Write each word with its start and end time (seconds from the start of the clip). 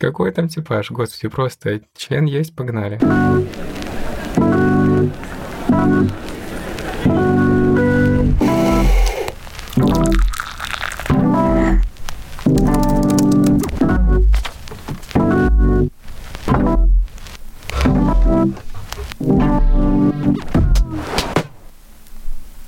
Какой 0.00 0.32
там 0.32 0.48
типаж? 0.48 0.90
Господи, 0.90 1.28
просто 1.28 1.82
член 1.94 2.24
есть, 2.24 2.56
погнали. 2.56 2.98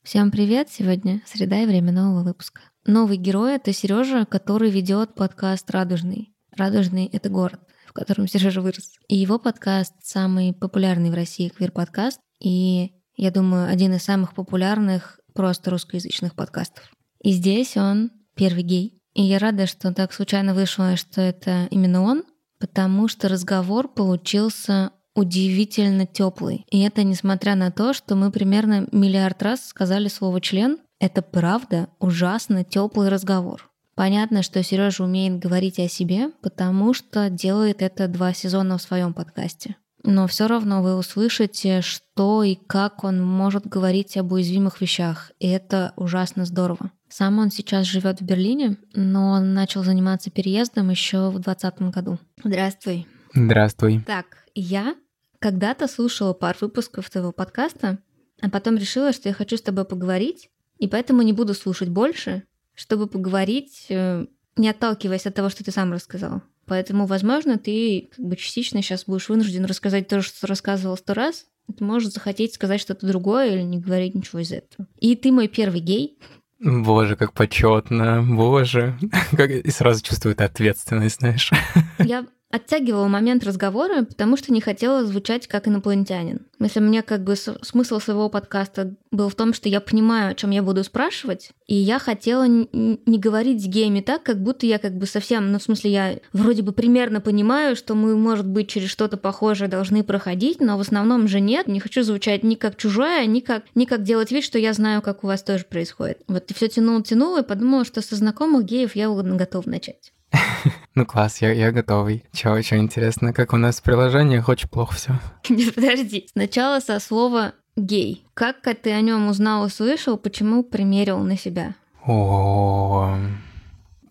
Всем 0.04 0.30
привет! 0.30 0.68
Сегодня 0.70 1.22
среда 1.24 1.62
и 1.62 1.66
время 1.66 1.92
нового 1.92 2.24
выпуска. 2.24 2.60
Новый 2.84 3.16
герой— 3.16 3.54
это 3.54 3.72
Сережа, 3.72 4.26
который 4.26 4.70
ведет 4.70 5.14
подкаст 5.14 5.70
«Радужный». 5.70 6.31
«Радужный»— 6.56 7.06
это 7.12 7.28
город, 7.28 7.60
в 7.86 7.92
котором 7.92 8.28
Сережа 8.28 8.60
вырос. 8.60 8.92
И 9.08 9.16
его 9.16 9.38
подкаст— 9.38 9.94
самый 10.02 10.52
популярный 10.52 11.10
в 11.10 11.14
России 11.14 11.48
квир-подкаст, 11.48 12.20
и, 12.40 12.92
я 13.16 13.30
думаю, 13.30 13.68
один 13.68 13.94
из 13.94 14.02
самых 14.02 14.34
популярных 14.34 15.20
просто 15.34 15.70
русскоязычных 15.70 16.34
подкастов. 16.34 16.90
И 17.22 17.32
здесь 17.32 17.76
он 17.76 18.10
первый 18.34 18.62
гей. 18.62 18.98
И 19.14 19.22
я 19.22 19.38
рада, 19.38 19.66
что 19.66 19.92
так 19.92 20.12
случайно 20.12 20.54
вышло, 20.54 20.96
что 20.96 21.20
это 21.20 21.68
именно 21.70 22.02
он, 22.02 22.24
потому 22.58 23.08
что 23.08 23.28
разговор 23.28 23.88
получился 23.88 24.92
удивительно 25.14 26.06
теплый. 26.06 26.64
И 26.70 26.80
это 26.80 27.04
несмотря 27.04 27.54
на 27.54 27.70
то, 27.70 27.92
что 27.92 28.14
мы 28.14 28.30
примерно 28.30 28.88
миллиард 28.92 29.42
раз 29.42 29.66
сказали 29.66 30.08
слово 30.08 30.40
член. 30.40 30.78
Это 30.98 31.20
правда 31.20 31.88
ужасно 31.98 32.64
теплый 32.64 33.08
разговор. 33.08 33.71
Понятно, 33.94 34.42
что 34.42 34.62
Сережа 34.62 35.04
умеет 35.04 35.38
говорить 35.38 35.78
о 35.78 35.88
себе, 35.88 36.30
потому 36.40 36.94
что 36.94 37.28
делает 37.28 37.82
это 37.82 38.08
два 38.08 38.32
сезона 38.32 38.78
в 38.78 38.82
своем 38.82 39.12
подкасте. 39.12 39.76
Но 40.04 40.26
все 40.26 40.48
равно 40.48 40.82
вы 40.82 40.96
услышите, 40.96 41.80
что 41.80 42.42
и 42.42 42.56
как 42.56 43.04
он 43.04 43.22
может 43.22 43.66
говорить 43.66 44.16
об 44.16 44.32
уязвимых 44.32 44.80
вещах, 44.80 45.30
и 45.38 45.48
это 45.48 45.92
ужасно 45.96 46.44
здорово. 46.44 46.90
Сам 47.08 47.38
он 47.38 47.50
сейчас 47.50 47.86
живет 47.86 48.20
в 48.20 48.24
Берлине, 48.24 48.78
но 48.94 49.32
он 49.32 49.52
начал 49.52 49.84
заниматься 49.84 50.30
переездом 50.30 50.90
еще 50.90 51.28
в 51.28 51.38
2020 51.38 51.82
году. 51.94 52.18
Здравствуй. 52.42 53.06
Здравствуй. 53.34 54.00
Так, 54.06 54.46
я 54.54 54.96
когда-то 55.38 55.88
слушала 55.88 56.32
пару 56.32 56.58
выпусков 56.62 57.08
твоего 57.10 57.32
подкаста, 57.32 57.98
а 58.40 58.48
потом 58.48 58.76
решила, 58.76 59.12
что 59.12 59.28
я 59.28 59.34
хочу 59.34 59.56
с 59.56 59.62
тобой 59.62 59.84
поговорить, 59.84 60.50
и 60.78 60.88
поэтому 60.88 61.22
не 61.22 61.32
буду 61.32 61.54
слушать 61.54 61.90
больше, 61.90 62.44
чтобы 62.74 63.06
поговорить, 63.06 63.86
э, 63.88 64.26
не 64.56 64.68
отталкиваясь 64.68 65.26
от 65.26 65.34
того, 65.34 65.48
что 65.48 65.64
ты 65.64 65.70
сам 65.70 65.92
рассказал. 65.92 66.42
Поэтому, 66.66 67.06
возможно, 67.06 67.58
ты 67.58 68.10
как 68.14 68.24
бы 68.24 68.36
частично 68.36 68.82
сейчас 68.82 69.04
будешь 69.04 69.28
вынужден 69.28 69.64
рассказать 69.64 70.08
то, 70.08 70.22
что 70.22 70.46
рассказывал 70.46 70.96
сто 70.96 71.14
раз. 71.14 71.46
Ты 71.76 71.84
можешь 71.84 72.12
захотеть 72.12 72.54
сказать 72.54 72.80
что-то 72.80 73.06
другое 73.06 73.54
или 73.54 73.62
не 73.62 73.78
говорить 73.78 74.14
ничего 74.14 74.40
из 74.40 74.52
этого. 74.52 74.86
И 74.98 75.16
ты 75.16 75.32
мой 75.32 75.48
первый 75.48 75.80
гей. 75.80 76.18
Боже, 76.60 77.16
как 77.16 77.32
почетно, 77.32 78.22
боже. 78.22 78.96
Как... 79.36 79.50
И 79.50 79.70
сразу 79.70 80.02
чувствует 80.02 80.40
ответственность, 80.40 81.18
знаешь. 81.18 81.50
Я 81.98 82.24
оттягивала 82.52 83.08
момент 83.08 83.44
разговора, 83.44 84.04
потому 84.04 84.36
что 84.36 84.52
не 84.52 84.60
хотела 84.60 85.04
звучать 85.06 85.48
как 85.48 85.66
инопланетянин. 85.66 86.42
Если 86.60 86.80
мне 86.80 87.02
как 87.02 87.24
бы 87.24 87.34
смысл 87.34 87.98
своего 87.98 88.28
подкаста 88.28 88.94
был 89.10 89.30
в 89.30 89.34
том, 89.34 89.54
что 89.54 89.70
я 89.70 89.80
понимаю, 89.80 90.30
о 90.30 90.34
чем 90.34 90.50
я 90.50 90.62
буду 90.62 90.84
спрашивать, 90.84 91.50
и 91.66 91.74
я 91.74 91.98
хотела 91.98 92.46
не 92.46 93.18
говорить 93.18 93.62
с 93.62 93.66
геями 93.66 94.02
так, 94.02 94.22
как 94.22 94.42
будто 94.42 94.66
я 94.66 94.78
как 94.78 94.94
бы 94.98 95.06
совсем, 95.06 95.50
ну 95.50 95.58
в 95.58 95.62
смысле 95.62 95.90
я 95.90 96.18
вроде 96.34 96.60
бы 96.60 96.72
примерно 96.72 97.22
понимаю, 97.22 97.74
что 97.74 97.94
мы, 97.94 98.14
может 98.16 98.46
быть, 98.46 98.68
через 98.68 98.90
что-то 98.90 99.16
похожее 99.16 99.68
должны 99.68 100.04
проходить, 100.04 100.60
но 100.60 100.76
в 100.76 100.82
основном 100.82 101.28
же 101.28 101.40
нет. 101.40 101.68
Не 101.68 101.80
хочу 101.80 102.02
звучать 102.02 102.44
ни 102.44 102.54
как 102.54 102.76
чужая, 102.76 103.24
ни 103.24 103.40
как, 103.40 103.64
ни 103.74 103.86
как 103.86 104.02
делать 104.02 104.30
вид, 104.30 104.44
что 104.44 104.58
я 104.58 104.74
знаю, 104.74 105.00
как 105.00 105.24
у 105.24 105.26
вас 105.26 105.42
тоже 105.42 105.64
происходит. 105.64 106.18
Вот 106.28 106.50
и 106.50 106.54
все 106.54 106.68
тянуло, 106.68 107.02
тянуло, 107.02 107.40
и 107.40 107.46
подумала, 107.46 107.86
что 107.86 108.02
со 108.02 108.14
знакомых 108.14 108.66
геев 108.66 108.94
я 108.94 109.08
готова 109.08 109.68
начать. 109.70 110.12
Ну 110.94 111.06
класс, 111.06 111.40
я, 111.40 111.52
я 111.52 111.72
готовый. 111.72 112.24
Чего, 112.32 112.54
очень 112.54 112.78
интересно, 112.78 113.32
как 113.32 113.54
у 113.54 113.56
нас 113.56 113.80
в 113.80 113.82
приложениях 113.82 114.48
очень 114.48 114.68
плохо 114.68 114.94
все. 114.94 115.12
Нет, 115.48 115.74
подожди. 115.74 116.26
Сначала 116.32 116.80
со 116.80 116.98
слова 117.00 117.54
гей. 117.76 118.24
Как 118.34 118.56
ты 118.82 118.92
о 118.92 119.00
нем 119.00 119.28
узнал 119.28 119.66
и 119.66 119.70
слышал, 119.70 120.18
почему 120.18 120.62
примерил 120.62 121.18
на 121.20 121.38
себя? 121.38 121.74
О, 122.04 123.16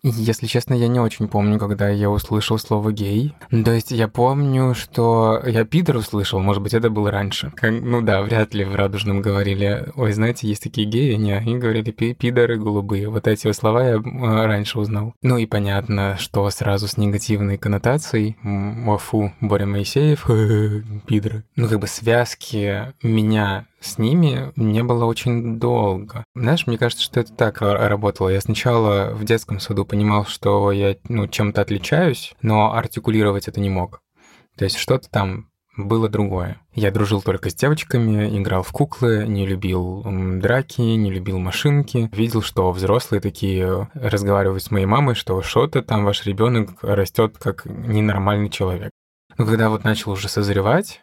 если 0.02 0.46
честно, 0.46 0.74
я 0.74 0.88
не 0.88 0.98
очень 0.98 1.28
помню, 1.28 1.58
когда 1.58 1.88
я 1.88 2.10
услышал 2.10 2.58
слово 2.58 2.92
«гей». 2.92 3.34
То 3.50 3.72
есть 3.72 3.92
я 3.92 4.08
помню, 4.08 4.74
что 4.74 5.40
я 5.46 5.64
«пидор» 5.64 5.96
услышал, 5.96 6.40
может 6.40 6.62
быть, 6.62 6.74
это 6.74 6.90
было 6.90 7.10
раньше. 7.10 7.52
Как, 7.54 7.70
ну 7.70 8.02
да, 8.02 8.22
вряд 8.22 8.52
ли 8.54 8.64
в 8.64 8.74
«Радужном» 8.74 9.22
говорили, 9.22 9.92
ой, 9.94 10.12
знаете, 10.12 10.48
есть 10.48 10.62
такие 10.62 10.88
геи, 10.88 11.14
не, 11.14 11.32
они 11.32 11.56
говорили 11.56 11.90
«пидоры 11.90 12.58
голубые». 12.58 13.08
Вот 13.08 13.28
эти 13.28 13.50
слова 13.52 13.84
я 13.84 13.96
а, 13.96 14.46
раньше 14.46 14.78
узнал. 14.78 15.14
Ну 15.22 15.38
и 15.38 15.46
понятно, 15.46 16.16
что 16.18 16.48
сразу 16.50 16.88
с 16.88 16.96
негативной 16.96 17.56
коннотацией 17.56 18.36
«Офу, 18.86 19.32
Боря 19.40 19.66
Моисеев, 19.66 20.26
пидоры». 21.06 21.44
Ну 21.54 21.68
как 21.68 21.78
бы 21.78 21.86
связки 21.86 22.92
меня 23.02 23.66
с 23.82 23.98
ними 23.98 24.52
не 24.56 24.82
было 24.82 25.04
очень 25.04 25.58
долго. 25.58 26.24
Знаешь, 26.34 26.66
мне 26.66 26.78
кажется, 26.78 27.04
что 27.04 27.20
это 27.20 27.32
так 27.32 27.60
работало. 27.60 28.28
Я 28.28 28.40
сначала 28.40 29.10
в 29.12 29.24
детском 29.24 29.60
саду 29.60 29.84
понимал, 29.84 30.24
что 30.26 30.72
я 30.72 30.96
ну, 31.08 31.28
чем-то 31.28 31.60
отличаюсь, 31.60 32.34
но 32.42 32.74
артикулировать 32.74 33.48
это 33.48 33.60
не 33.60 33.70
мог. 33.70 34.00
То 34.56 34.64
есть 34.64 34.76
что-то 34.76 35.08
там 35.08 35.48
было 35.76 36.08
другое. 36.08 36.60
Я 36.74 36.90
дружил 36.90 37.22
только 37.22 37.50
с 37.50 37.54
девочками, 37.54 38.38
играл 38.38 38.62
в 38.62 38.72
куклы, 38.72 39.24
не 39.26 39.46
любил 39.46 40.04
драки, 40.04 40.82
не 40.82 41.10
любил 41.10 41.38
машинки. 41.38 42.10
Видел, 42.12 42.42
что 42.42 42.70
взрослые 42.72 43.20
такие 43.20 43.88
разговаривают 43.94 44.62
с 44.62 44.70
моей 44.70 44.86
мамой, 44.86 45.14
что 45.14 45.40
что-то 45.42 45.82
там 45.82 46.04
ваш 46.04 46.26
ребенок 46.26 46.82
растет 46.82 47.38
как 47.38 47.64
ненормальный 47.64 48.50
человек. 48.50 48.90
Но 49.38 49.46
когда 49.46 49.70
вот 49.70 49.84
начал 49.84 50.12
уже 50.12 50.28
созревать, 50.28 51.01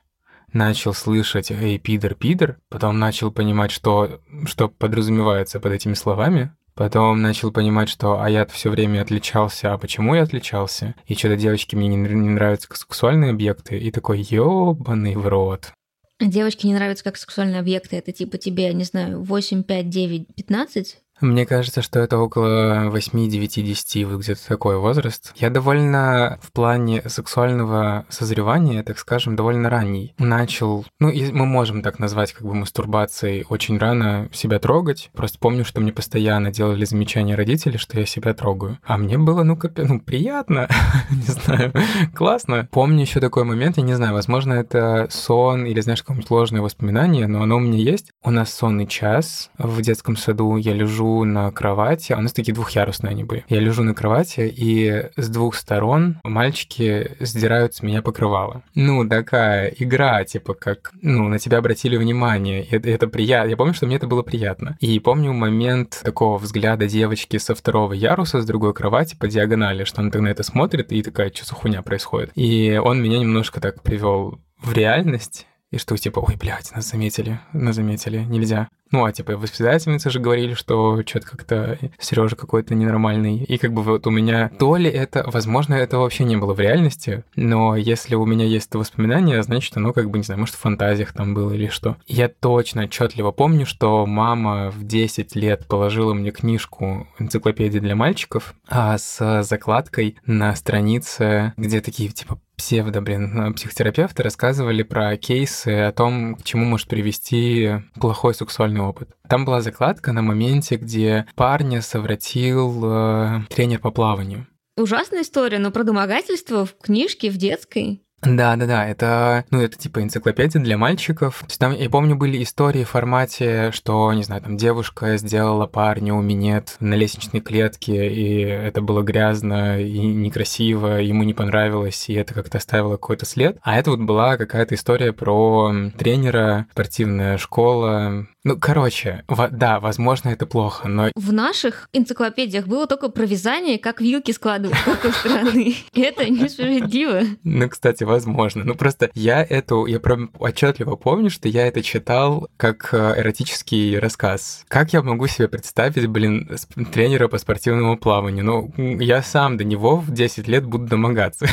начал 0.54 0.94
слышать 0.94 1.52
«эй, 1.52 1.78
пидор, 1.78 2.16
пидор», 2.16 2.58
потом 2.70 3.00
начал 3.00 3.32
понимать, 3.32 3.72
что, 3.72 4.22
что 4.46 4.70
подразумевается 4.70 5.60
под 5.60 5.74
этими 5.74 5.94
словами, 5.94 6.52
Потом 6.80 7.22
начал 7.22 7.52
понимать, 7.52 7.90
что 7.90 8.22
а 8.22 8.30
я 8.30 8.46
все 8.46 8.70
время 8.70 9.02
отличался, 9.02 9.74
а 9.74 9.78
почему 9.78 10.16
я 10.16 10.24
отличался? 10.24 10.96
И 11.08 11.14
что-то 11.14 11.36
девочки 11.36 11.76
мне 11.76 11.90
не, 11.90 11.98
не 11.98 12.30
нравятся 12.30 12.70
как 12.70 12.78
сексуальные 12.78 13.32
объекты. 13.32 13.78
И 13.78 13.92
такой, 13.92 14.22
ёбаный 14.22 15.18
в 15.18 15.28
рот. 15.28 15.74
Девочки 16.22 16.68
не 16.68 16.74
нравятся 16.74 17.04
как 17.04 17.18
сексуальные 17.18 17.60
объекты. 17.60 17.98
Это 17.98 18.14
типа 18.14 18.38
тебе, 18.38 18.74
не 18.74 18.86
знаю, 18.86 19.22
8, 19.22 19.64
5, 19.64 19.90
9, 19.90 20.36
15? 20.36 20.98
Мне 21.22 21.46
кажется, 21.46 21.82
что 21.82 22.00
это 22.00 22.18
около 22.18 22.90
8, 22.90 23.30
9, 23.30 23.66
10, 23.66 24.06
вот 24.06 24.20
где-то 24.22 24.48
такой 24.48 24.78
возраст. 24.78 25.34
Я 25.36 25.50
довольно 25.50 26.40
в 26.42 26.52
плане 26.52 27.02
сексуального 27.08 28.06
созревания, 28.10 28.84
так 28.84 28.98
скажем, 28.98 29.36
довольно 29.36 29.70
ранний. 29.70 30.14
Начал, 30.18 30.86
ну, 31.00 31.10
и 31.10 31.32
мы 31.32 31.46
можем 31.46 31.82
так 31.82 32.00
назвать 32.00 32.34
как 32.34 32.48
бы 32.48 32.54
мастурбацией, 32.54 33.46
очень 33.50 33.78
рано 33.78 34.30
себя 34.32 34.60
трогать. 34.60 35.10
Просто 35.14 35.40
помню, 35.40 35.66
что 35.66 35.82
мне 35.82 35.92
постоянно 35.92 36.52
делали 36.52 36.86
замечания 36.86 37.36
родители, 37.36 37.78
что 37.78 38.00
я 38.00 38.06
себя 38.06 38.34
трогаю. 38.34 38.80
А 38.84 38.98
мне 38.98 39.18
было, 39.18 39.44
ну, 39.44 39.58
как, 39.58 39.78
ну, 39.78 40.00
приятно, 40.00 40.70
не 41.10 41.24
знаю, 41.24 41.74
классно. 42.16 42.68
Помню 42.72 43.02
еще 43.02 43.20
такой 43.20 43.44
момент, 43.44 43.78
я 43.78 43.84
не 43.84 43.94
знаю, 43.94 44.14
возможно, 44.14 44.54
это 44.54 45.08
сон 45.10 45.66
или, 45.66 45.82
знаешь, 45.82 46.02
какое-нибудь 46.02 46.32
ложное 46.32 46.62
воспоминание, 46.62 47.28
но 47.28 47.44
оно 47.44 47.58
у 47.58 47.60
меня 47.60 47.78
есть. 47.78 48.12
У 48.24 48.32
нас 48.32 48.54
сонный 48.54 48.88
час 48.88 49.50
в 49.58 49.82
детском 49.82 50.16
саду, 50.16 50.56
я 50.56 50.74
лежу 50.74 51.09
на 51.26 51.52
кровати, 51.52 52.14
а 52.14 52.18
у 52.18 52.22
нас 52.22 52.34
такие 52.34 52.54
двухъярусные 52.54 53.12
они 53.12 53.24
были. 53.24 53.46
Я 53.50 53.60
лежу 53.60 53.84
на 53.84 53.94
кровати, 53.94 54.52
и 54.56 55.10
с 55.16 55.30
двух 55.30 55.56
сторон 55.56 56.18
мальчики 56.24 57.12
сдирают 57.20 57.76
с 57.76 57.82
меня 57.82 58.02
покрывало. 58.02 58.64
Ну, 58.76 59.08
такая 59.08 59.68
игра, 59.68 60.24
типа, 60.24 60.54
как, 60.54 60.92
ну, 61.02 61.28
на 61.28 61.40
тебя 61.40 61.60
обратили 61.60 61.98
внимание, 61.98 62.64
это, 62.64 62.90
это 62.90 63.08
приятно. 63.08 63.50
Я 63.50 63.58
помню, 63.58 63.74
что 63.74 63.86
мне 63.86 63.98
это 63.98 64.08
было 64.08 64.22
приятно. 64.22 64.78
И 64.80 65.00
помню 65.00 65.34
момент 65.34 66.02
такого 66.04 66.38
взгляда 66.38 66.88
девочки 66.88 67.38
со 67.38 67.56
второго 67.56 67.94
яруса, 67.94 68.42
с 68.42 68.46
другой 68.46 68.74
кровати 68.74 69.16
по 69.16 69.28
диагонали, 69.28 69.84
что 69.84 70.02
она 70.02 70.12
так 70.12 70.22
на 70.22 70.28
это 70.28 70.44
смотрит, 70.44 70.92
и 70.92 71.02
такая, 71.02 71.32
что 71.34 71.46
за 71.46 71.56
хуйня 71.56 71.82
происходит. 71.82 72.32
И 72.36 72.80
он 72.84 73.02
меня 73.02 73.20
немножко 73.20 73.60
так 73.60 73.82
привел 73.84 74.40
в 74.62 74.74
реальность, 74.74 75.48
и 75.72 75.78
что 75.78 75.96
типа, 75.98 76.20
ой, 76.20 76.36
блядь, 76.36 76.72
нас 76.76 76.90
заметили, 76.90 77.40
нас 77.54 77.76
заметили, 77.76 78.20
нельзя. 78.20 78.70
Ну, 78.92 79.06
а 79.06 79.12
типа 79.12 79.38
воспитательницы 79.38 80.10
же 80.10 80.20
говорили, 80.20 80.54
что 80.54 81.02
что-то 81.06 81.28
как-то 81.28 81.78
Сережа 82.00 82.36
какой-то 82.36 82.76
ненормальный. 82.76 83.44
И 83.44 83.58
как 83.58 83.74
бы 83.74 83.84
вот 83.84 84.08
у 84.08 84.10
меня 84.10 84.52
то 84.58 84.76
ли 84.76 84.90
это, 84.90 85.24
возможно, 85.32 85.74
это 85.76 85.98
вообще 86.00 86.24
не 86.24 86.38
было 86.38 86.54
в 86.54 86.60
реальности, 86.60 87.24
но 87.36 87.76
если 87.76 88.16
у 88.16 88.26
меня 88.26 88.46
есть 88.46 88.70
это 88.70 88.80
воспоминание, 88.80 89.42
значит, 89.44 89.76
оно 89.78 89.94
как 89.94 90.10
бы, 90.10 90.18
не 90.18 90.24
знаю, 90.24 90.40
может, 90.40 90.56
в 90.56 90.60
фантазиях 90.60 91.14
там 91.14 91.34
было 91.34 91.54
или 91.54 91.68
что. 91.68 91.98
Я 92.08 92.30
точно 92.30 92.84
отчетливо 92.84 93.32
помню, 93.32 93.66
что 93.66 94.06
мама 94.06 94.72
в 94.72 94.84
10 94.86 95.36
лет 95.36 95.66
положила 95.68 96.14
мне 96.14 96.32
книжку 96.32 97.08
энциклопедии 97.20 97.80
для 97.80 97.96
мальчиков 97.96 98.54
а 98.68 98.98
с 98.98 99.44
закладкой 99.44 100.18
на 100.26 100.56
странице, 100.56 101.54
где 101.58 101.82
такие 101.82 102.10
типа 102.10 102.40
псевдо, 102.60 103.00
блин, 103.00 103.40
э, 103.40 103.54
психотерапевты 103.54 104.22
рассказывали 104.22 104.84
про 104.84 105.16
кейсы 105.16 105.70
о 105.70 105.94
том, 105.94 106.36
к 106.36 106.44
чему 106.44 106.66
может 106.66 106.90
привести 106.90 107.82
плохой 108.00 108.36
сексуальный 108.36 108.79
опыт. 108.82 109.10
Там 109.28 109.46
была 109.46 109.62
закладка 109.62 110.12
на 110.12 110.22
моменте, 110.22 110.76
где 110.76 111.26
парня 111.36 111.82
совратил 111.82 112.84
э, 112.86 113.42
тренер 113.50 113.80
по 113.80 113.92
плаванию. 113.92 114.48
Ужасная 114.78 115.24
история, 115.24 115.60
но 115.60 115.72
про 115.72 115.84
домогательство 115.84 116.66
в 116.66 116.78
книжке, 116.78 117.30
в 117.30 117.38
детской. 117.38 118.02
Да, 118.22 118.56
да, 118.56 118.66
да, 118.66 118.88
это, 118.88 119.46
ну, 119.50 119.62
это 119.62 119.78
типа 119.78 120.02
энциклопедия 120.02 120.62
для 120.62 120.78
мальчиков. 120.78 121.40
То 121.40 121.46
есть 121.48 121.60
там, 121.60 121.74
я 121.74 121.90
помню, 121.90 122.16
были 122.16 122.42
истории 122.44 122.84
в 122.84 122.90
формате, 122.90 123.72
что, 123.72 124.12
не 124.14 124.24
знаю, 124.24 124.42
там 124.42 124.58
девушка 124.58 125.18
сделала 125.18 125.68
парню 125.68 126.20
минет 126.22 126.76
на 126.80 126.96
лестничной 126.96 127.42
клетке, 127.42 128.10
и 128.10 128.42
это 128.42 128.82
было 128.82 129.02
грязно 129.02 129.82
и 129.82 130.00
некрасиво, 130.00 131.00
ему 131.00 131.24
не 131.24 131.34
понравилось, 131.34 132.10
и 132.10 132.14
это 132.14 132.34
как-то 132.34 132.58
оставило 132.58 132.94
какой-то 132.94 133.26
след. 133.26 133.58
А 133.62 133.78
это 133.78 133.92
вот 133.92 134.00
была 134.00 134.38
какая-то 134.38 134.76
история 134.76 135.14
про 135.14 135.74
тренера, 135.98 136.68
спортивная 136.72 137.38
школа, 137.38 138.28
ну, 138.46 138.58
короче, 138.58 139.26
в, 139.28 139.50
да, 139.52 139.82
возможно, 139.82 140.30
это 140.30 140.46
плохо, 140.46 140.88
но... 140.88 141.12
В 141.16 141.34
наших 141.34 141.90
энциклопедиях 141.92 142.68
было 142.68 142.88
только 142.88 143.10
про 143.10 143.26
вязание, 143.26 143.78
как 143.78 144.00
вилки 144.00 144.32
складывать 144.32 144.78
с 144.78 144.84
какой 144.86 145.12
стороны. 145.12 145.76
Это 145.94 146.30
несправедливо. 146.30 147.24
Ну, 147.44 147.70
кстати, 147.70 148.06
возможно. 148.10 148.64
Ну, 148.66 148.76
просто 148.76 149.10
я 149.14 149.44
эту... 149.44 149.86
Я 149.86 150.00
прям 150.00 150.32
отчетливо 150.38 150.96
помню, 150.96 151.30
что 151.30 151.48
я 151.48 151.68
это 151.68 151.82
читал 151.82 152.50
как 152.58 152.90
э, 152.92 153.14
эротический 153.18 153.98
рассказ. 153.98 154.66
Как 154.68 154.92
я 154.92 155.02
могу 155.02 155.28
себе 155.28 155.48
представить, 155.48 156.08
блин, 156.08 156.50
тренера 156.92 157.28
по 157.30 157.38
спортивному 157.38 157.98
плаванию? 157.98 158.44
Ну, 158.44 158.74
я 159.00 159.22
сам 159.22 159.58
до 159.58 159.64
него 159.64 159.98
в 159.98 160.12
10 160.12 160.48
лет 160.48 160.66
буду 160.66 160.88
домогаться. 160.88 161.48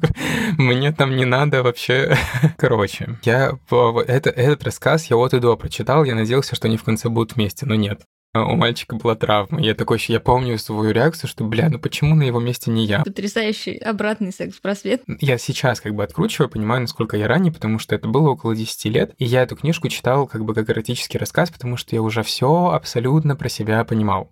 Мне 0.58 0.92
там 0.92 1.16
не 1.16 1.24
надо 1.24 1.62
вообще... 1.62 2.16
Короче, 2.56 3.18
я 3.22 3.58
это, 3.70 4.30
этот 4.30 4.64
рассказ 4.64 5.10
я 5.10 5.16
вот 5.16 5.34
и 5.34 5.40
до 5.40 5.56
прочитал, 5.56 6.04
я 6.04 6.14
надеялся, 6.14 6.54
что 6.54 6.68
они 6.68 6.76
в 6.76 6.84
конце 6.84 7.08
будут 7.08 7.36
вместе, 7.36 7.66
но 7.66 7.74
нет. 7.74 8.02
А 8.36 8.44
у 8.44 8.54
мальчика 8.54 8.96
была 8.96 9.14
травма. 9.14 9.62
Я 9.62 9.74
такой, 9.74 9.98
я 10.08 10.20
помню 10.20 10.58
свою 10.58 10.90
реакцию, 10.90 11.30
что, 11.30 11.42
бля, 11.42 11.70
ну 11.70 11.78
почему 11.78 12.14
на 12.14 12.22
его 12.22 12.38
месте 12.38 12.70
не 12.70 12.84
я? 12.84 13.02
Потрясающий 13.02 13.78
обратный 13.78 14.30
секс-просвет. 14.30 15.02
Я 15.20 15.38
сейчас 15.38 15.80
как 15.80 15.94
бы 15.94 16.04
откручиваю, 16.04 16.50
понимаю, 16.50 16.82
насколько 16.82 17.16
я 17.16 17.28
ранний, 17.28 17.50
потому 17.50 17.78
что 17.78 17.94
это 17.94 18.08
было 18.08 18.28
около 18.28 18.54
10 18.54 18.84
лет, 18.92 19.14
и 19.16 19.24
я 19.24 19.40
эту 19.40 19.56
книжку 19.56 19.88
читал 19.88 20.26
как 20.26 20.44
бы 20.44 20.52
как 20.52 20.68
эротический 20.68 21.18
рассказ, 21.18 21.50
потому 21.50 21.78
что 21.78 21.96
я 21.96 22.02
уже 22.02 22.22
все 22.22 22.72
абсолютно 22.74 23.36
про 23.36 23.48
себя 23.48 23.82
понимал. 23.84 24.30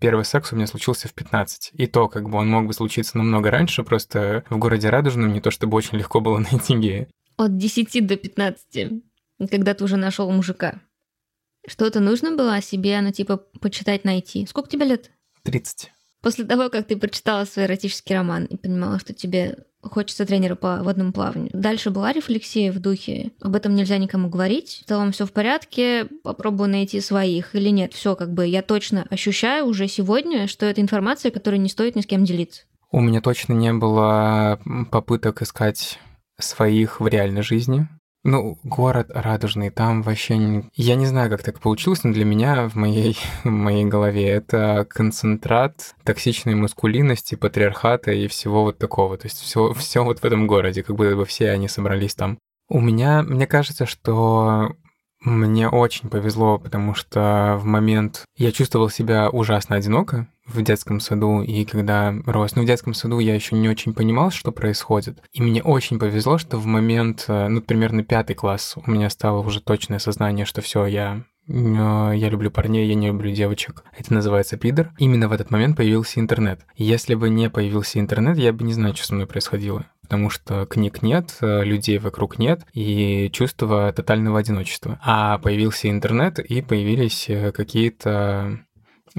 Первый 0.00 0.26
секс 0.26 0.52
у 0.52 0.56
меня 0.56 0.66
случился 0.66 1.08
в 1.08 1.14
15. 1.14 1.70
И 1.72 1.86
то, 1.86 2.08
как 2.08 2.28
бы 2.28 2.36
он 2.36 2.50
мог 2.50 2.66
бы 2.66 2.74
случиться 2.74 3.16
намного 3.16 3.50
раньше, 3.50 3.84
просто 3.84 4.44
в 4.50 4.58
городе 4.58 4.90
Радужном 4.90 5.32
не 5.32 5.40
то 5.40 5.50
чтобы 5.50 5.78
очень 5.78 5.96
легко 5.96 6.20
было 6.20 6.38
найти 6.50 6.76
гея. 6.76 7.08
От 7.38 7.56
10 7.56 8.06
до 8.06 8.16
15, 8.16 9.02
когда 9.48 9.74
ты 9.74 9.84
уже 9.84 9.96
нашел 9.96 10.30
мужика. 10.30 10.80
Что-то 11.66 12.00
нужно 12.00 12.36
было 12.36 12.56
о 12.56 12.62
себе, 12.62 13.00
ну, 13.00 13.12
типа, 13.12 13.36
почитать, 13.36 14.04
найти. 14.04 14.46
Сколько 14.46 14.68
тебе 14.68 14.86
лет? 14.86 15.10
30. 15.44 15.92
После 16.22 16.44
того, 16.44 16.70
как 16.70 16.86
ты 16.86 16.96
прочитала 16.96 17.44
свой 17.44 17.66
эротический 17.66 18.14
роман 18.14 18.44
и 18.44 18.56
понимала, 18.56 18.98
что 18.98 19.12
тебе 19.12 19.58
хочется 19.82 20.24
тренера 20.24 20.54
по 20.54 20.82
водному 20.82 21.12
плаванию. 21.12 21.50
Дальше 21.52 21.90
была 21.90 22.12
рефлексия 22.12 22.72
в 22.72 22.78
духе, 22.78 23.32
об 23.40 23.56
этом 23.56 23.74
нельзя 23.74 23.98
никому 23.98 24.28
говорить, 24.28 24.82
в 24.84 24.88
целом 24.88 25.10
все 25.10 25.26
в 25.26 25.32
порядке, 25.32 26.06
попробую 26.22 26.70
найти 26.70 27.00
своих 27.00 27.56
или 27.56 27.70
нет. 27.70 27.92
Все 27.92 28.14
как 28.14 28.32
бы 28.32 28.46
я 28.46 28.62
точно 28.62 29.04
ощущаю 29.10 29.66
уже 29.66 29.88
сегодня, 29.88 30.46
что 30.46 30.66
это 30.66 30.80
информация, 30.80 31.32
которой 31.32 31.58
не 31.58 31.68
стоит 31.68 31.96
ни 31.96 32.00
с 32.00 32.06
кем 32.06 32.24
делиться. 32.24 32.62
У 32.92 33.00
меня 33.00 33.20
точно 33.20 33.54
не 33.54 33.72
было 33.72 34.60
попыток 34.90 35.42
искать 35.42 35.98
своих 36.38 37.00
в 37.00 37.06
реальной 37.08 37.42
жизни. 37.42 37.88
Ну, 38.24 38.56
город 38.62 39.10
радужный, 39.12 39.70
там 39.70 40.02
вообще... 40.02 40.64
Я 40.74 40.94
не 40.94 41.06
знаю, 41.06 41.28
как 41.28 41.42
так 41.42 41.58
получилось, 41.58 42.04
но 42.04 42.12
для 42.12 42.24
меня 42.24 42.68
в 42.68 42.76
моей, 42.76 43.18
в 43.44 43.50
моей 43.50 43.84
голове 43.84 44.28
это 44.28 44.86
концентрат 44.88 45.96
токсичной 46.04 46.54
маскулинности, 46.54 47.34
патриархата 47.34 48.12
и 48.12 48.28
всего 48.28 48.62
вот 48.62 48.78
такого. 48.78 49.18
То 49.18 49.26
есть 49.26 49.40
все, 49.40 49.72
все 49.72 50.04
вот 50.04 50.20
в 50.20 50.24
этом 50.24 50.46
городе, 50.46 50.84
как 50.84 50.94
будто 50.96 51.16
бы 51.16 51.24
все 51.26 51.50
они 51.50 51.66
собрались 51.66 52.14
там. 52.14 52.38
У 52.68 52.80
меня, 52.80 53.22
мне 53.22 53.46
кажется, 53.46 53.86
что 53.86 54.76
мне 55.24 55.68
очень 55.68 56.08
повезло, 56.08 56.58
потому 56.58 56.94
что 56.94 57.58
в 57.60 57.64
момент 57.64 58.24
я 58.36 58.52
чувствовал 58.52 58.90
себя 58.90 59.30
ужасно 59.30 59.76
одиноко 59.76 60.28
в 60.46 60.60
детском 60.62 61.00
саду, 61.00 61.42
и 61.42 61.64
когда 61.64 62.14
рос, 62.26 62.56
ну, 62.56 62.62
в 62.62 62.66
детском 62.66 62.94
саду 62.94 63.20
я 63.20 63.34
еще 63.34 63.54
не 63.54 63.68
очень 63.68 63.94
понимал, 63.94 64.30
что 64.30 64.50
происходит. 64.50 65.22
И 65.32 65.40
мне 65.40 65.62
очень 65.62 65.98
повезло, 65.98 66.38
что 66.38 66.58
в 66.58 66.66
момент, 66.66 67.26
э, 67.28 67.48
ну, 67.48 67.60
примерно 67.62 68.02
пятый 68.02 68.34
класс 68.34 68.74
у 68.84 68.90
меня 68.90 69.08
стало 69.10 69.38
уже 69.38 69.60
точное 69.60 70.00
сознание, 70.00 70.44
что 70.44 70.60
все, 70.60 70.86
я 70.86 71.22
я 71.48 72.28
люблю 72.28 72.50
парней, 72.50 72.86
я 72.86 72.94
не 72.94 73.08
люблю 73.08 73.30
девочек. 73.32 73.84
Это 73.96 74.14
называется 74.14 74.56
пидор. 74.56 74.92
Именно 74.98 75.28
в 75.28 75.32
этот 75.32 75.50
момент 75.50 75.76
появился 75.76 76.20
интернет. 76.20 76.60
Если 76.76 77.14
бы 77.14 77.30
не 77.30 77.50
появился 77.50 77.98
интернет, 77.98 78.38
я 78.38 78.52
бы 78.52 78.64
не 78.64 78.72
знаю, 78.72 78.94
что 78.94 79.06
со 79.06 79.14
мной 79.14 79.26
происходило 79.26 79.86
потому 80.12 80.28
что 80.28 80.66
книг 80.66 81.00
нет, 81.00 81.38
э, 81.40 81.64
людей 81.64 81.96
вокруг 81.96 82.38
нет, 82.38 82.66
и 82.74 83.30
чувство 83.32 83.90
тотального 83.94 84.40
одиночества. 84.40 85.00
А 85.02 85.38
появился 85.38 85.88
интернет, 85.88 86.38
и 86.38 86.60
появились 86.60 87.30
э, 87.30 87.50
какие-то 87.50 88.58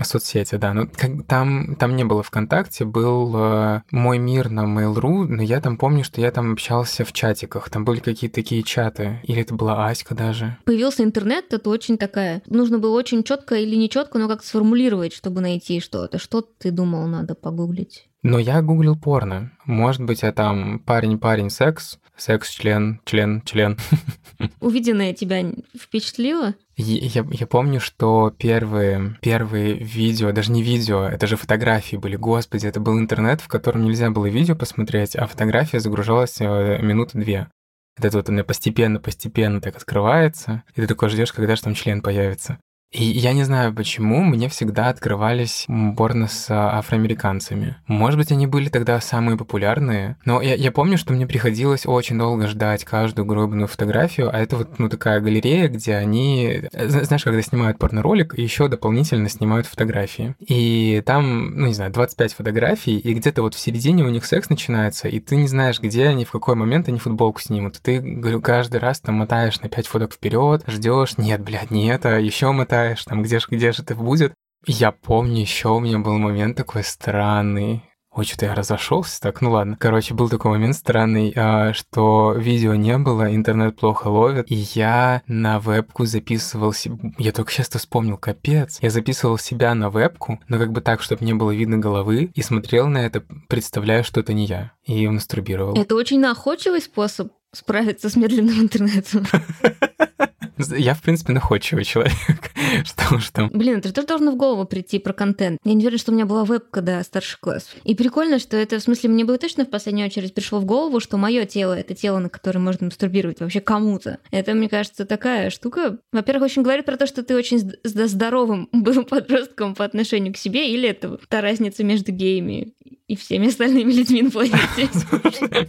Соцсети, 0.02 0.56
да. 0.56 0.74
Ну, 0.74 0.88
как, 0.88 1.26
там, 1.28 1.76
там 1.76 1.96
не 1.96 2.04
было 2.04 2.24
ВКонтакте, 2.24 2.86
был 2.86 3.34
э, 3.36 3.82
мой 3.92 4.18
мир 4.18 4.50
на 4.50 4.62
Mail.ru, 4.62 5.26
но 5.28 5.42
я 5.44 5.62
там 5.62 5.78
помню, 5.78 6.04
что 6.04 6.22
я 6.22 6.32
там 6.32 6.54
общался 6.54 7.06
в 7.06 7.14
чатиках. 7.14 7.70
Там 7.70 7.86
были 7.86 8.00
какие-то 8.00 8.36
такие 8.36 8.64
чаты. 8.64 9.20
Или 9.24 9.42
это 9.42 9.54
была 9.54 9.88
Аська 9.88 10.16
даже. 10.16 10.58
Появился 10.66 11.04
интернет, 11.04 11.54
это 11.54 11.70
очень 11.70 11.98
такая... 11.98 12.42
Нужно 12.48 12.80
было 12.80 12.98
очень 12.98 13.24
четко 13.24 13.56
или 13.56 13.76
не 13.76 13.90
четко, 13.90 14.18
но 14.18 14.28
как 14.28 14.44
сформулировать, 14.44 15.14
чтобы 15.14 15.42
найти 15.42 15.80
что-то. 15.80 16.18
Что 16.18 16.42
ты 16.42 16.72
думал, 16.72 17.08
надо 17.08 17.36
погуглить? 17.36 18.08
Но 18.24 18.40
я 18.40 18.62
гуглил 18.62 18.96
порно. 18.96 19.52
Может 19.66 20.02
быть, 20.04 20.24
я 20.24 20.32
там 20.32 20.80
парень-парень 20.80 21.50
секс, 21.50 22.00
секс-член, 22.16 23.02
член-член. 23.06 23.78
Увиденное 24.62 25.14
тебя 25.14 25.44
впечатлило? 25.78 26.56
Я, 26.76 27.24
я 27.30 27.48
помню, 27.48 27.80
что 27.80 28.34
первые, 28.36 29.18
первые 29.22 29.76
видео, 29.76 30.32
даже 30.32 30.52
не 30.52 30.64
видео, 30.64 31.04
это 31.04 31.28
же 31.28 31.38
фотографии 31.38 31.98
были. 31.98 32.16
Господи, 32.16 32.66
это 32.66 32.80
был 32.80 32.98
интернет, 32.98 33.42
в 33.42 33.48
котором 33.48 33.84
нельзя 33.84 34.10
было 34.10 34.26
видео 34.26 34.56
посмотреть, 34.56 35.16
а 35.16 35.28
фотография 35.28 35.80
загружалась 35.80 36.42
э, 36.42 36.80
минуты 36.82 37.20
две. 37.20 37.48
Это 37.96 38.18
вот 38.18 38.30
она 38.30 38.44
постепенно-постепенно 38.44 39.62
так 39.62 39.76
открывается, 39.76 40.64
и 40.76 40.82
ты 40.82 40.88
такой 40.88 41.10
ждешь, 41.10 41.32
когда 41.32 41.56
же 41.56 41.62
там 41.62 41.76
член 41.76 42.02
появится. 42.02 42.58
И 42.94 43.04
я 43.06 43.34
не 43.34 43.44
знаю 43.44 43.74
почему, 43.74 44.24
мне 44.24 44.48
всегда 44.50 44.90
открывались 44.90 45.66
порно 45.98 46.28
с 46.28 46.46
а, 46.50 46.78
афроамериканцами. 46.78 47.76
Может 47.88 48.20
быть, 48.20 48.32
они 48.32 48.46
были 48.46 48.70
тогда 48.70 49.02
самые 49.02 49.36
популярные, 49.36 50.18
но 50.26 50.42
я, 50.42 50.54
я 50.54 50.72
помню, 50.72 51.00
что 51.00 51.12
мне 51.14 51.26
приходилось 51.26 51.88
очень 51.88 52.20
долго 52.20 52.48
ждать 52.48 52.84
каждую 52.86 53.26
гробную 53.26 53.68
фотографию, 53.68 54.30
а 54.32 54.38
это 54.38 54.58
вот 54.58 54.78
ну 54.78 54.90
такая 54.90 55.22
галерея, 55.22 55.70
где 55.70 55.96
они, 55.96 56.64
знаешь, 56.72 57.24
когда 57.24 57.42
снимают 57.42 57.80
порно-ролик, 57.80 58.38
еще 58.38 58.68
дополнительно 58.68 59.28
снимают 59.28 59.66
фотографии. 59.66 60.36
И 60.40 61.02
там, 61.04 61.56
ну 61.56 61.68
не 61.68 61.74
знаю, 61.74 61.92
25 61.92 62.34
фотографий, 62.34 63.00
и 63.00 63.14
где-то 63.16 63.42
вот 63.42 63.56
в 63.56 63.60
середине 63.60 64.04
у 64.04 64.10
них 64.10 64.24
секс 64.24 64.50
начинается, 64.50 65.08
и 65.08 65.20
ты 65.20 65.36
не 65.36 65.48
знаешь, 65.48 65.80
где 65.80 66.08
они, 66.08 66.26
в 66.26 66.32
какой 66.32 66.54
момент 66.54 66.88
они 66.90 67.00
футболку 67.00 67.42
снимут. 67.42 67.80
Ты 67.82 68.40
каждый 68.42 68.80
раз 68.80 69.00
там 69.00 69.16
мотаешь 69.16 69.60
на 69.62 69.70
5 69.70 69.88
фоток 69.88 70.14
вперед, 70.14 70.64
ждешь, 70.68 71.18
нет, 71.18 71.42
блядь, 71.42 71.72
не 71.72 71.88
это, 71.88 72.20
еще 72.20 72.52
мотаешь 72.52 72.83
ожидаешь, 72.84 73.06
там, 73.06 73.24
где 73.24 73.40
же, 73.40 73.48
где 73.50 73.72
же 73.72 73.84
это 73.84 73.96
будет. 73.96 74.34
Я 74.66 74.92
помню, 74.92 75.42
еще 75.42 75.70
у 75.70 75.80
меня 75.80 76.00
был 76.00 76.18
момент 76.18 76.56
такой 76.58 76.84
странный. 76.84 77.84
Ой, 78.16 78.26
что-то 78.26 78.46
я 78.46 78.54
разошелся. 78.54 79.20
Так, 79.20 79.42
ну 79.42 79.52
ладно. 79.52 79.76
Короче, 79.80 80.14
был 80.14 80.30
такой 80.30 80.52
момент 80.52 80.76
странный, 80.76 81.34
а, 81.36 81.74
что 81.74 82.34
видео 82.34 82.76
не 82.76 82.98
было, 83.00 83.34
интернет 83.34 83.76
плохо 83.76 84.08
ловит, 84.08 84.52
и 84.52 84.56
я 84.76 85.24
на 85.26 85.60
вебку 85.60 86.06
записывал 86.06 86.74
себя... 86.74 86.96
Я 87.18 87.32
только 87.32 87.52
сейчас 87.52 87.70
вспомнил, 87.70 88.18
капец. 88.18 88.78
Я 88.82 88.92
записывал 88.92 89.40
себя 89.40 89.74
на 89.74 89.90
вебку, 89.90 90.40
но 90.48 90.60
как 90.60 90.72
бы 90.72 90.82
так, 90.82 91.02
чтобы 91.02 91.26
не 91.26 91.34
было 91.34 91.50
видно 91.52 91.80
головы, 91.80 92.30
и 92.36 92.42
смотрел 92.44 92.88
на 92.88 93.00
это, 93.00 93.24
представляя, 93.50 94.04
что 94.04 94.20
это 94.20 94.34
не 94.34 94.46
я, 94.46 94.74
и 94.86 95.08
мастурбировал. 95.08 95.76
Это 95.76 95.96
очень 95.96 96.20
находчивый 96.20 96.82
способ 96.82 97.32
справиться 97.52 98.10
с 98.10 98.16
медленным 98.16 98.62
интернетом. 98.62 99.26
Я, 100.58 100.94
в 100.94 101.02
принципе, 101.02 101.34
находчивый 101.34 101.84
человек. 101.84 102.14
что 102.86 103.16
уж 103.16 103.30
там. 103.30 103.50
Блин, 103.54 103.78
это 103.78 103.90
же 103.90 103.94
тоже 103.94 104.08
должно 104.08 104.32
в 104.32 104.36
голову 104.36 104.66
прийти 104.66 105.00
про 105.00 105.14
контент. 105.14 105.60
Я 105.64 105.74
не 105.74 105.82
уверена, 105.82 105.98
что 105.98 106.12
у 106.12 106.16
меня 106.16 106.26
была 106.26 106.44
вебка 106.44 106.82
до 106.82 107.04
старших 107.04 107.40
классов. 107.40 107.76
И 107.84 107.96
прикольно, 107.96 108.40
что 108.40 108.58
это, 108.58 108.80
в 108.80 108.84
смысле, 108.84 109.10
мне 109.10 109.26
бы 109.26 109.38
точно 109.38 109.66
в 109.66 109.70
последнюю 109.70 110.08
очередь 110.08 110.34
пришло 110.34 110.60
в 110.60 110.66
голову, 110.66 111.00
что 111.00 111.18
мое 111.18 111.46
тело— 111.46 111.74
это 111.78 111.96
тело, 111.96 112.20
на 112.20 112.30
которое 112.30 112.60
можно 112.60 112.86
мастурбировать 112.86 113.40
вообще 113.40 113.62
кому-то. 113.62 114.20
Это, 114.32 114.54
мне 114.54 114.70
кажется, 114.70 115.06
такая 115.06 115.50
штука. 115.50 115.98
Во-первых, 116.12 116.46
очень 116.46 116.64
говорит 116.64 116.86
про 116.86 116.98
то, 116.98 117.08
что 117.08 117.24
ты 117.24 117.36
очень 117.36 117.60
здоровым 117.84 118.70
был 118.72 119.04
подростком 119.04 119.76
по 119.76 119.86
отношению 119.86 120.34
к 120.34 120.38
себе, 120.38 120.74
или 120.74 120.90
это 120.90 121.18
та 121.28 121.42
разница 121.42 121.84
между 121.84 122.12
геями 122.12 122.74
и 123.08 123.16
всеми 123.16 123.48
остальными 123.48 123.92
людьми 123.92 124.24
на 124.24 124.32
планете. 124.32 124.90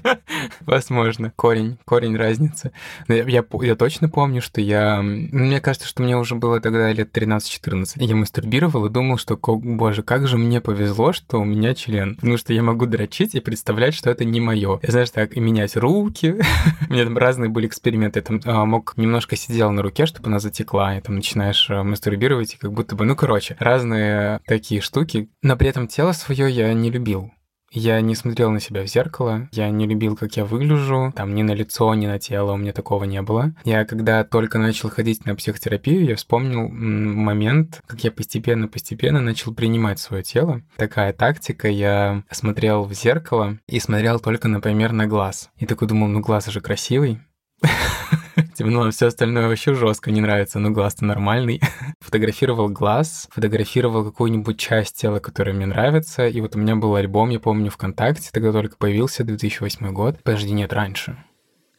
Возможно. 0.61 1.33
Корень, 1.37 1.79
корень 1.85 2.17
разницы. 2.17 2.73
Я, 3.09 3.25
я, 3.25 3.45
я 3.63 3.77
точно 3.77 4.09
помню, 4.09 4.41
что 4.41 4.61
я... 4.61 4.74
Мне 5.03 5.61
кажется, 5.61 5.89
что 5.89 6.03
мне 6.03 6.17
уже 6.17 6.35
было 6.35 6.61
тогда 6.61 6.93
лет 6.93 7.17
13-14. 7.17 7.97
Я 7.97 8.15
мастурбировал 8.15 8.87
и 8.87 8.91
думал, 8.91 9.19
что, 9.19 9.37
боже, 9.37 10.03
как 10.03 10.27
же 10.27 10.39
мне 10.39 10.61
повезло, 10.61 11.13
что 11.13 11.41
у 11.41 11.45
меня 11.45 11.75
член. 11.75 12.17
Потому 12.17 12.37
что 12.37 12.53
я 12.53 12.63
могу 12.63 12.87
дрочить 12.87 13.35
и 13.35 13.41
представлять, 13.41 13.95
что 13.95 14.11
это 14.11 14.25
не 14.25 14.41
мое. 14.41 14.81
Я, 14.83 14.91
знаешь, 14.91 15.11
так, 15.11 15.37
и 15.37 15.41
менять 15.41 15.77
руки. 15.77 16.37
у 16.89 16.93
меня 16.93 17.05
там 17.05 17.19
разные 17.19 17.51
были 17.51 17.67
эксперименты. 17.67 18.21
Я 18.21 18.23
там 18.23 18.41
а, 18.45 18.65
мог 18.65 18.95
немножко 18.97 19.37
сидел 19.37 19.71
на 19.71 19.83
руке, 19.83 20.07
чтобы 20.07 20.29
она 20.29 20.39
затекла, 20.39 20.97
и 20.97 21.01
там 21.01 21.17
начинаешь 21.17 21.67
а, 21.71 21.83
мастурбировать, 21.83 22.55
и 22.55 22.59
как 22.59 22.73
будто 22.73 22.97
бы, 22.97 23.05
ну, 23.05 23.17
короче, 23.17 23.57
разные 23.59 24.41
такие 24.47 24.81
штуки. 24.81 25.29
Но 25.43 25.57
при 25.57 25.69
этом 25.69 25.89
тело 25.89 26.13
свое 26.13 26.51
я 26.51 26.73
не 26.73 26.91
любил. 26.91 27.33
Я 27.77 28.01
не 28.01 28.15
смотрел 28.15 28.53
на 28.53 28.61
себя 28.61 28.85
в 28.85 28.87
зеркало, 28.87 29.49
я 29.51 29.69
не 29.69 29.89
любил, 29.89 30.15
как 30.15 30.37
я 30.37 30.45
выгляжу, 30.45 31.13
там 31.17 31.35
ни 31.35 31.43
на 31.43 31.51
лицо, 31.51 31.93
ни 31.95 32.07
на 32.07 32.21
тело 32.21 32.53
у 32.53 32.57
меня 32.57 32.73
такого 32.73 33.03
не 33.03 33.21
было. 33.21 33.53
Я 33.65 33.85
когда 33.85 34.23
только 34.23 34.59
начал 34.59 34.91
ходить 34.91 35.27
на 35.27 35.35
психотерапию, 35.35 36.05
я 36.05 36.15
вспомнил 36.15 36.69
момент, 36.69 37.83
как 37.89 38.05
я 38.05 38.13
постепенно-постепенно 38.13 39.21
начал 39.21 39.53
принимать 39.53 39.99
свое 39.99 40.23
тело. 40.23 40.63
Такая 40.77 41.13
тактика, 41.13 41.69
я 41.69 42.23
смотрел 42.31 42.85
в 42.85 42.95
зеркало 42.95 43.59
и 43.67 43.81
смотрел 43.81 44.21
только, 44.21 44.47
например, 44.47 44.93
на 44.93 45.09
глаз. 45.09 45.51
И 45.57 45.67
такой 45.67 45.89
думал, 45.89 46.07
ну 46.07 46.21
глаз 46.21 46.47
же 46.47 46.61
красивый, 46.61 47.19
Ну, 48.61 48.91
все 48.91 49.07
остальное 49.07 49.49
вообще 49.49 49.75
жестко 49.75 50.11
не 50.11 50.21
нравится, 50.21 50.59
но 50.59 50.71
глаз-то 50.71 51.05
нормальный. 51.05 51.61
фотографировал 52.01 52.69
глаз, 52.69 53.29
фотографировал 53.33 54.05
какую-нибудь 54.05 54.59
часть 54.59 54.97
тела, 55.01 55.19
которая 55.19 55.55
мне 55.55 55.67
нравится. 55.67 56.27
И 56.27 56.41
вот 56.41 56.57
у 56.57 56.59
меня 56.59 56.77
был 56.77 56.95
альбом, 56.95 57.31
я 57.31 57.41
помню, 57.41 57.71
ВКонтакте, 57.71 58.31
тогда 58.33 58.53
только 58.53 58.77
появился 58.77 59.25
2008 59.25 59.93
год. 59.93 60.23
Подожди, 60.23 60.53
нет, 60.53 60.73
раньше. 60.73 61.17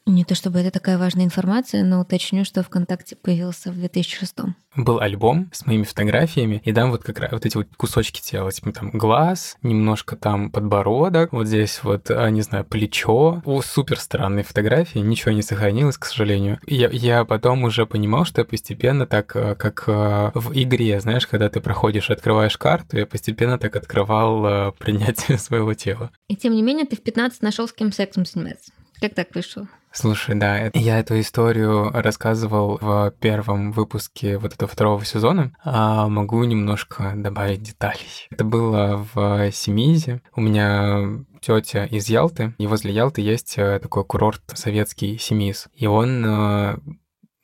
Не 0.05 0.23
то 0.23 0.35
чтобы 0.35 0.59
это 0.59 0.71
такая 0.71 0.97
важная 0.97 1.25
информация, 1.25 1.83
но 1.83 2.01
уточню, 2.01 2.45
что 2.45 2.61
ВКонтакте 2.63 3.15
появился 3.15 3.71
в 3.71 3.75
2006 3.75 4.35
был 4.75 4.99
альбом 4.99 5.49
с 5.53 5.65
моими 5.65 5.83
фотографиями, 5.83 6.61
и 6.63 6.73
там 6.73 6.91
вот 6.91 7.03
как 7.03 7.19
раз 7.19 7.31
вот 7.31 7.45
эти 7.45 7.55
вот 7.55 7.67
кусочки 7.77 8.21
тела, 8.21 8.51
типа 8.51 8.71
там 8.71 8.91
глаз, 8.91 9.57
немножко 9.61 10.15
там 10.15 10.51
подбородок, 10.51 11.31
вот 11.31 11.47
здесь 11.47 11.81
вот, 11.83 12.11
а, 12.11 12.29
не 12.29 12.41
знаю, 12.41 12.65
плечо. 12.65 13.41
О, 13.45 13.61
супер 13.61 13.99
странные 13.99 14.43
фотографии, 14.43 14.99
ничего 14.99 15.31
не 15.31 15.41
сохранилось, 15.41 15.97
к 15.97 16.05
сожалению. 16.05 16.59
Я, 16.67 16.89
я 16.89 17.25
потом 17.25 17.63
уже 17.63 17.85
понимал, 17.85 18.25
что 18.25 18.41
я 18.41 18.45
постепенно 18.45 19.05
так, 19.05 19.35
э, 19.35 19.55
как 19.55 19.85
э, 19.87 20.31
в 20.33 20.51
игре, 20.53 20.99
знаешь, 20.99 21.27
когда 21.27 21.49
ты 21.49 21.61
проходишь, 21.61 22.09
открываешь 22.09 22.57
карту, 22.57 22.97
я 22.97 23.05
постепенно 23.05 23.57
так 23.57 23.75
открывал 23.75 24.73
принятие 24.73 25.37
своего 25.37 25.73
тела. 25.73 26.11
И 26.27 26.35
тем 26.35 26.53
не 26.53 26.61
менее 26.61 26.85
ты 26.85 26.95
в 26.95 27.01
15 27.01 27.41
нашел 27.41 27.67
с 27.67 27.73
кем 27.73 27.91
сексом 27.91 28.25
заниматься. 28.25 28.71
Как 28.99 29.13
так 29.13 29.33
вышло? 29.35 29.67
Слушай, 29.95 30.35
да, 30.35 30.71
я 30.73 30.99
эту 30.99 31.17
историю 31.21 31.89
рассказывал 31.93 32.77
в 32.81 33.13
первом 33.21 33.71
выпуске 33.71 34.37
вот 34.37 34.53
этого 34.53 34.69
второго 34.69 35.05
сезона, 35.05 35.55
а 35.63 36.09
могу 36.09 36.43
немножко 36.43 37.13
добавить 37.15 37.63
деталей. 37.63 38.27
Это 38.29 38.43
было 38.43 39.07
в 39.13 39.49
Семизе. 39.53 40.21
У 40.35 40.41
меня 40.41 41.23
тетя 41.39 41.85
из 41.85 42.09
Ялты, 42.09 42.53
и 42.57 42.67
возле 42.67 42.91
Ялты 42.91 43.21
есть 43.21 43.53
э, 43.57 43.79
такой 43.79 44.03
курорт 44.03 44.41
советский 44.53 45.17
Семиз. 45.17 45.67
И 45.75 45.87
он 45.87 46.25
э, 46.25 46.77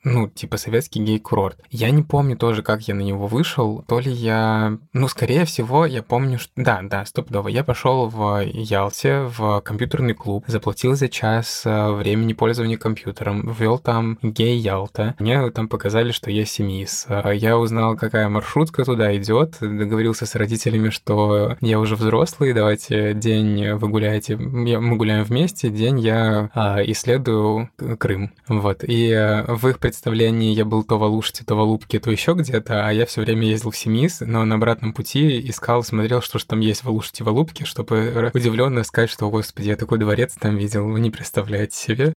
ну, 0.04 0.28
типа 0.28 0.56
советский 0.56 1.00
гей-курорт. 1.00 1.58
Я 1.70 1.90
не 1.90 2.02
помню 2.02 2.36
тоже, 2.36 2.62
как 2.62 2.88
я 2.88 2.94
на 2.94 3.02
него 3.02 3.26
вышел. 3.26 3.84
То 3.86 4.00
ли 4.00 4.10
я... 4.10 4.78
Ну, 4.92 5.08
скорее 5.08 5.44
всего, 5.44 5.86
я 5.86 6.02
помню, 6.02 6.38
что... 6.38 6.50
Да, 6.56 6.80
да, 6.82 7.04
стопудово. 7.04 7.48
Я 7.48 7.62
пошел 7.64 8.08
в 8.08 8.42
Ялте 8.44 9.22
в 9.22 9.60
компьютерный 9.60 10.14
клуб, 10.14 10.44
заплатил 10.48 10.94
за 10.94 11.08
час 11.08 11.62
э, 11.64 11.90
времени 11.92 12.32
пользования 12.32 12.76
компьютером, 12.76 13.52
ввел 13.52 13.78
там 13.78 14.18
гей-Ялта. 14.22 15.14
Мне 15.18 15.50
там 15.50 15.68
показали, 15.68 16.10
что 16.10 16.30
есть 16.30 16.52
семиз. 16.52 17.06
Э, 17.08 17.32
я 17.34 17.56
узнал, 17.56 17.96
какая 17.96 18.28
маршрутка 18.28 18.84
туда 18.84 19.16
идет, 19.16 19.58
договорился 19.60 20.26
с 20.26 20.34
родителями, 20.34 20.90
что 20.90 21.56
я 21.60 21.78
уже 21.78 21.94
взрослый, 21.94 22.52
давайте 22.52 23.14
день 23.14 23.72
вы 23.74 23.88
гуляете, 23.88 24.36
мы 24.36 24.96
гуляем 24.96 25.24
вместе, 25.24 25.70
день 25.70 26.00
я 26.00 26.50
а, 26.54 26.82
исследую 26.84 27.70
Крым. 27.98 28.32
Вот. 28.48 28.84
И 28.84 29.10
э, 29.10 29.44
в 29.46 29.68
их 29.68 29.78
представлении 29.92 30.54
я 30.54 30.64
был 30.64 30.84
то 30.84 30.98
в 30.98 31.04
Алуште, 31.04 31.44
то 31.44 31.54
в 31.54 31.60
Алубке, 31.60 32.00
то 32.00 32.10
еще 32.10 32.32
где-то, 32.32 32.86
а 32.88 32.92
я 32.92 33.04
все 33.04 33.20
время 33.20 33.46
ездил 33.46 33.72
в 33.72 33.76
Семис, 33.76 34.20
но 34.20 34.42
на 34.46 34.54
обратном 34.54 34.94
пути 34.94 35.38
искал, 35.50 35.84
смотрел, 35.84 36.22
что 36.22 36.38
же 36.38 36.46
там 36.46 36.60
есть 36.60 36.82
в 36.82 36.88
Алуште, 36.88 37.24
в 37.24 37.28
Алубке, 37.28 37.66
чтобы 37.66 38.30
удивленно 38.32 38.84
сказать, 38.84 39.10
что, 39.10 39.28
господи, 39.28 39.68
я 39.68 39.76
такой 39.76 39.98
дворец 39.98 40.34
там 40.40 40.56
видел, 40.56 40.88
вы 40.88 40.98
не 41.00 41.10
представляете 41.10 41.76
себе. 41.76 42.14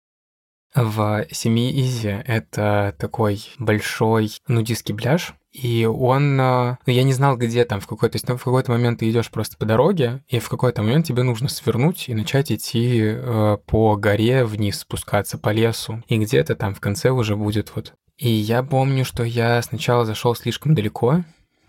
В 0.73 1.27
Семи 1.33 1.73
Изи 1.81 2.23
это 2.25 2.95
такой 2.97 3.45
большой 3.59 4.31
нудистский 4.47 4.95
пляж, 4.95 5.35
и 5.55 5.87
он, 5.87 6.39
э, 6.41 6.77
ну, 6.85 6.93
я 6.93 7.05
не 7.05 7.13
знал, 7.13 7.37
где 7.37 7.65
там, 7.65 7.79
в 7.79 7.87
какой-то, 7.87 8.15
то 8.15 8.17
есть 8.17 8.29
ну, 8.29 8.37
в 8.37 8.43
какой-то 8.43 8.73
момент 8.73 8.99
ты 8.99 9.09
идешь 9.09 9.31
просто 9.31 9.57
по 9.57 9.65
дороге, 9.65 10.25
и 10.29 10.41
в 10.41 10.49
какой-то 10.49 10.83
момент 10.83 11.07
тебе 11.07 11.23
нужно 11.23 11.49
свернуть 11.49 12.09
и 12.09 12.15
начать 12.15 12.51
идти 12.51 13.01
э, 13.03 13.59
по 13.65 13.95
горе 13.95 14.45
вниз, 14.45 14.81
спускаться 14.81 15.39
по 15.39 15.51
лесу, 15.51 16.03
и 16.09 16.19
где-то 16.19 16.57
там 16.57 16.75
в 16.75 16.81
конце 16.81 17.11
уже 17.11 17.37
будет 17.37 17.71
вот. 17.77 17.95
И 18.17 18.29
я 18.29 18.65
помню, 18.65 19.05
что 19.05 19.23
я 19.23 19.63
сначала 19.63 20.05
зашел 20.05 20.35
слишком 20.35 20.75
далеко, 20.75 21.23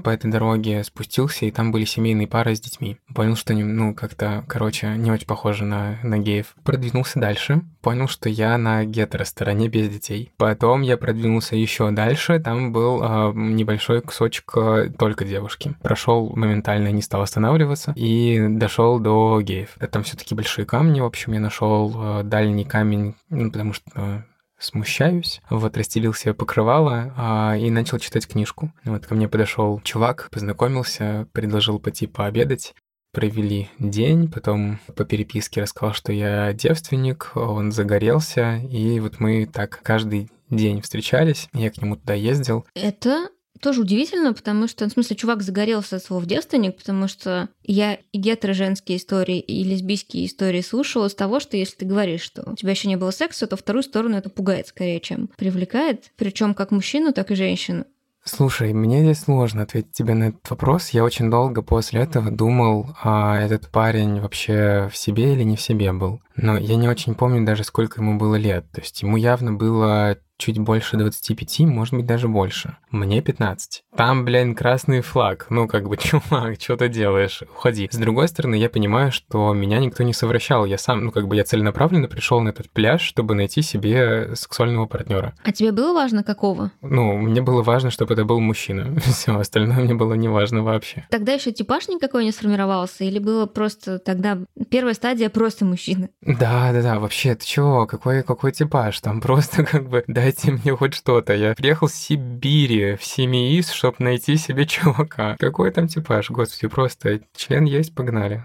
по 0.03 0.09
этой 0.09 0.31
дороге 0.31 0.83
спустился, 0.83 1.45
и 1.45 1.51
там 1.51 1.71
были 1.71 1.85
семейные 1.85 2.27
пары 2.27 2.55
с 2.55 2.61
детьми. 2.61 2.97
Понял, 3.13 3.35
что, 3.35 3.53
ну, 3.53 3.93
как-то, 3.93 4.43
короче, 4.47 4.87
не 4.97 5.11
очень 5.11 5.27
похоже 5.27 5.65
на, 5.65 5.99
на 6.03 6.17
геев. 6.17 6.55
Продвинулся 6.63 7.19
дальше, 7.19 7.61
понял, 7.81 8.07
что 8.07 8.29
я 8.29 8.57
на 8.57 8.85
гетеро-стороне 8.85 9.67
без 9.67 9.89
детей. 9.89 10.31
Потом 10.37 10.81
я 10.81 10.97
продвинулся 10.97 11.55
еще 11.55 11.91
дальше, 11.91 12.39
там 12.39 12.71
был 12.71 13.01
э, 13.01 13.33
небольшой 13.35 14.01
кусочек 14.01 14.51
э, 14.55 14.89
только 14.97 15.25
девушки. 15.25 15.75
Прошел 15.81 16.31
моментально, 16.35 16.91
не 16.91 17.01
стал 17.01 17.21
останавливаться, 17.21 17.93
и 17.95 18.47
дошел 18.49 18.99
до 18.99 19.41
геев. 19.41 19.75
Там 19.91 20.03
все-таки 20.03 20.35
большие 20.35 20.65
камни, 20.65 20.99
в 20.99 21.05
общем, 21.05 21.33
я 21.33 21.39
нашел 21.39 21.93
э, 21.95 22.23
дальний 22.23 22.65
камень, 22.65 23.15
ну, 23.29 23.51
потому 23.51 23.73
что 23.73 24.25
смущаюсь. 24.65 25.41
Вот, 25.49 25.77
расстелил 25.77 26.13
себе 26.13 26.33
покрывало 26.33 27.13
а, 27.15 27.55
и 27.57 27.69
начал 27.69 27.99
читать 27.99 28.27
книжку. 28.27 28.73
Вот, 28.83 29.05
ко 29.05 29.15
мне 29.15 29.27
подошел 29.27 29.79
чувак, 29.81 30.29
познакомился, 30.31 31.27
предложил 31.31 31.79
пойти 31.79 32.07
пообедать. 32.07 32.73
Провели 33.13 33.69
день, 33.79 34.29
потом 34.29 34.79
по 34.93 35.05
переписке 35.05 35.61
рассказал, 35.61 35.93
что 35.93 36.11
я 36.11 36.51
девственник, 36.51 37.31
он 37.35 37.71
загорелся, 37.71 38.57
и 38.57 38.99
вот 38.99 39.21
мы 39.21 39.45
так 39.45 39.79
каждый 39.83 40.29
день 40.49 40.81
встречались, 40.81 41.47
я 41.53 41.71
к 41.71 41.81
нему 41.81 41.95
туда 41.95 42.13
ездил. 42.13 42.65
Это 42.75 43.29
тоже 43.65 43.81
удивительно, 43.81 44.31
потому 44.31 44.67
что, 44.67 44.87
в 44.87 44.91
смысле, 44.91 45.15
чувак 45.15 45.41
загорелся 45.41 45.95
от 45.95 46.03
слов 46.03 46.27
девственник, 46.27 46.77
потому 46.77 47.07
что 47.07 47.49
я 47.63 47.95
и 47.95 48.19
гетеро-женские 48.19 48.99
истории, 48.99 49.39
и 49.39 49.63
лесбийские 49.63 50.27
истории 50.27 50.61
слушала 50.61 51.07
с 51.07 51.15
того, 51.15 51.39
что 51.39 51.57
если 51.57 51.77
ты 51.77 51.85
говоришь, 51.85 52.21
что 52.21 52.47
у 52.47 52.53
тебя 52.53 52.69
еще 52.71 52.87
не 52.87 52.95
было 52.95 53.09
секса, 53.09 53.47
то 53.47 53.57
вторую 53.57 53.81
сторону 53.81 54.17
это 54.17 54.29
пугает 54.29 54.67
скорее, 54.67 54.99
чем 54.99 55.29
привлекает, 55.35 56.11
причем 56.15 56.53
как 56.53 56.69
мужчину, 56.69 57.11
так 57.11 57.31
и 57.31 57.35
женщину. 57.35 57.85
Слушай, 58.23 58.71
мне 58.71 59.01
здесь 59.01 59.21
сложно 59.23 59.63
ответить 59.63 59.93
тебе 59.93 60.13
на 60.13 60.25
этот 60.25 60.47
вопрос. 60.47 60.89
Я 60.89 61.03
очень 61.03 61.31
долго 61.31 61.63
после 61.63 62.01
этого 62.01 62.29
думал, 62.29 62.95
а 63.01 63.39
этот 63.39 63.71
парень 63.71 64.19
вообще 64.19 64.89
в 64.91 64.97
себе 64.97 65.33
или 65.33 65.41
не 65.41 65.55
в 65.55 65.61
себе 65.61 65.91
был. 65.91 66.21
Но 66.35 66.57
я 66.57 66.75
не 66.75 66.87
очень 66.87 67.15
помню 67.15 67.45
даже, 67.45 67.63
сколько 67.63 68.01
ему 68.01 68.17
было 68.17 68.35
лет. 68.35 68.65
То 68.71 68.81
есть 68.81 69.01
ему 69.01 69.17
явно 69.17 69.53
было 69.53 70.17
чуть 70.37 70.59
больше 70.59 70.97
25, 70.97 71.59
может 71.61 71.93
быть, 71.93 72.05
даже 72.05 72.27
больше. 72.27 72.77
Мне 72.91 73.21
15. 73.21 73.83
Там, 73.95 74.25
блин, 74.25 74.55
красный 74.55 75.01
флаг. 75.01 75.47
Ну, 75.49 75.67
как 75.67 75.87
бы, 75.87 75.97
чувак, 75.97 76.59
что 76.59 76.77
ты 76.77 76.89
делаешь? 76.89 77.41
Уходи. 77.43 77.87
С 77.91 77.97
другой 77.97 78.27
стороны, 78.27 78.55
я 78.55 78.69
понимаю, 78.69 79.11
что 79.11 79.53
меня 79.53 79.79
никто 79.79 80.03
не 80.03 80.13
совращал. 80.13 80.65
Я 80.65 80.77
сам, 80.77 81.05
ну, 81.05 81.11
как 81.11 81.27
бы, 81.27 81.35
я 81.35 81.43
целенаправленно 81.43 82.07
пришел 82.07 82.41
на 82.41 82.49
этот 82.49 82.69
пляж, 82.69 83.01
чтобы 83.01 83.35
найти 83.35 83.61
себе 83.61 84.35
сексуального 84.35 84.85
партнера. 84.85 85.33
А 85.43 85.51
тебе 85.51 85.71
было 85.71 85.93
важно, 85.93 86.23
какого? 86.23 86.71
Ну, 86.81 87.17
мне 87.17 87.41
было 87.41 87.63
важно, 87.63 87.89
чтобы 87.89 88.13
это 88.13 88.25
был 88.25 88.39
мужчина. 88.39 88.99
Все 88.99 89.37
остальное 89.37 89.79
мне 89.79 89.93
было 89.93 90.13
не 90.13 90.27
важно 90.27 90.63
вообще. 90.63 91.05
Тогда 91.09 91.33
еще 91.33 91.51
типаж 91.51 91.87
никакой 91.87 92.25
не 92.25 92.31
сформировался? 92.31 93.03
Или 93.03 93.19
было 93.19 93.45
просто 93.45 93.99
тогда 93.99 94.39
первая 94.69 94.93
стадия 94.93 95.29
просто 95.29 95.65
мужчина? 95.65 96.09
Да, 96.25 96.71
да, 96.73 96.81
да, 96.81 96.99
вообще, 96.99 97.35
ты 97.35 97.45
чего, 97.45 97.85
какой, 97.85 98.23
какой 98.23 98.51
типаж? 98.51 98.99
Там 98.99 99.21
просто 99.21 99.63
как 99.71 99.87
бы 99.87 100.03
дайте 100.07 100.51
мне 100.51 100.75
хоть 100.75 100.95
что-то. 100.95 101.35
Я 101.35 101.53
приехал 101.53 101.87
с 101.87 101.93
Сибири 101.93 102.95
в 102.95 103.03
Семиис, 103.03 103.69
чтобы 103.69 103.97
найти 103.99 104.35
себе 104.35 104.65
чувака. 104.65 105.35
Какой 105.37 105.69
там 105.71 105.87
типаж, 105.87 106.31
господи, 106.31 106.67
просто 106.67 107.21
член 107.35 107.65
есть, 107.65 107.93
погнали. 107.93 108.43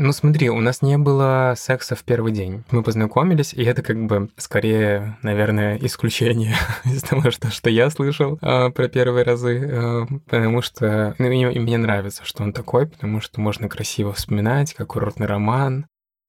Ну 0.00 0.12
смотри, 0.12 0.48
у 0.48 0.60
нас 0.60 0.80
не 0.80 0.96
было 0.96 1.54
секса 1.56 1.96
в 1.96 2.04
первый 2.04 2.30
день. 2.30 2.62
Мы 2.70 2.84
познакомились, 2.84 3.52
и 3.52 3.64
это 3.64 3.82
как 3.82 4.06
бы 4.06 4.30
скорее, 4.36 5.18
наверное, 5.22 5.76
исключение 5.78 6.54
из 6.84 7.02
того, 7.02 7.32
что, 7.32 7.50
что 7.50 7.68
я 7.68 7.90
слышал 7.90 8.38
э, 8.40 8.70
про 8.70 8.88
первые 8.88 9.24
разы, 9.24 9.58
э, 9.58 10.06
потому 10.30 10.62
что 10.62 11.16
ну, 11.18 11.28
и, 11.28 11.52
и 11.52 11.58
мне 11.58 11.78
нравится, 11.78 12.24
что 12.24 12.44
он 12.44 12.52
такой, 12.52 12.86
потому 12.86 13.20
что 13.20 13.40
можно 13.40 13.68
красиво 13.68 14.12
вспоминать, 14.12 14.72
как 14.72 14.86
курортный 14.86 15.26
роман. 15.26 15.86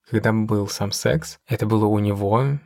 Когда 0.10 0.34
был 0.34 0.68
сам 0.68 0.92
секс, 0.92 1.38
это 1.48 1.68
было 1.68 1.86
у 1.86 2.00
него, 2.00 2.58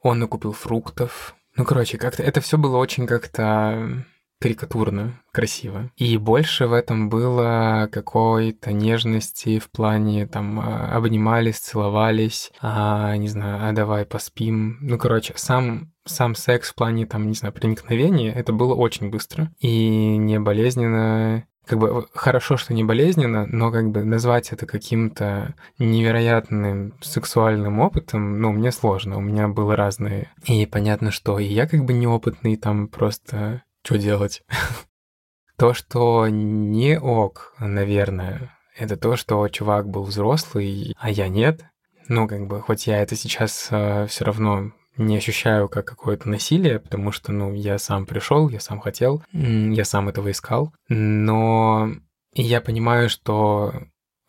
он 0.00 0.18
накупил 0.20 0.52
фруктов. 0.52 1.34
Ну, 1.56 1.64
короче, 1.64 1.98
как-то 1.98 2.22
это 2.22 2.40
все 2.40 2.56
было 2.56 2.76
очень 2.76 3.08
как-то 3.08 4.04
карикатурно, 4.42 5.20
красиво. 5.32 5.90
И 5.96 6.16
больше 6.16 6.66
в 6.66 6.72
этом 6.72 7.08
было 7.08 7.88
какой-то 7.92 8.72
нежности 8.72 9.58
в 9.58 9.70
плане, 9.70 10.26
там, 10.26 10.60
а, 10.60 10.96
обнимались, 10.96 11.58
целовались, 11.58 12.52
а, 12.60 13.16
не 13.16 13.28
знаю, 13.28 13.68
а 13.68 13.72
давай 13.72 14.04
поспим. 14.04 14.78
Ну, 14.80 14.98
короче, 14.98 15.34
сам 15.36 15.92
сам 16.04 16.34
секс 16.34 16.70
в 16.70 16.74
плане, 16.74 17.06
там, 17.06 17.28
не 17.28 17.34
знаю, 17.34 17.54
проникновения, 17.54 18.32
это 18.32 18.52
было 18.52 18.74
очень 18.74 19.08
быстро 19.08 19.52
и 19.60 20.16
не 20.16 20.40
болезненно, 20.40 21.46
как 21.64 21.78
бы 21.78 22.06
хорошо, 22.12 22.56
что 22.56 22.74
не 22.74 22.82
болезненно, 22.82 23.46
но 23.46 23.70
как 23.70 23.90
бы 23.90 24.02
назвать 24.04 24.52
это 24.52 24.66
каким-то 24.66 25.54
невероятным 25.78 26.94
сексуальным 27.00 27.78
опытом, 27.78 28.40
ну, 28.40 28.50
мне 28.52 28.72
сложно, 28.72 29.16
у 29.16 29.20
меня 29.20 29.46
было 29.48 29.76
разные. 29.76 30.32
И 30.44 30.66
понятно, 30.66 31.12
что 31.12 31.38
и 31.38 31.44
я 31.44 31.68
как 31.68 31.84
бы 31.84 31.92
неопытный, 31.92 32.56
там 32.56 32.88
просто 32.88 33.62
что 33.84 33.98
делать? 33.98 34.42
то, 35.56 35.74
что 35.74 36.28
не 36.28 36.98
ок, 36.98 37.54
наверное, 37.58 38.56
это 38.76 38.96
то, 38.96 39.16
что 39.16 39.46
чувак 39.48 39.88
был 39.88 40.02
взрослый, 40.04 40.94
а 40.98 41.10
я 41.10 41.28
нет. 41.28 41.64
Ну, 42.08 42.26
как 42.26 42.46
бы, 42.46 42.60
хоть 42.60 42.86
я 42.86 43.00
это 43.00 43.14
сейчас 43.16 43.68
э, 43.70 44.06
все 44.08 44.24
равно 44.24 44.72
не 44.96 45.16
ощущаю 45.16 45.68
как 45.68 45.86
какое-то 45.86 46.28
насилие, 46.28 46.80
потому 46.80 47.12
что, 47.12 47.32
ну, 47.32 47.54
я 47.54 47.78
сам 47.78 48.06
пришел, 48.06 48.48
я 48.48 48.60
сам 48.60 48.80
хотел, 48.80 49.22
я 49.32 49.84
сам 49.84 50.08
этого 50.08 50.30
искал, 50.30 50.72
но 50.88 51.90
я 52.34 52.60
понимаю, 52.60 53.08
что 53.08 53.72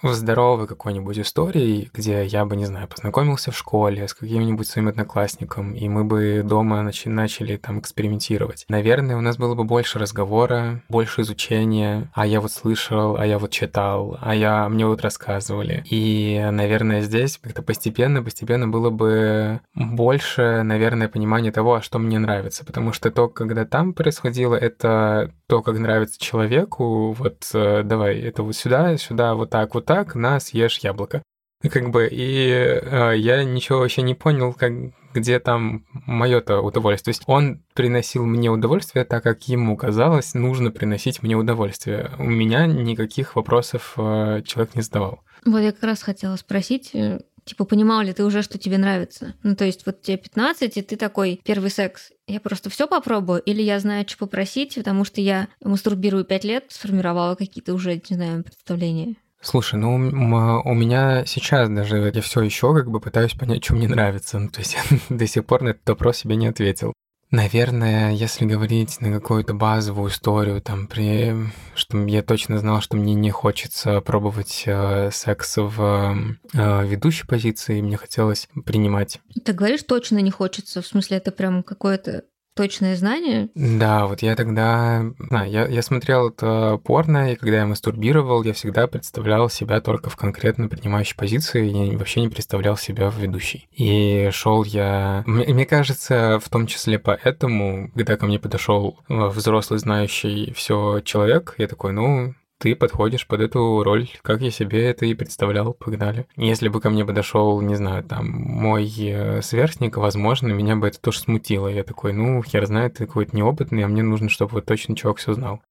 в 0.03 0.13
здоровой 0.13 0.67
какой-нибудь 0.67 1.17
истории, 1.17 1.89
где 1.93 2.25
я 2.25 2.45
бы, 2.45 2.55
не 2.55 2.65
знаю, 2.65 2.87
познакомился 2.87 3.51
в 3.51 3.57
школе 3.57 4.07
с 4.07 4.13
каким-нибудь 4.13 4.67
своим 4.67 4.89
одноклассником, 4.89 5.73
и 5.73 5.87
мы 5.87 6.03
бы 6.03 6.41
дома 6.43 6.81
начали, 6.81 7.11
начали 7.11 7.57
там 7.57 7.79
экспериментировать. 7.79 8.65
Наверное, 8.67 9.15
у 9.15 9.21
нас 9.21 9.37
было 9.37 9.55
бы 9.55 9.63
больше 9.63 9.99
разговора, 9.99 10.83
больше 10.89 11.21
изучения, 11.21 12.11
а 12.13 12.25
я 12.25 12.41
вот 12.41 12.51
слышал, 12.51 13.15
а 13.17 13.25
я 13.25 13.39
вот 13.39 13.51
читал, 13.51 14.17
а 14.21 14.35
я 14.35 14.67
мне 14.67 14.85
вот 14.85 15.01
рассказывали. 15.01 15.83
И, 15.89 16.45
наверное, 16.51 17.01
здесь 17.01 17.39
как-то 17.41 17.61
постепенно, 17.61 18.21
постепенно 18.21 18.67
было 18.67 18.89
бы 18.89 19.61
больше, 19.73 20.63
наверное, 20.63 21.07
понимания 21.07 21.51
того, 21.51 21.75
а 21.75 21.81
что 21.81 21.97
мне 21.99 22.19
нравится. 22.19 22.65
Потому 22.65 22.91
что 22.91 23.09
то, 23.09 23.29
когда 23.29 23.65
там 23.65 23.93
происходило, 23.93 24.55
это 24.55 25.31
то, 25.47 25.61
как 25.61 25.77
нравится 25.77 26.19
человеку, 26.19 27.11
вот 27.11 27.47
э, 27.53 27.83
давай, 27.83 28.19
это 28.19 28.41
вот 28.41 28.55
сюда, 28.55 28.97
сюда, 28.97 29.35
вот 29.35 29.51
так, 29.51 29.75
вот 29.75 29.85
так, 29.85 29.92
так, 29.93 30.15
на, 30.15 30.39
съешь 30.39 30.79
яблоко. 30.79 31.21
Как 31.61 31.91
бы, 31.91 32.09
и 32.11 32.49
э, 32.49 33.13
я 33.15 33.43
ничего 33.43 33.79
вообще 33.79 34.01
не 34.01 34.15
понял, 34.15 34.53
как, 34.53 34.73
где 35.13 35.39
там 35.39 35.85
мое-то 35.91 36.61
удовольствие. 36.61 37.13
То 37.13 37.17
есть 37.19 37.23
он 37.27 37.63
приносил 37.75 38.25
мне 38.25 38.49
удовольствие 38.49 39.05
так, 39.05 39.21
как 39.23 39.47
ему 39.47 39.77
казалось, 39.77 40.33
нужно 40.33 40.71
приносить 40.71 41.21
мне 41.21 41.35
удовольствие. 41.35 42.09
У 42.17 42.23
меня 42.23 42.65
никаких 42.65 43.35
вопросов 43.35 43.93
э, 43.97 44.41
человек 44.45 44.73
не 44.73 44.81
задавал. 44.81 45.21
Вот 45.45 45.59
я 45.59 45.71
как 45.71 45.83
раз 45.83 46.01
хотела 46.01 46.35
спросить, 46.37 46.89
э, 46.95 47.19
Типа, 47.45 47.65
понимал 47.65 48.01
ли 48.01 48.13
ты 48.13 48.23
уже, 48.23 48.41
что 48.41 48.57
тебе 48.57 48.77
нравится? 48.77 49.35
Ну, 49.43 49.55
то 49.57 49.65
есть, 49.65 49.85
вот 49.85 50.01
тебе 50.01 50.15
15, 50.15 50.77
и 50.77 50.81
ты 50.81 50.95
такой, 50.95 51.41
первый 51.43 51.69
секс, 51.69 52.11
я 52.25 52.39
просто 52.39 52.69
все 52.69 52.87
попробую, 52.87 53.41
или 53.41 53.61
я 53.61 53.79
знаю, 53.79 54.05
что 54.07 54.19
попросить, 54.19 54.75
потому 54.75 55.03
что 55.03 55.19
я 55.19 55.49
мастурбирую 55.61 56.23
5 56.23 56.43
лет, 56.45 56.65
сформировала 56.69 57.35
какие-то 57.35 57.73
уже, 57.73 57.95
не 57.95 58.15
знаю, 58.15 58.43
представления. 58.45 59.15
Слушай, 59.43 59.77
ну 59.77 59.95
у 59.95 60.73
меня 60.73 61.25
сейчас 61.25 61.69
даже 61.69 62.11
я 62.13 62.21
все 62.21 62.41
еще 62.41 62.73
как 62.73 62.89
бы 62.89 63.01
пытаюсь 63.01 63.33
понять, 63.33 63.63
что 63.63 63.75
мне 63.75 63.89
нравится. 63.89 64.39
Ну, 64.39 64.49
то 64.49 64.59
есть 64.59 64.75
я 64.75 64.99
до 65.15 65.27
сих 65.27 65.45
пор 65.45 65.61
на 65.61 65.69
этот 65.69 65.87
вопрос 65.89 66.17
себе 66.17 66.37
не 66.37 66.47
ответил. 66.47 66.93
Наверное, 67.29 68.11
если 68.11 68.45
говорить 68.45 69.01
на 69.01 69.11
какую-то 69.11 69.55
базовую 69.55 70.11
историю, 70.11 70.61
там, 70.61 70.85
при, 70.85 71.35
что 71.73 71.97
я 72.05 72.21
точно 72.21 72.59
знал, 72.59 72.79
что 72.79 72.95
мне 72.95 73.15
не 73.15 73.31
хочется 73.31 74.01
пробовать 74.01 74.63
э, 74.67 75.09
секс 75.11 75.57
в 75.57 76.15
э, 76.53 76.85
ведущей 76.85 77.25
позиции, 77.25 77.81
мне 77.81 77.97
хотелось 77.97 78.47
принимать. 78.65 79.19
Ты 79.43 79.53
говоришь, 79.53 79.81
точно 79.81 80.19
не 80.19 80.29
хочется, 80.29 80.83
в 80.83 80.85
смысле, 80.85 81.17
это 81.17 81.31
прям 81.31 81.63
какое-то 81.63 82.23
точное 82.53 82.95
знание? 82.95 83.49
Да, 83.55 84.05
вот 84.05 84.21
я 84.21 84.35
тогда... 84.35 85.05
Да, 85.29 85.43
я, 85.43 85.67
я 85.67 85.81
смотрел 85.81 86.29
это 86.29 86.79
порно, 86.83 87.33
и 87.33 87.35
когда 87.35 87.57
я 87.57 87.65
мастурбировал, 87.65 88.43
я 88.43 88.53
всегда 88.53 88.87
представлял 88.87 89.49
себя 89.49 89.81
только 89.81 90.09
в 90.09 90.15
конкретно 90.15 90.67
принимающей 90.67 91.15
позиции, 91.15 91.65
я 91.65 91.97
вообще 91.97 92.21
не 92.21 92.29
представлял 92.29 92.77
себя 92.77 93.09
в 93.09 93.17
ведущей. 93.17 93.67
И 93.71 94.29
шел 94.31 94.63
я... 94.63 95.23
Мне, 95.25 95.53
мне 95.53 95.65
кажется, 95.65 96.39
в 96.43 96.49
том 96.49 96.67
числе 96.67 96.99
поэтому, 96.99 97.91
когда 97.95 98.17
ко 98.17 98.25
мне 98.25 98.39
подошел 98.39 98.99
э, 99.09 99.27
взрослый, 99.27 99.79
знающий 99.79 100.53
все 100.55 101.01
человек, 101.01 101.55
я 101.57 101.67
такой, 101.67 101.93
ну, 101.93 102.35
ты 102.63 102.77
подходишь 102.77 103.27
под 103.27 103.41
эту 103.41 103.83
роль, 103.83 104.07
как 104.21 104.39
я 104.39 104.49
себе 104.49 104.85
это 104.85 105.05
и 105.05 105.13
представлял, 105.13 105.73
погнали. 105.73 106.27
Если 106.37 106.69
бы 106.69 106.79
ко 106.79 106.89
мне 106.89 107.03
подошел, 107.03 107.59
не 107.59 107.75
знаю, 107.75 108.05
там, 108.05 108.25
мой 108.25 108.89
э, 108.97 109.41
сверстник, 109.41 109.97
возможно, 109.97 110.47
меня 110.47 110.77
бы 110.77 110.87
это 110.87 110.97
тоже 110.97 111.19
смутило. 111.19 111.67
Я 111.67 111.83
такой, 111.83 112.13
ну, 112.13 112.41
хер 112.41 112.65
знает, 112.65 112.93
ты 112.93 113.05
какой-то 113.05 113.35
неопытный, 113.35 113.83
а 113.83 113.89
мне 113.89 114.01
нужно, 114.01 114.29
чтобы 114.29 114.53
вот 114.53 114.65
точно 114.65 114.95
чувак 114.95 115.17
все 115.17 115.33
знал. 115.33 115.61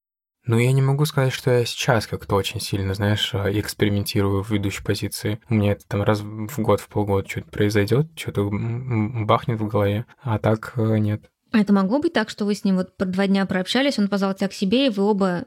Но 0.44 0.59
я 0.59 0.70
не 0.72 0.83
могу 0.83 1.07
сказать, 1.07 1.33
что 1.33 1.50
я 1.50 1.64
сейчас 1.64 2.07
как-то 2.07 2.35
очень 2.35 2.61
сильно, 2.61 2.92
знаешь, 2.92 3.33
э, 3.33 3.59
экспериментирую 3.59 4.42
в 4.42 4.50
ведущей 4.50 4.85
позиции. 4.85 5.40
У 5.48 5.55
меня 5.55 5.72
это 5.72 5.88
там 5.88 6.02
раз 6.02 6.20
в 6.20 6.59
год, 6.59 6.81
в 6.81 6.88
полгода 6.88 7.26
что-то 7.26 7.48
произойдет, 7.48 8.09
что-то 8.16 8.50
бахнет 8.52 9.59
в 9.59 9.66
голове, 9.66 10.05
а 10.20 10.38
так 10.38 10.74
э, 10.76 10.98
нет. 10.98 11.31
А 11.52 11.61
это 11.61 11.72
могло 11.72 12.00
быть 12.00 12.12
так, 12.12 12.28
что 12.28 12.44
вы 12.44 12.55
с 12.55 12.64
ним 12.64 12.76
вот 12.76 12.96
про 12.98 13.07
два 13.07 13.26
дня 13.26 13.46
прообщались, 13.46 13.98
он 13.98 14.09
позвал 14.09 14.35
тебя 14.35 14.48
к 14.48 14.52
себе, 14.52 14.87
и 14.87 14.90
вы 14.90 15.02
оба 15.05 15.44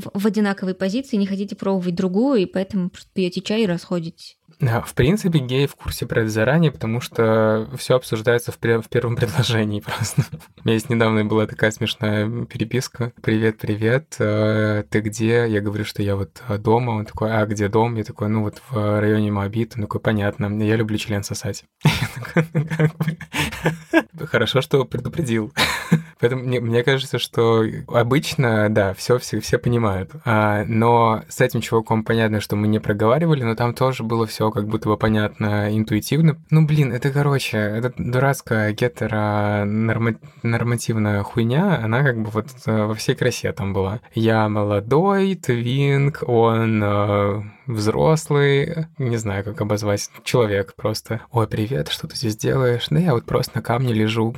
в, 0.00 0.26
одинаковой 0.26 0.74
позиции, 0.74 1.16
не 1.16 1.26
хотите 1.26 1.56
пробовать 1.56 1.94
другую, 1.94 2.42
и 2.42 2.46
поэтому 2.46 2.90
просто 2.90 3.10
пьете 3.12 3.40
чай 3.40 3.62
и 3.62 3.66
расходитесь. 3.66 4.38
В 4.60 4.94
принципе, 4.94 5.38
геи 5.38 5.66
в 5.66 5.76
курсе 5.76 6.04
про 6.06 6.22
это 6.22 6.30
заранее, 6.30 6.72
потому 6.72 7.00
что 7.00 7.68
все 7.76 7.94
обсуждается 7.94 8.50
в, 8.50 8.56
в 8.56 8.88
первом 8.88 9.16
предложении 9.16 9.80
просто. 9.80 10.22
У 10.32 10.64
меня 10.64 10.74
есть 10.74 10.90
недавно 10.90 11.24
была 11.24 11.46
такая 11.46 11.70
смешная 11.70 12.44
переписка. 12.46 13.12
Привет, 13.22 13.58
привет, 13.58 14.16
э, 14.18 14.84
ты 14.90 15.00
где? 15.00 15.46
Я 15.48 15.60
говорю, 15.60 15.84
что 15.84 16.02
я 16.02 16.16
вот 16.16 16.42
э, 16.48 16.58
дома. 16.58 16.90
Он 16.92 17.06
такой, 17.06 17.32
а 17.32 17.46
где 17.46 17.68
дом? 17.68 17.94
Я 17.94 18.04
такой, 18.04 18.28
ну 18.28 18.42
вот 18.42 18.60
в 18.70 19.00
районе 19.00 19.30
Моабит. 19.30 19.74
Он 19.76 19.82
такой, 19.82 20.00
понятно, 20.00 20.62
я 20.62 20.76
люблю 20.76 20.98
член 20.98 21.22
сосать. 21.22 21.64
«Ну, 24.12 24.26
хорошо, 24.26 24.60
что 24.60 24.84
предупредил. 24.84 25.52
Поэтому 26.20 26.42
мне, 26.42 26.60
мне 26.60 26.82
кажется, 26.82 27.18
что 27.18 27.64
обычно, 27.88 28.68
да, 28.68 28.92
все, 28.94 29.18
все, 29.18 29.40
все 29.40 29.58
понимают. 29.58 30.10
А, 30.24 30.64
но 30.66 31.22
с 31.28 31.40
этим 31.40 31.60
чуваком 31.60 32.02
понятно, 32.04 32.40
что 32.40 32.56
мы 32.56 32.66
не 32.68 32.80
проговаривали, 32.80 33.44
но 33.44 33.54
там 33.54 33.74
тоже 33.74 34.02
было 34.02 34.26
все 34.26 34.50
как 34.50 34.66
будто 34.66 34.88
бы 34.88 34.96
понятно 34.96 35.76
интуитивно. 35.76 36.38
Ну, 36.50 36.66
блин, 36.66 36.92
это, 36.92 37.10
короче, 37.10 37.58
это 37.58 37.92
дурацкая 37.96 38.72
гетеронормативная 38.72 41.22
хуйня, 41.22 41.80
она 41.82 42.02
как 42.02 42.20
бы 42.20 42.30
вот 42.30 42.48
э, 42.66 42.86
во 42.86 42.94
всей 42.94 43.14
красе 43.14 43.52
там 43.52 43.72
была. 43.72 44.00
Я 44.14 44.48
молодой, 44.48 45.34
твинг, 45.34 46.22
он 46.26 46.82
э, 46.82 47.42
взрослый, 47.68 48.86
не 48.98 49.16
знаю, 49.16 49.44
как 49.44 49.60
обозвать, 49.60 50.10
человек 50.24 50.74
просто. 50.74 51.20
Ой, 51.30 51.46
привет, 51.46 51.88
что 51.88 52.08
ты 52.08 52.16
здесь 52.16 52.36
делаешь? 52.36 52.86
Да 52.90 52.98
я 52.98 53.12
вот 53.14 53.24
просто 53.24 53.52
на 53.56 53.62
камне 53.62 53.92
лежу, 53.92 54.34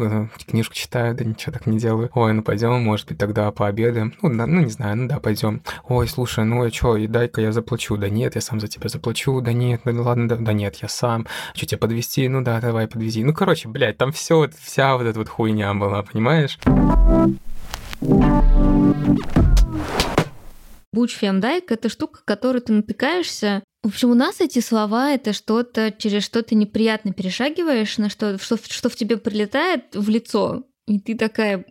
книжку 0.47 0.75
читаю, 0.75 1.15
да 1.15 1.25
ничего 1.25 1.53
так 1.53 1.67
не 1.67 1.79
делаю. 1.79 2.11
Ой, 2.15 2.33
ну 2.33 2.43
пойдем, 2.43 2.83
может 2.83 3.09
быть, 3.09 3.19
тогда 3.19 3.51
пообедаем. 3.53 4.15
Ну, 4.21 4.37
да, 4.37 4.47
ну 4.47 4.61
не 4.61 4.71
знаю, 4.71 4.97
ну 4.97 5.09
да, 5.09 5.21
пойдем. 5.21 5.63
Ой, 5.89 6.09
слушай, 6.09 6.45
ну 6.45 6.67
и 6.67 6.71
что, 6.71 6.97
и 6.97 7.07
дай-ка 7.07 7.41
я 7.41 7.53
заплачу. 7.53 7.97
Да 7.97 8.09
нет, 8.09 8.35
я 8.35 8.41
сам 8.41 8.61
за 8.61 8.69
тебя 8.69 8.89
заплачу. 8.89 9.41
Да 9.41 9.53
нет, 9.53 9.83
ну 9.85 10.03
ладно, 10.03 10.29
да, 10.29 10.37
да 10.37 10.53
нет, 10.53 10.77
я 10.77 10.89
сам. 10.89 11.27
Что 11.55 11.67
тебя 11.67 11.79
подвести? 11.79 12.29
Ну 12.29 12.43
да, 12.43 12.61
давай 12.61 12.89
подвези. 12.89 13.23
Ну, 13.25 13.33
короче, 13.33 13.69
блядь, 13.69 13.97
там 13.97 14.13
все, 14.13 14.37
вот, 14.37 14.55
вся 14.55 14.97
вот 14.97 15.07
эта 15.07 15.19
вот 15.19 15.29
хуйня 15.29 15.73
была, 15.75 16.03
понимаешь? 16.03 16.59
Буч 20.93 21.15
фемдайк— 21.15 21.65
это 21.73 21.89
штука, 21.89 22.21
которой 22.25 22.61
ты 22.61 22.73
натыкаешься 22.73 23.63
В 23.83 23.89
общем, 23.89 24.11
у 24.11 24.15
нас 24.15 24.41
эти 24.41 24.59
слова— 24.59 25.11
это 25.15 25.33
что-то, 25.33 25.93
через 25.93 26.25
что 26.25 26.43
ты 26.43 26.55
неприятно 26.55 27.13
перешагиваешь, 27.13 27.97
на 27.99 28.11
что, 28.11 28.39
что, 28.39 28.59
что 28.59 28.89
в 28.89 28.97
тебе 28.97 29.17
прилетает 29.17 29.95
в 29.95 30.09
лицо, 30.09 30.67
и 30.87 30.99
ты 30.99 31.17
такая 31.17 31.65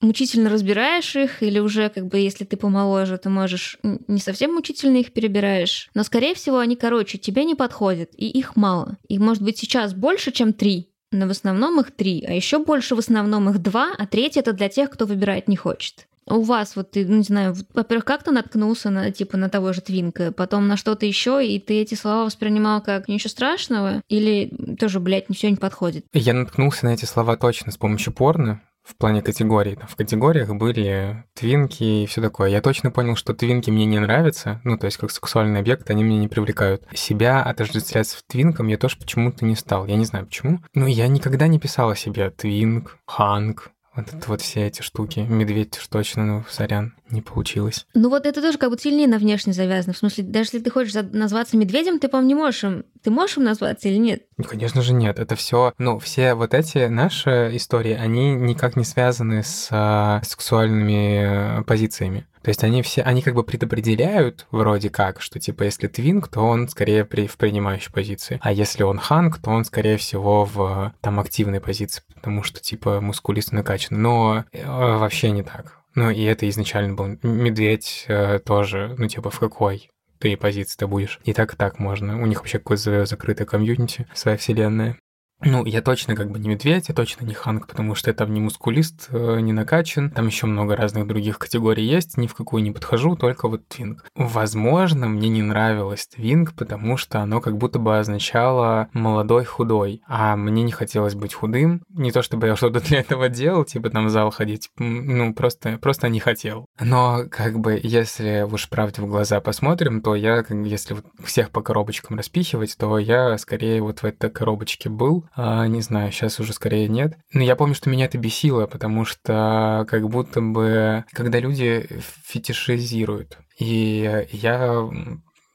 мучительно 0.00 0.50
разбираешь 0.50 1.16
их, 1.16 1.42
или 1.42 1.58
уже 1.58 1.88
как 1.88 2.06
бы 2.06 2.18
если 2.18 2.44
ты 2.44 2.56
помоложе, 2.56 3.18
то 3.18 3.30
можешь 3.30 3.78
не 3.82 4.20
совсем 4.20 4.54
мучительно 4.54 4.98
их 4.98 5.12
перебираешь. 5.12 5.88
Но, 5.94 6.04
скорее 6.04 6.34
всего, 6.34 6.58
они 6.58 6.76
короче, 6.76 7.18
тебе 7.18 7.44
не 7.44 7.54
подходят, 7.54 8.10
и 8.16 8.28
их 8.28 8.54
мало. 8.54 8.98
Их 9.08 9.20
может 9.20 9.42
быть 9.42 9.58
сейчас 9.58 9.94
больше, 9.94 10.30
чем 10.30 10.52
три, 10.52 10.93
но 11.14 11.26
в 11.26 11.30
основном 11.30 11.80
их 11.80 11.92
три, 11.92 12.24
а 12.26 12.32
еще 12.32 12.58
больше 12.58 12.94
в 12.94 12.98
основном 12.98 13.48
их 13.50 13.58
два, 13.58 13.92
а 13.96 14.06
третий 14.06 14.40
это 14.40 14.52
для 14.52 14.68
тех, 14.68 14.90
кто 14.90 15.06
выбирать 15.06 15.48
не 15.48 15.56
хочет. 15.56 16.06
У 16.26 16.40
вас, 16.40 16.74
вот 16.74 16.92
ты, 16.92 17.04
ну, 17.04 17.18
не 17.18 17.22
знаю, 17.22 17.54
во-первых, 17.74 18.06
как 18.06 18.22
ты 18.22 18.30
наткнулся 18.30 18.88
на, 18.88 19.10
типа, 19.10 19.36
на 19.36 19.50
того 19.50 19.74
же 19.74 19.82
Твинка, 19.82 20.32
потом 20.32 20.68
на 20.68 20.78
что-то 20.78 21.04
еще, 21.04 21.46
и 21.46 21.60
ты 21.60 21.74
эти 21.82 21.94
слова 21.94 22.24
воспринимал 22.24 22.80
как 22.80 23.08
ничего 23.08 23.28
страшного, 23.28 24.02
или 24.08 24.50
тоже, 24.80 25.00
блядь, 25.00 25.28
ничего 25.28 25.50
не 25.50 25.56
подходит? 25.56 26.06
Я 26.14 26.32
наткнулся 26.32 26.86
на 26.86 26.94
эти 26.94 27.04
слова 27.04 27.36
точно 27.36 27.72
с 27.72 27.76
помощью 27.76 28.14
порно, 28.14 28.62
в 28.84 28.96
плане 28.96 29.22
категорий. 29.22 29.78
в 29.88 29.96
категориях 29.96 30.54
были 30.54 31.24
твинки 31.34 31.82
и 31.82 32.06
все 32.06 32.20
такое. 32.20 32.50
Я 32.50 32.60
точно 32.60 32.90
понял, 32.90 33.16
что 33.16 33.34
твинки 33.34 33.70
мне 33.70 33.86
не 33.86 33.98
нравятся, 33.98 34.60
ну, 34.62 34.76
то 34.76 34.86
есть 34.86 34.98
как 34.98 35.10
сексуальный 35.10 35.60
объект, 35.60 35.88
они 35.90 36.04
меня 36.04 36.18
не 36.18 36.28
привлекают. 36.28 36.86
Себя 36.94 37.42
отождествлять 37.42 38.08
с 38.08 38.22
твинком 38.26 38.68
я 38.68 38.76
тоже 38.76 38.98
почему-то 38.98 39.44
не 39.44 39.56
стал. 39.56 39.86
Я 39.86 39.96
не 39.96 40.04
знаю 40.04 40.26
почему. 40.26 40.60
Ну, 40.74 40.86
я 40.86 41.08
никогда 41.08 41.46
не 41.46 41.58
писал 41.58 41.90
о 41.90 41.96
себе 41.96 42.30
твинк, 42.30 42.98
ханг, 43.06 43.73
вот 43.96 44.12
это 44.12 44.28
вот 44.28 44.40
все 44.40 44.66
эти 44.66 44.82
штуки. 44.82 45.20
Медведь 45.20 45.78
уж 45.78 45.86
точно, 45.86 46.24
ну, 46.24 46.44
сорян, 46.50 46.94
не 47.10 47.22
получилось. 47.22 47.86
Ну 47.94 48.08
вот 48.08 48.26
это 48.26 48.42
тоже 48.42 48.58
как 48.58 48.70
бы 48.70 48.78
сильнее 48.78 49.06
на 49.06 49.18
внешне 49.18 49.52
завязано. 49.52 49.94
В 49.94 49.98
смысле, 49.98 50.24
даже 50.24 50.48
если 50.48 50.58
ты 50.60 50.70
хочешь 50.70 50.94
назваться 51.12 51.56
медведем, 51.56 51.98
ты, 51.98 52.08
по-моему, 52.08 52.28
не 52.28 52.34
можешь 52.34 52.64
им... 52.64 52.84
Ты 53.02 53.10
можешь 53.10 53.36
им 53.36 53.44
назваться 53.44 53.88
или 53.88 53.96
нет? 53.96 54.22
Ну, 54.36 54.44
конечно 54.44 54.82
же, 54.82 54.94
нет. 54.94 55.18
Это 55.18 55.36
все, 55.36 55.74
ну, 55.78 55.98
все 55.98 56.34
вот 56.34 56.54
эти 56.54 56.86
наши 56.86 57.50
истории, 57.54 57.92
они 57.92 58.34
никак 58.34 58.76
не 58.76 58.84
связаны 58.84 59.42
с 59.42 59.68
а, 59.70 60.22
сексуальными 60.24 61.60
э, 61.60 61.62
позициями. 61.64 62.26
То 62.44 62.50
есть 62.50 62.62
они 62.62 62.82
все, 62.82 63.00
они 63.00 63.22
как 63.22 63.34
бы 63.34 63.42
предопределяют 63.42 64.46
вроде 64.50 64.90
как, 64.90 65.22
что 65.22 65.40
типа 65.40 65.62
если 65.62 65.88
твинг, 65.88 66.28
то 66.28 66.40
он 66.40 66.68
скорее 66.68 67.06
при, 67.06 67.26
в 67.26 67.38
принимающей 67.38 67.90
позиции, 67.90 68.38
а 68.42 68.52
если 68.52 68.82
он 68.82 68.98
ханг, 68.98 69.38
то 69.38 69.50
он 69.50 69.64
скорее 69.64 69.96
всего 69.96 70.44
в 70.44 70.92
там 71.00 71.20
активной 71.20 71.62
позиции, 71.62 72.02
потому 72.14 72.42
что 72.42 72.60
типа 72.60 73.00
мускулист 73.00 73.52
накачан. 73.52 74.00
Но 74.00 74.44
э, 74.52 74.66
вообще 74.66 75.30
не 75.30 75.42
так. 75.42 75.78
Ну 75.94 76.10
и 76.10 76.22
это 76.24 76.46
изначально 76.50 76.94
был 76.94 77.18
медведь 77.22 78.04
э, 78.08 78.40
тоже, 78.40 78.94
ну 78.98 79.08
типа 79.08 79.30
в 79.30 79.38
какой 79.38 79.90
ты 80.18 80.36
позиции 80.36 80.76
ты 80.76 80.86
будешь. 80.86 81.20
И 81.24 81.32
так 81.32 81.54
и 81.54 81.56
так 81.56 81.78
можно. 81.78 82.20
У 82.22 82.26
них 82.26 82.40
вообще 82.40 82.58
какое-то 82.58 83.06
закрытое 83.06 83.46
комьюнити, 83.46 84.06
своя 84.12 84.36
вселенная. 84.36 84.98
Ну, 85.44 85.64
я 85.66 85.82
точно 85.82 86.16
как 86.16 86.30
бы 86.30 86.38
не 86.38 86.48
медведь, 86.48 86.88
я 86.88 86.94
точно 86.94 87.24
не 87.26 87.34
ханг, 87.34 87.66
потому 87.66 87.94
что 87.94 88.10
я 88.10 88.14
там 88.14 88.32
не 88.32 88.40
мускулист, 88.40 89.08
э, 89.10 89.40
не 89.40 89.52
накачан. 89.52 90.10
Там 90.10 90.26
еще 90.26 90.46
много 90.46 90.74
разных 90.74 91.06
других 91.06 91.38
категорий 91.38 91.84
есть, 91.84 92.16
ни 92.16 92.26
в 92.26 92.34
какую 92.34 92.62
не 92.62 92.70
подхожу, 92.70 93.14
только 93.14 93.48
вот 93.48 93.68
твинг. 93.68 94.04
Возможно, 94.14 95.06
мне 95.06 95.28
не 95.28 95.42
нравилось 95.42 96.06
твинг, 96.06 96.54
потому 96.54 96.96
что 96.96 97.20
оно 97.20 97.40
как 97.40 97.58
будто 97.58 97.78
бы 97.78 97.98
означало 97.98 98.88
молодой 98.92 99.44
худой, 99.44 100.00
а 100.06 100.36
мне 100.36 100.62
не 100.62 100.72
хотелось 100.72 101.14
быть 101.14 101.34
худым. 101.34 101.82
Не 101.90 102.10
то 102.10 102.22
чтобы 102.22 102.46
я 102.46 102.56
что-то 102.56 102.80
для 102.88 103.00
этого 103.00 103.28
делал, 103.28 103.64
типа 103.64 103.90
там 103.90 104.06
в 104.06 104.10
зал 104.10 104.30
ходить, 104.30 104.70
ну, 104.78 105.34
просто, 105.34 105.78
просто 105.78 106.08
не 106.08 106.20
хотел. 106.20 106.66
Но 106.80 107.24
как 107.30 107.58
бы, 107.58 107.78
если 107.82 108.46
уж 108.50 108.68
правде 108.70 109.02
в 109.02 109.06
глаза 109.06 109.40
посмотрим, 109.40 110.00
то 110.00 110.14
я, 110.14 110.42
если 110.48 110.94
вот 110.94 111.04
всех 111.22 111.50
по 111.50 111.60
коробочкам 111.60 112.16
распихивать, 112.16 112.76
то 112.78 112.98
я 112.98 113.36
скорее 113.36 113.82
вот 113.82 114.00
в 114.00 114.04
этой 114.04 114.30
коробочке 114.30 114.88
был, 114.88 115.26
а, 115.36 115.66
не 115.66 115.80
знаю, 115.80 116.12
сейчас 116.12 116.38
уже 116.40 116.52
скорее 116.52 116.88
нет. 116.88 117.16
Но 117.32 117.42
я 117.42 117.56
помню, 117.56 117.74
что 117.74 117.90
меня 117.90 118.06
это 118.06 118.18
бесило, 118.18 118.66
потому 118.66 119.04
что 119.04 119.84
как 119.88 120.08
будто 120.08 120.40
бы, 120.40 121.04
когда 121.12 121.40
люди 121.40 121.88
фетишизируют, 122.24 123.38
и 123.58 124.26
я 124.32 124.88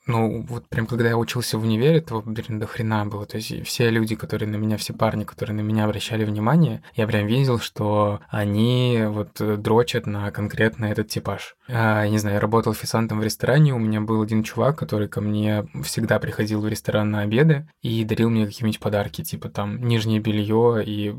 ну, 0.10 0.46
вот 0.50 0.68
прям 0.68 0.88
когда 0.88 1.08
я 1.08 1.18
учился 1.18 1.58
в 1.58 1.64
универе, 1.64 2.02
то, 2.02 2.22
блин, 2.26 2.60
до 2.60 2.66
хрена 2.66 3.06
было. 3.06 3.26
То 3.26 3.38
есть 3.38 3.66
все 3.66 3.90
люди, 3.90 4.16
которые 4.16 4.50
на 4.50 4.56
меня, 4.56 4.76
все 4.78 4.94
парни, 4.94 5.24
которые 5.24 5.56
на 5.56 5.62
меня 5.62 5.86
обращали 5.86 6.26
внимание, 6.26 6.82
я 6.96 7.08
прям 7.08 7.28
видел, 7.28 7.60
что 7.60 8.20
они 8.28 9.04
вот 9.08 9.40
дрочат 9.40 10.08
на 10.08 10.32
конкретно 10.32 10.86
этот 10.86 11.08
типаж. 11.08 11.56
А, 11.68 12.08
не 12.08 12.18
знаю, 12.18 12.36
я 12.36 12.42
работал 12.42 12.72
официантом 12.72 13.20
в 13.20 13.24
ресторане, 13.24 13.74
у 13.74 13.80
меня 13.80 14.02
был 14.02 14.22
один 14.22 14.44
чувак, 14.44 14.80
который 14.80 15.08
ко 15.08 15.22
мне 15.22 15.68
всегда 15.84 16.20
приходил 16.20 16.62
в 16.62 16.68
ресторан 16.68 17.12
на 17.12 17.22
обеды 17.22 17.68
и 17.84 18.04
дарил 18.04 18.32
мне 18.32 18.48
какие-нибудь 18.48 18.80
подарки, 18.80 19.24
типа 19.24 19.50
там 19.50 19.80
нижнее 19.88 20.20
белье 20.20 20.84
и 20.84 21.16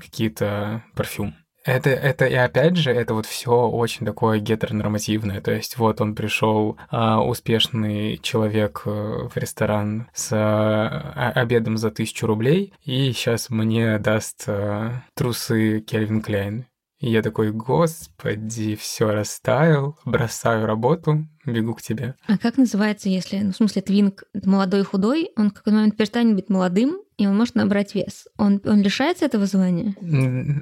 какие-то 0.00 0.82
парфюм. 0.94 1.36
Это, 1.64 1.90
это 1.90 2.26
и 2.26 2.34
опять 2.34 2.76
же, 2.76 2.90
это 2.90 3.14
вот 3.14 3.24
все 3.24 3.68
очень 3.68 4.04
такое 4.04 4.38
гетеронормативное. 4.38 5.40
То 5.40 5.50
есть 5.50 5.78
вот 5.78 6.00
он 6.00 6.14
пришел 6.14 6.76
а, 6.90 7.22
успешный 7.22 8.18
человек 8.18 8.82
э, 8.84 8.90
в 8.90 9.36
ресторан 9.36 10.08
с 10.12 10.28
а, 10.32 11.32
обедом 11.34 11.78
за 11.78 11.90
тысячу 11.90 12.26
рублей, 12.26 12.74
и 12.84 13.12
сейчас 13.12 13.48
мне 13.48 13.98
даст 13.98 14.44
а, 14.46 15.04
трусы 15.14 15.80
Кельвин 15.80 16.20
Клейн. 16.20 16.66
И 17.00 17.10
я 17.10 17.22
такой, 17.22 17.50
господи, 17.50 18.76
все 18.76 19.10
растаял, 19.10 19.98
бросаю 20.04 20.66
работу, 20.66 21.26
бегу 21.44 21.74
к 21.74 21.82
тебе. 21.82 22.14
А 22.26 22.38
как 22.38 22.56
называется, 22.56 23.08
если, 23.08 23.38
ну, 23.38 23.52
в 23.52 23.56
смысле, 23.56 23.82
твинк 23.82 24.24
молодой 24.32 24.80
и 24.80 24.84
худой, 24.84 25.30
он 25.36 25.50
в 25.50 25.54
какой-то 25.54 25.76
момент 25.76 25.96
перестанет 25.96 26.34
быть 26.34 26.48
молодым, 26.48 27.03
и 27.16 27.26
он 27.26 27.36
может 27.36 27.54
набрать 27.54 27.94
вес. 27.94 28.26
Он, 28.36 28.60
он 28.64 28.82
лишается 28.82 29.24
этого 29.26 29.46
звания? 29.46 29.94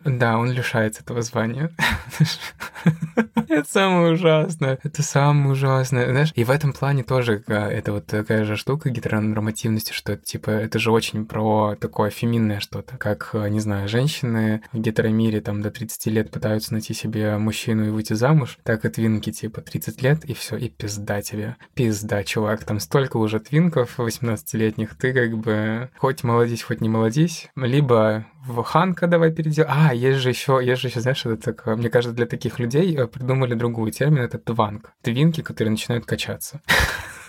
Да, 0.04 0.38
он 0.38 0.52
лишается 0.52 1.02
этого 1.02 1.22
звания. 1.22 1.70
Это 3.48 3.68
самое 3.68 4.12
ужасное. 4.12 4.78
Это 4.82 5.02
самое 5.02 5.52
ужасное. 5.52 6.10
Знаешь, 6.10 6.32
и 6.34 6.44
в 6.44 6.50
этом 6.50 6.72
плане 6.72 7.04
тоже 7.04 7.42
это 7.46 7.92
вот 7.92 8.06
такая 8.06 8.44
же 8.44 8.56
штука 8.56 8.88
гетеронормативности, 8.90 9.92
что 9.92 10.12
это, 10.12 10.24
типа, 10.24 10.50
это 10.50 10.78
же 10.78 10.90
очень 10.90 11.26
про 11.26 11.76
такое 11.78 12.10
феминное 12.10 12.60
что-то. 12.60 12.96
Как, 12.96 13.34
не 13.34 13.60
знаю, 13.60 13.88
женщины 13.88 14.62
в 14.72 14.78
гетеромире 14.78 15.40
там 15.40 15.60
до 15.60 15.70
30 15.70 16.06
лет 16.06 16.30
пытаются 16.30 16.72
найти 16.72 16.94
себе 16.94 17.36
мужчину 17.36 17.86
и 17.86 17.90
выйти 17.90 18.14
замуж, 18.14 18.58
так 18.62 18.84
и 18.84 18.88
твинки, 18.88 19.32
типа, 19.32 19.60
30 19.60 20.02
лет, 20.02 20.24
и 20.24 20.32
все, 20.32 20.56
и 20.56 20.68
пизда 20.68 21.20
тебе. 21.20 21.56
Пизда, 21.74 22.24
чувак. 22.24 22.64
Там 22.64 22.80
столько 22.80 23.18
уже 23.18 23.38
твинков 23.38 23.98
18-летних, 23.98 24.96
ты 24.96 25.12
как 25.12 25.36
бы 25.38 25.90
хоть 25.98 26.24
молодец 26.24 26.41
молодись, 26.42 26.62
хоть 26.62 26.80
не 26.80 26.88
молодись, 26.88 27.48
либо 27.54 28.26
в 28.44 28.62
Ханка 28.64 29.06
давай 29.06 29.32
перейдем. 29.32 29.66
А, 29.68 29.94
есть 29.94 30.18
же 30.18 30.30
еще, 30.30 30.60
есть 30.60 30.82
же 30.82 30.88
еще, 30.88 31.00
знаешь, 31.00 31.24
это 31.24 31.36
так, 31.36 31.66
мне 31.78 31.88
кажется, 31.88 32.16
для 32.16 32.26
таких 32.26 32.58
людей 32.58 32.96
э, 32.96 33.06
придумали 33.06 33.54
другой 33.54 33.92
термин, 33.92 34.22
это 34.22 34.38
тванг. 34.38 34.92
Твинки, 35.02 35.40
которые 35.40 35.70
начинают 35.70 36.04
качаться. 36.04 36.60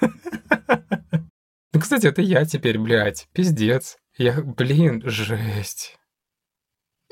Ну, 1.76 1.82
кстати, 1.82 2.06
это 2.06 2.22
я 2.22 2.46
теперь, 2.46 2.78
блядь, 2.78 3.28
пиздец. 3.34 3.98
Я, 4.16 4.44
блин, 4.44 5.02
жесть. 5.04 5.98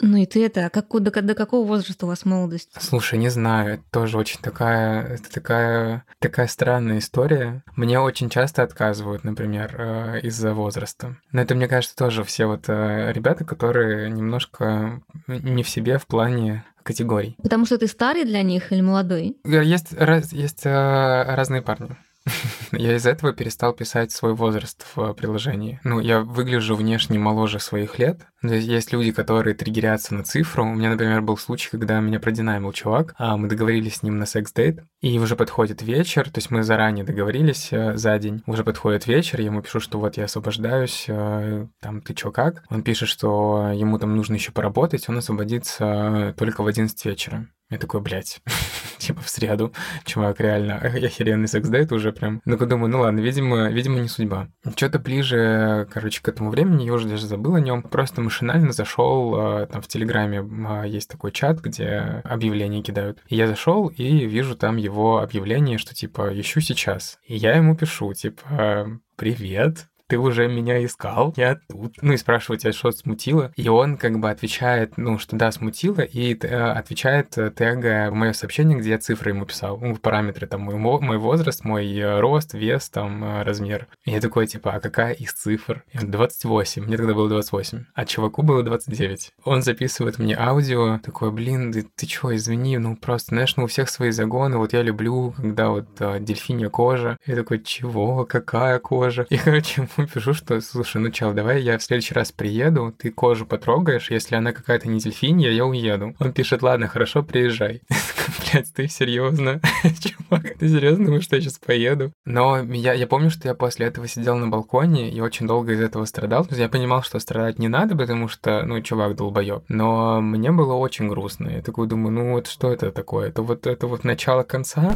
Ну 0.01 0.17
и 0.17 0.25
ты 0.25 0.45
это, 0.45 0.65
а 0.65 0.69
как, 0.69 0.87
до, 0.89 1.21
до 1.21 1.35
какого 1.35 1.65
возраста 1.65 2.05
у 2.05 2.09
вас 2.09 2.25
молодость? 2.25 2.71
Слушай, 2.79 3.19
не 3.19 3.29
знаю, 3.29 3.75
это 3.75 3.83
тоже 3.91 4.17
очень 4.17 4.39
такая, 4.41 5.05
это 5.05 5.31
такая, 5.31 6.05
такая 6.19 6.47
странная 6.47 6.97
история. 6.97 7.63
Мне 7.75 7.99
очень 7.99 8.29
часто 8.29 8.63
отказывают, 8.63 9.23
например, 9.23 9.75
э, 9.77 10.19
из-за 10.23 10.53
возраста. 10.53 11.17
Но 11.31 11.41
это, 11.41 11.53
мне 11.53 11.67
кажется, 11.67 11.95
тоже 11.95 12.23
все 12.23 12.47
вот 12.47 12.65
э, 12.67 13.11
ребята, 13.13 13.45
которые 13.45 14.09
немножко 14.09 15.01
не 15.27 15.61
в 15.61 15.69
себе 15.69 15.99
в 15.99 16.07
плане 16.07 16.65
категорий. 16.83 17.35
Потому 17.41 17.65
что 17.65 17.77
ты 17.77 17.87
старый 17.87 18.25
для 18.25 18.41
них 18.41 18.71
или 18.71 18.81
молодой? 18.81 19.37
Есть, 19.45 19.93
раз, 19.93 20.33
есть 20.33 20.65
э, 20.65 21.23
разные 21.27 21.61
парни. 21.61 21.95
Я 22.71 22.95
из-за 22.95 23.11
этого 23.11 23.33
перестал 23.33 23.73
писать 23.73 24.11
свой 24.11 24.33
возраст 24.33 24.85
в 24.95 25.13
приложении. 25.13 25.79
Ну, 25.83 25.99
я 25.99 26.21
выгляжу 26.21 26.75
внешне 26.75 27.19
моложе 27.19 27.59
своих 27.59 27.99
лет. 27.99 28.21
Есть 28.43 28.91
люди, 28.91 29.11
которые 29.11 29.53
триггерятся 29.53 30.15
на 30.15 30.23
цифру. 30.23 30.63
У 30.63 30.73
меня, 30.73 30.89
например, 30.89 31.21
был 31.21 31.37
случай, 31.37 31.69
когда 31.69 31.99
меня 31.99 32.19
продинамил 32.19 32.71
чувак, 32.71 33.13
а 33.17 33.37
мы 33.37 33.47
договорились 33.47 33.97
с 33.97 34.03
ним 34.03 34.17
на 34.17 34.25
секс-дейт, 34.25 34.83
и 35.01 35.19
уже 35.19 35.35
подходит 35.35 35.81
вечер, 35.81 36.25
то 36.25 36.37
есть 36.37 36.49
мы 36.51 36.63
заранее 36.63 37.05
договорились 37.05 37.69
э, 37.71 37.95
за 37.97 38.17
день, 38.17 38.43
уже 38.47 38.63
подходит 38.63 39.07
вечер, 39.07 39.39
я 39.39 39.47
ему 39.47 39.61
пишу, 39.61 39.79
что 39.79 39.99
вот 39.99 40.17
я 40.17 40.25
освобождаюсь, 40.25 41.05
э, 41.07 41.67
там, 41.79 42.01
ты 42.01 42.13
чё, 42.13 42.31
как? 42.31 42.63
Он 42.69 42.83
пишет, 42.83 43.09
что 43.09 43.71
ему 43.73 43.99
там 43.99 44.15
нужно 44.15 44.35
еще 44.35 44.51
поработать, 44.51 45.07
он 45.09 45.17
освободится 45.17 46.33
только 46.37 46.63
в 46.63 46.67
11 46.67 47.05
вечера. 47.05 47.47
Я 47.71 47.77
такой, 47.77 48.01
блядь, 48.01 48.41
типа 48.97 49.21
в 49.21 49.29
среду. 49.29 49.73
Чувак, 50.03 50.41
реально, 50.41 50.75
охеренный 50.83 51.47
секс-дейт 51.47 51.91
уже 51.93 52.11
прям. 52.11 52.41
Ну, 52.43 52.57
думаю, 52.57 52.91
ну 52.91 52.99
ладно, 52.99 53.21
видимо, 53.21 53.69
видимо, 53.69 53.99
не 53.99 54.09
судьба. 54.09 54.49
Что-то 54.75 54.99
ближе, 54.99 55.87
короче, 55.89 56.21
к 56.21 56.27
этому 56.27 56.49
времени, 56.49 56.83
я 56.83 56.93
уже 56.93 57.07
даже 57.07 57.25
забыл 57.25 57.55
о 57.55 57.61
нем. 57.61 57.81
Просто 57.81 58.21
машинально 58.21 58.73
зашел, 58.73 59.35
а, 59.35 59.65
там 59.67 59.81
в 59.81 59.87
Телеграме 59.87 60.45
а, 60.67 60.83
есть 60.83 61.09
такой 61.09 61.31
чат, 61.31 61.61
где 61.61 62.21
объявления 62.25 62.83
кидают. 62.83 63.19
И 63.27 63.37
я 63.37 63.47
зашел 63.47 63.87
и 63.87 64.25
вижу 64.25 64.57
там 64.57 64.75
его 64.75 65.19
объявление, 65.19 65.77
что 65.77 65.95
типа 65.95 66.37
ищу 66.37 66.59
сейчас. 66.59 67.19
И 67.25 67.35
я 67.35 67.55
ему 67.55 67.77
пишу, 67.77 68.13
типа, 68.13 68.99
привет, 69.15 69.87
ты 70.11 70.17
уже 70.17 70.49
меня 70.49 70.83
искал, 70.83 71.33
я 71.37 71.57
тут. 71.69 71.95
Ну 72.01 72.11
и 72.11 72.17
спрашиваю 72.17 72.59
тебя, 72.59 72.73
что 72.73 72.91
смутило. 72.91 73.53
И 73.55 73.69
он 73.69 73.95
как 73.95 74.19
бы 74.19 74.29
отвечает, 74.29 74.97
ну, 74.97 75.17
что 75.17 75.37
да, 75.37 75.53
смутило, 75.53 76.01
и 76.01 76.37
э, 76.37 76.71
отвечает, 76.71 77.37
э, 77.37 77.49
тегая 77.49 78.11
в 78.11 78.13
мое 78.13 78.33
сообщение, 78.33 78.77
где 78.77 78.89
я 78.89 78.97
цифры 78.97 79.31
ему 79.31 79.45
писал. 79.45 79.77
Ну, 79.77 79.95
параметры, 79.95 80.47
там, 80.47 80.63
мой, 80.63 80.75
мой 80.99 81.17
возраст, 81.17 81.63
мой 81.63 81.95
э, 81.95 82.19
рост, 82.19 82.53
вес, 82.53 82.89
там, 82.89 83.23
э, 83.23 83.43
размер. 83.43 83.87
И 84.03 84.11
я 84.11 84.19
такой, 84.19 84.47
типа, 84.47 84.73
а 84.73 84.79
какая 84.81 85.13
из 85.13 85.31
цифр? 85.31 85.85
И 85.93 85.97
он, 85.97 86.11
28. 86.11 86.83
Мне 86.83 86.97
тогда 86.97 87.13
было 87.13 87.29
28. 87.29 87.85
А 87.93 88.05
чуваку 88.05 88.41
было 88.41 88.63
29. 88.63 89.31
Он 89.45 89.61
записывает 89.61 90.19
мне 90.19 90.35
аудио, 90.37 90.99
такой, 90.99 91.31
блин, 91.31 91.71
ты, 91.71 91.83
ты 91.83 92.05
чё, 92.05 92.35
извини, 92.35 92.77
ну, 92.79 92.97
просто, 92.97 93.29
знаешь, 93.29 93.55
ну, 93.55 93.63
у 93.63 93.67
всех 93.67 93.89
свои 93.89 94.11
загоны, 94.11 94.57
вот 94.57 94.73
я 94.73 94.81
люблю, 94.81 95.33
когда 95.37 95.69
вот 95.69 95.87
э, 95.99 96.19
дельфинья 96.19 96.67
кожа. 96.67 97.15
Я 97.25 97.37
такой, 97.37 97.63
чего, 97.63 98.25
какая 98.25 98.77
кожа? 98.79 99.25
И, 99.29 99.37
короче, 99.37 99.87
ему 100.01 100.09
пишу, 100.13 100.33
что, 100.33 100.59
слушай, 100.61 101.01
ну 101.01 101.09
чел, 101.11 101.33
давай 101.33 101.61
я 101.61 101.77
в 101.77 101.83
следующий 101.83 102.13
раз 102.13 102.31
приеду, 102.31 102.93
ты 102.97 103.11
кожу 103.11 103.45
потрогаешь, 103.45 104.11
если 104.11 104.35
она 104.35 104.51
какая-то 104.51 104.87
не 104.87 104.99
дельфинья, 104.99 105.49
я 105.49 105.65
уеду. 105.65 106.15
Он 106.19 106.33
пишет, 106.33 106.61
ладно, 106.61 106.87
хорошо, 106.87 107.23
приезжай. 107.23 107.81
Блять, 108.51 108.73
ты 108.73 108.87
серьезно? 108.87 109.61
Чувак, 109.83 110.57
ты 110.57 110.67
серьезно 110.67 111.05
думаешь, 111.05 111.23
что 111.23 111.35
я 111.35 111.41
сейчас 111.41 111.59
поеду? 111.59 112.11
Но 112.25 112.59
я, 112.59 112.93
я 112.93 113.07
помню, 113.07 113.29
что 113.29 113.47
я 113.47 113.55
после 113.55 113.87
этого 113.87 114.07
сидел 114.07 114.37
на 114.37 114.47
балконе 114.47 115.11
и 115.11 115.19
очень 115.21 115.47
долго 115.47 115.73
из 115.73 115.81
этого 115.81 116.05
страдал. 116.05 116.43
То 116.43 116.51
есть 116.51 116.61
я 116.61 116.69
понимал, 116.69 117.03
что 117.03 117.19
страдать 117.19 117.59
не 117.59 117.67
надо, 117.67 117.95
потому 117.95 118.27
что, 118.27 118.63
ну, 118.65 118.81
чувак 118.81 119.15
долбоёб. 119.15 119.63
Но 119.67 120.21
мне 120.21 120.51
было 120.51 120.73
очень 120.73 121.07
грустно. 121.07 121.49
Я 121.49 121.61
такой 121.61 121.87
думаю, 121.87 122.11
ну 122.13 122.31
вот 122.33 122.47
что 122.47 122.71
это 122.71 122.91
такое? 122.91 123.29
Это 123.29 123.41
вот, 123.41 123.67
это 123.67 123.87
вот 123.87 124.03
начало 124.03 124.43
конца? 124.43 124.93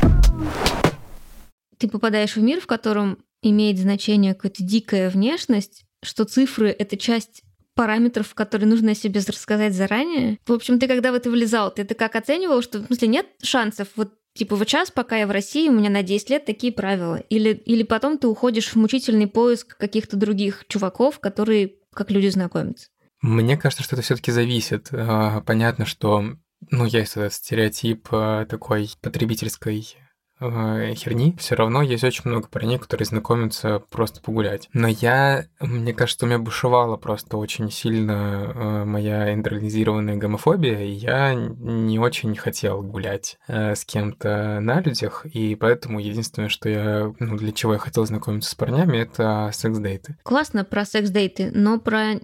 Ты 1.77 1.89
попадаешь 1.89 2.35
в 2.35 2.41
мир, 2.41 2.61
в 2.61 2.67
котором 2.67 3.17
имеет 3.49 3.77
значение 3.77 4.33
какая-то 4.33 4.63
дикая 4.63 5.09
внешность, 5.09 5.85
что 6.03 6.25
цифры— 6.25 6.69
это 6.79 6.97
часть 6.97 7.43
параметров, 7.75 8.33
которые 8.33 8.67
нужно 8.69 8.91
о 8.91 8.95
себе 8.95 9.21
рассказать 9.27 9.73
заранее. 9.73 10.39
В 10.45 10.53
общем, 10.53 10.79
ты 10.79 10.87
когда 10.87 11.11
в 11.11 11.15
это 11.15 11.29
влезал, 11.29 11.73
ты 11.73 11.81
это 11.81 11.93
как 11.93 12.15
оценивал, 12.15 12.61
что, 12.61 12.79
в 12.79 12.85
смысле, 12.85 13.07
нет 13.09 13.27
шансов, 13.43 13.89
вот 13.95 14.13
Типа 14.35 14.57
вот 14.57 14.67
сейчас, 14.67 14.91
пока 14.91 15.15
я 15.15 15.27
в 15.27 15.31
России, 15.31 15.69
у 15.69 15.71
меня 15.71 15.89
на 15.89 16.03
10 16.03 16.29
лет 16.29 16.45
такие 16.45 16.73
правила. 16.73 17.15
Или, 17.29 17.53
или 17.53 17.83
потом 17.83 18.17
ты 18.17 18.27
уходишь 18.27 18.67
в 18.67 18.75
мучительный 18.75 19.27
поиск 19.27 19.77
каких-то 19.77 20.17
других 20.17 20.65
чуваков, 20.67 21.21
которые 21.21 21.75
как 21.93 22.11
люди 22.11 22.27
знакомятся. 22.27 22.89
Мне 23.21 23.55
кажется, 23.55 23.81
что 23.81 23.95
это 23.95 24.03
все 24.03 24.17
таки 24.17 24.31
зависит. 24.31 24.89
А, 24.91 25.39
понятно, 25.39 25.85
что 25.85 26.35
ну, 26.69 26.85
есть 26.85 27.15
этот 27.15 27.33
стереотип 27.33 28.09
а, 28.11 28.45
такой 28.45 28.89
потребительской 29.01 29.95
херни, 30.39 31.35
все 31.37 31.55
равно 31.55 31.81
есть 31.81 32.03
очень 32.03 32.23
много 32.25 32.47
парней, 32.47 32.77
которые 32.77 33.05
знакомятся 33.05 33.81
просто 33.89 34.21
погулять. 34.21 34.69
Но 34.73 34.87
я, 34.87 35.45
мне 35.59 35.93
кажется, 35.93 36.25
у 36.25 36.27
меня 36.27 36.39
бушевала 36.39 36.97
просто 36.97 37.37
очень 37.37 37.71
сильно 37.71 38.51
э, 38.53 38.85
моя 38.85 39.33
интернализированная 39.33 40.17
гомофобия, 40.17 40.81
и 40.81 40.91
я 40.91 41.33
не 41.33 41.99
очень 41.99 42.35
хотел 42.35 42.81
гулять 42.81 43.37
э, 43.47 43.75
с 43.75 43.85
кем-то 43.85 44.59
на 44.61 44.81
людях, 44.81 45.25
и 45.25 45.55
поэтому 45.55 45.99
единственное, 45.99 46.49
что 46.49 46.69
я, 46.69 47.13
ну, 47.19 47.37
для 47.37 47.51
чего 47.51 47.73
я 47.73 47.79
хотел 47.79 48.05
знакомиться 48.05 48.49
с 48.49 48.55
парнями, 48.55 48.97
это 48.97 49.49
секс-дейты. 49.53 50.17
Классно 50.23 50.65
про 50.65 50.85
секс-дейты, 50.85 51.51
но 51.53 51.79
про 51.79 52.19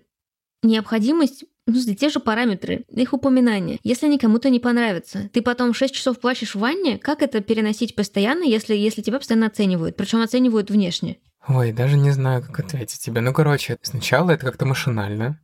необходимость 0.63 1.45
ну, 1.67 1.80
те 1.93 2.10
же 2.10 2.19
параметры, 2.19 2.86
их 2.89 3.13
упоминания. 3.13 3.80
Если 3.84 4.08
они 4.08 4.17
кому-то 4.17 4.50
не 4.50 4.60
понравятся, 4.60 5.30
ты 5.32 5.41
потом 5.41 5.74
6 5.74 5.93
часов 5.93 6.19
плачешь 6.19 6.56
в 6.56 6.60
ванне, 6.60 6.97
как 6.97 7.21
это 7.21 7.41
переносить 7.41 7.95
постоянно, 7.95 8.43
если, 8.43 8.76
если 8.76 9.02
тебя 9.02 9.19
постоянно 9.19 9.47
оценивают? 9.47 9.95
Причем 9.95 10.21
оценивают 10.21 10.69
внешне. 10.69 11.17
Ой, 11.47 11.71
даже 11.71 11.97
не 11.97 12.12
знаю, 12.12 12.41
как 12.41 12.60
ответить 12.60 13.00
тебе. 13.00 13.21
Ну, 13.21 13.34
короче, 13.34 13.78
сначала 13.82 14.32
это 14.32 14.45
как-то 14.45 14.65
машинально. 14.65 15.39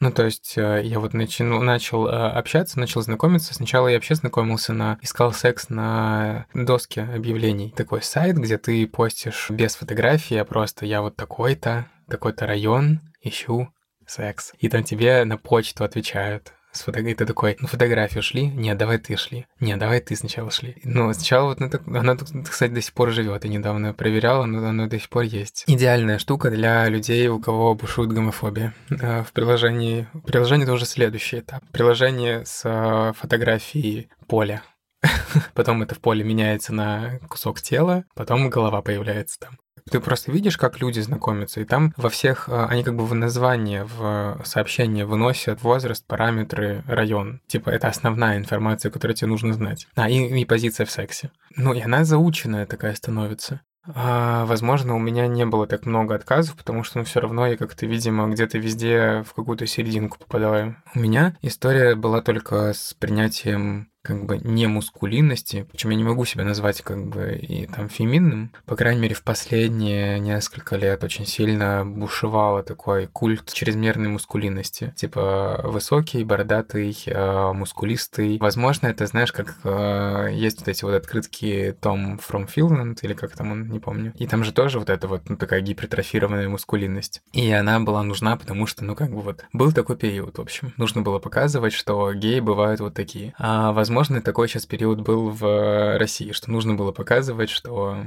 Ну, 0.00 0.10
то 0.10 0.24
есть 0.24 0.54
э, 0.56 0.80
я 0.82 0.98
вот 0.98 1.12
начал, 1.12 1.60
начал 1.60 2.06
э, 2.06 2.10
общаться, 2.10 2.80
начал 2.80 3.02
знакомиться. 3.02 3.52
Сначала 3.52 3.88
я 3.88 3.96
вообще 3.96 4.14
знакомился 4.14 4.72
на... 4.72 4.98
Искал 5.02 5.32
секс 5.34 5.68
на 5.68 6.46
доске 6.54 7.02
объявлений. 7.02 7.74
Такой 7.76 8.00
сайт, 8.00 8.36
где 8.36 8.56
ты 8.56 8.86
постишь 8.86 9.50
без 9.50 9.76
фотографии, 9.76 10.36
а 10.38 10.46
просто 10.46 10.86
я 10.86 11.02
вот 11.02 11.16
такой-то, 11.16 11.86
такой-то 12.08 12.46
район, 12.46 13.00
ищу 13.22 13.68
секс. 14.10 14.52
И 14.58 14.68
там 14.68 14.84
тебе 14.84 15.24
на 15.24 15.36
почту 15.36 15.84
отвечают. 15.84 16.52
С 16.72 16.82
фото... 16.82 17.02
ты 17.02 17.26
такой, 17.26 17.56
ну, 17.60 17.66
фотографию 17.66 18.22
шли? 18.22 18.46
Нет, 18.46 18.78
давай 18.78 18.98
ты 18.98 19.16
шли. 19.16 19.46
Нет, 19.58 19.78
давай 19.78 20.00
ты 20.00 20.14
сначала 20.14 20.50
шли. 20.50 20.76
Ну, 20.84 21.12
сначала 21.12 21.48
вот 21.48 21.60
это, 21.60 21.82
она, 21.86 22.16
кстати, 22.16 22.70
до 22.70 22.80
сих 22.80 22.92
пор 22.94 23.10
живет. 23.10 23.44
Я 23.44 23.50
недавно 23.50 23.92
проверяла, 23.92 24.44
но 24.46 24.66
она 24.66 24.86
до 24.86 24.98
сих 24.98 25.08
пор 25.08 25.24
есть. 25.24 25.64
Идеальная 25.66 26.18
штука 26.18 26.50
для 26.50 26.88
людей, 26.88 27.26
у 27.28 27.40
кого 27.40 27.74
бушует 27.74 28.12
гомофобия. 28.12 28.72
В 28.88 29.28
приложении... 29.32 30.06
Приложение 30.24 30.64
это 30.64 30.72
уже 30.72 30.86
следующий 30.86 31.40
этап. 31.40 31.64
Приложение 31.72 32.44
с 32.46 32.62
а, 32.64 33.14
фотографией 33.14 34.08
поля. 34.28 34.62
Потом 35.54 35.82
это 35.82 35.94
в 35.94 36.00
поле 36.00 36.22
меняется 36.22 36.72
на 36.72 37.18
кусок 37.28 37.60
тела, 37.60 38.04
потом 38.14 38.50
голова 38.50 38.82
появляется 38.82 39.40
там. 39.40 39.58
Ты 39.90 40.00
просто 40.00 40.30
видишь, 40.30 40.56
как 40.56 40.80
люди 40.80 41.00
знакомятся, 41.00 41.60
и 41.60 41.64
там 41.64 41.92
во 41.96 42.08
всех, 42.08 42.48
а, 42.48 42.66
они 42.66 42.84
как 42.84 42.94
бы 42.94 43.04
в 43.04 43.14
название, 43.14 43.84
в 43.84 44.40
сообщение 44.44 45.04
выносят 45.04 45.62
возраст, 45.62 46.06
параметры, 46.06 46.84
район. 46.86 47.40
Типа 47.46 47.70
это 47.70 47.88
основная 47.88 48.38
информация, 48.38 48.90
которую 48.90 49.16
тебе 49.16 49.28
нужно 49.28 49.52
знать. 49.52 49.86
А, 49.96 50.08
и, 50.08 50.40
и 50.40 50.44
позиция 50.44 50.86
в 50.86 50.90
сексе. 50.90 51.30
Ну, 51.56 51.72
и 51.74 51.80
она 51.80 52.04
заученная 52.04 52.66
такая 52.66 52.94
становится. 52.94 53.60
А, 53.86 54.44
возможно, 54.44 54.94
у 54.94 54.98
меня 54.98 55.26
не 55.26 55.46
было 55.46 55.66
так 55.66 55.86
много 55.86 56.14
отказов, 56.14 56.56
потому 56.56 56.84
что, 56.84 56.98
ну, 56.98 57.04
все 57.04 57.20
равно 57.20 57.46
я 57.46 57.56
как-то, 57.56 57.86
видимо, 57.86 58.28
где-то 58.28 58.58
везде 58.58 59.24
в 59.26 59.32
какую-то 59.34 59.66
серединку 59.66 60.18
попадаю. 60.18 60.76
У 60.94 61.00
меня 61.00 61.36
история 61.42 61.94
была 61.94 62.20
только 62.20 62.72
с 62.74 62.94
принятием 62.94 63.89
как 64.02 64.24
бы 64.24 64.38
не 64.38 64.66
мускулинности, 64.66 65.66
причем 65.70 65.90
я 65.90 65.96
не 65.96 66.04
могу 66.04 66.24
себя 66.24 66.44
назвать 66.44 66.80
как 66.80 67.06
бы 67.06 67.36
и 67.36 67.66
там 67.66 67.88
феминным, 67.88 68.50
по 68.64 68.76
крайней 68.76 69.00
мере 69.00 69.14
в 69.14 69.22
последние 69.22 70.18
несколько 70.18 70.76
лет 70.76 71.04
очень 71.04 71.26
сильно 71.26 71.84
бушевало 71.84 72.62
такой 72.62 73.06
культ 73.06 73.52
чрезмерной 73.52 74.08
мускулинности, 74.08 74.94
типа 74.96 75.60
высокий, 75.64 76.24
бородатый, 76.24 76.96
э, 77.06 77.52
мускулистый. 77.52 78.38
Возможно, 78.38 78.86
это 78.86 79.06
знаешь, 79.06 79.32
как 79.32 79.56
э, 79.64 80.30
есть 80.32 80.60
вот 80.60 80.68
эти 80.68 80.84
вот 80.84 80.94
открытки 80.94 81.76
Tom 81.80 82.20
from 82.20 82.48
Finland 82.52 82.98
или 83.02 83.12
как 83.12 83.36
там 83.36 83.52
он, 83.52 83.68
не 83.68 83.80
помню. 83.80 84.12
И 84.16 84.26
там 84.26 84.44
же 84.44 84.52
тоже 84.52 84.78
вот 84.78 84.88
эта 84.88 85.08
вот 85.08 85.28
ну, 85.28 85.36
такая 85.36 85.60
гипертрофированная 85.60 86.48
мускулинность. 86.48 87.22
И 87.32 87.50
она 87.50 87.80
была 87.80 88.02
нужна, 88.02 88.36
потому 88.36 88.66
что, 88.66 88.84
ну 88.84 88.94
как 88.94 89.10
бы 89.10 89.20
вот 89.20 89.44
был 89.52 89.72
такой 89.72 89.96
период, 89.96 90.38
в 90.38 90.40
общем. 90.40 90.72
Нужно 90.78 91.02
было 91.02 91.18
показывать, 91.18 91.72
что 91.74 92.12
геи 92.14 92.40
бывают 92.40 92.80
вот 92.80 92.94
такие. 92.94 93.34
А 93.38 93.72
возможно 93.72 93.89
возможно, 93.90 94.22
такой 94.22 94.46
сейчас 94.46 94.66
период 94.66 95.00
был 95.00 95.30
в 95.30 95.44
э, 95.44 95.98
России, 95.98 96.30
что 96.30 96.52
нужно 96.52 96.74
было 96.74 96.92
показывать, 96.92 97.50
что 97.50 98.06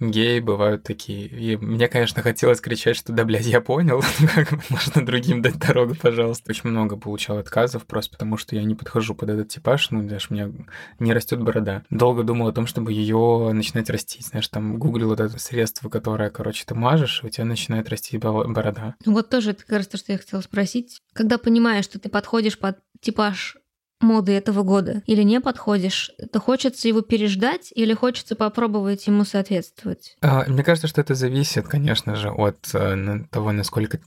геи 0.00 0.40
бывают 0.40 0.82
такие. 0.82 1.28
И 1.28 1.56
мне, 1.56 1.86
конечно, 1.86 2.20
хотелось 2.20 2.60
кричать, 2.60 2.96
что 2.96 3.12
да, 3.12 3.24
блядь, 3.24 3.46
я 3.46 3.60
понял, 3.60 4.02
как 4.34 4.68
можно 4.70 5.06
другим 5.06 5.40
дать 5.40 5.56
дорогу, 5.56 5.94
пожалуйста. 5.94 6.50
Очень 6.50 6.70
много 6.70 6.96
получал 6.96 7.38
отказов, 7.38 7.86
просто 7.86 8.10
потому 8.10 8.38
что 8.38 8.56
я 8.56 8.64
не 8.64 8.74
подхожу 8.74 9.14
под 9.14 9.30
этот 9.30 9.50
типаж, 9.50 9.90
ну, 9.90 10.02
даже 10.02 10.26
у 10.30 10.34
меня 10.34 10.50
не 10.98 11.12
растет 11.12 11.40
борода. 11.40 11.84
Долго 11.90 12.24
думал 12.24 12.48
о 12.48 12.52
том, 12.52 12.66
чтобы 12.66 12.92
ее 12.92 13.52
начинать 13.52 13.88
растить. 13.88 14.26
Знаешь, 14.26 14.48
там 14.48 14.80
гуглил 14.80 15.10
вот 15.10 15.20
это 15.20 15.38
средство, 15.38 15.88
которое, 15.88 16.30
короче, 16.30 16.64
ты 16.66 16.74
мажешь, 16.74 17.20
и 17.22 17.26
у 17.26 17.30
тебя 17.30 17.44
начинает 17.44 17.88
расти 17.88 18.18
борода. 18.18 18.96
Ну 19.06 19.12
вот 19.12 19.28
тоже, 19.28 19.52
это, 19.52 19.64
кажется, 19.64 19.96
что 19.96 20.10
я 20.10 20.18
хотела 20.18 20.40
спросить. 20.40 21.00
Когда 21.12 21.38
понимаешь, 21.38 21.84
что 21.84 22.00
ты 22.00 22.08
подходишь 22.08 22.58
под 22.58 22.78
типаж 23.00 23.59
моды 24.00 24.32
этого 24.32 24.62
года? 24.62 25.02
Или 25.06 25.22
не 25.22 25.40
подходишь? 25.40 26.10
Это 26.18 26.38
хочется 26.38 26.88
его 26.88 27.00
переждать 27.00 27.72
или 27.74 27.94
хочется 27.94 28.36
попробовать 28.36 29.06
ему 29.06 29.24
соответствовать? 29.24 30.16
А, 30.22 30.44
мне 30.46 30.62
кажется, 30.62 30.88
что 30.88 31.00
это 31.00 31.14
зависит, 31.14 31.68
конечно 31.68 32.16
же, 32.16 32.30
от 32.30 32.70
э, 32.74 33.24
того, 33.30 33.52
насколько 33.52 34.00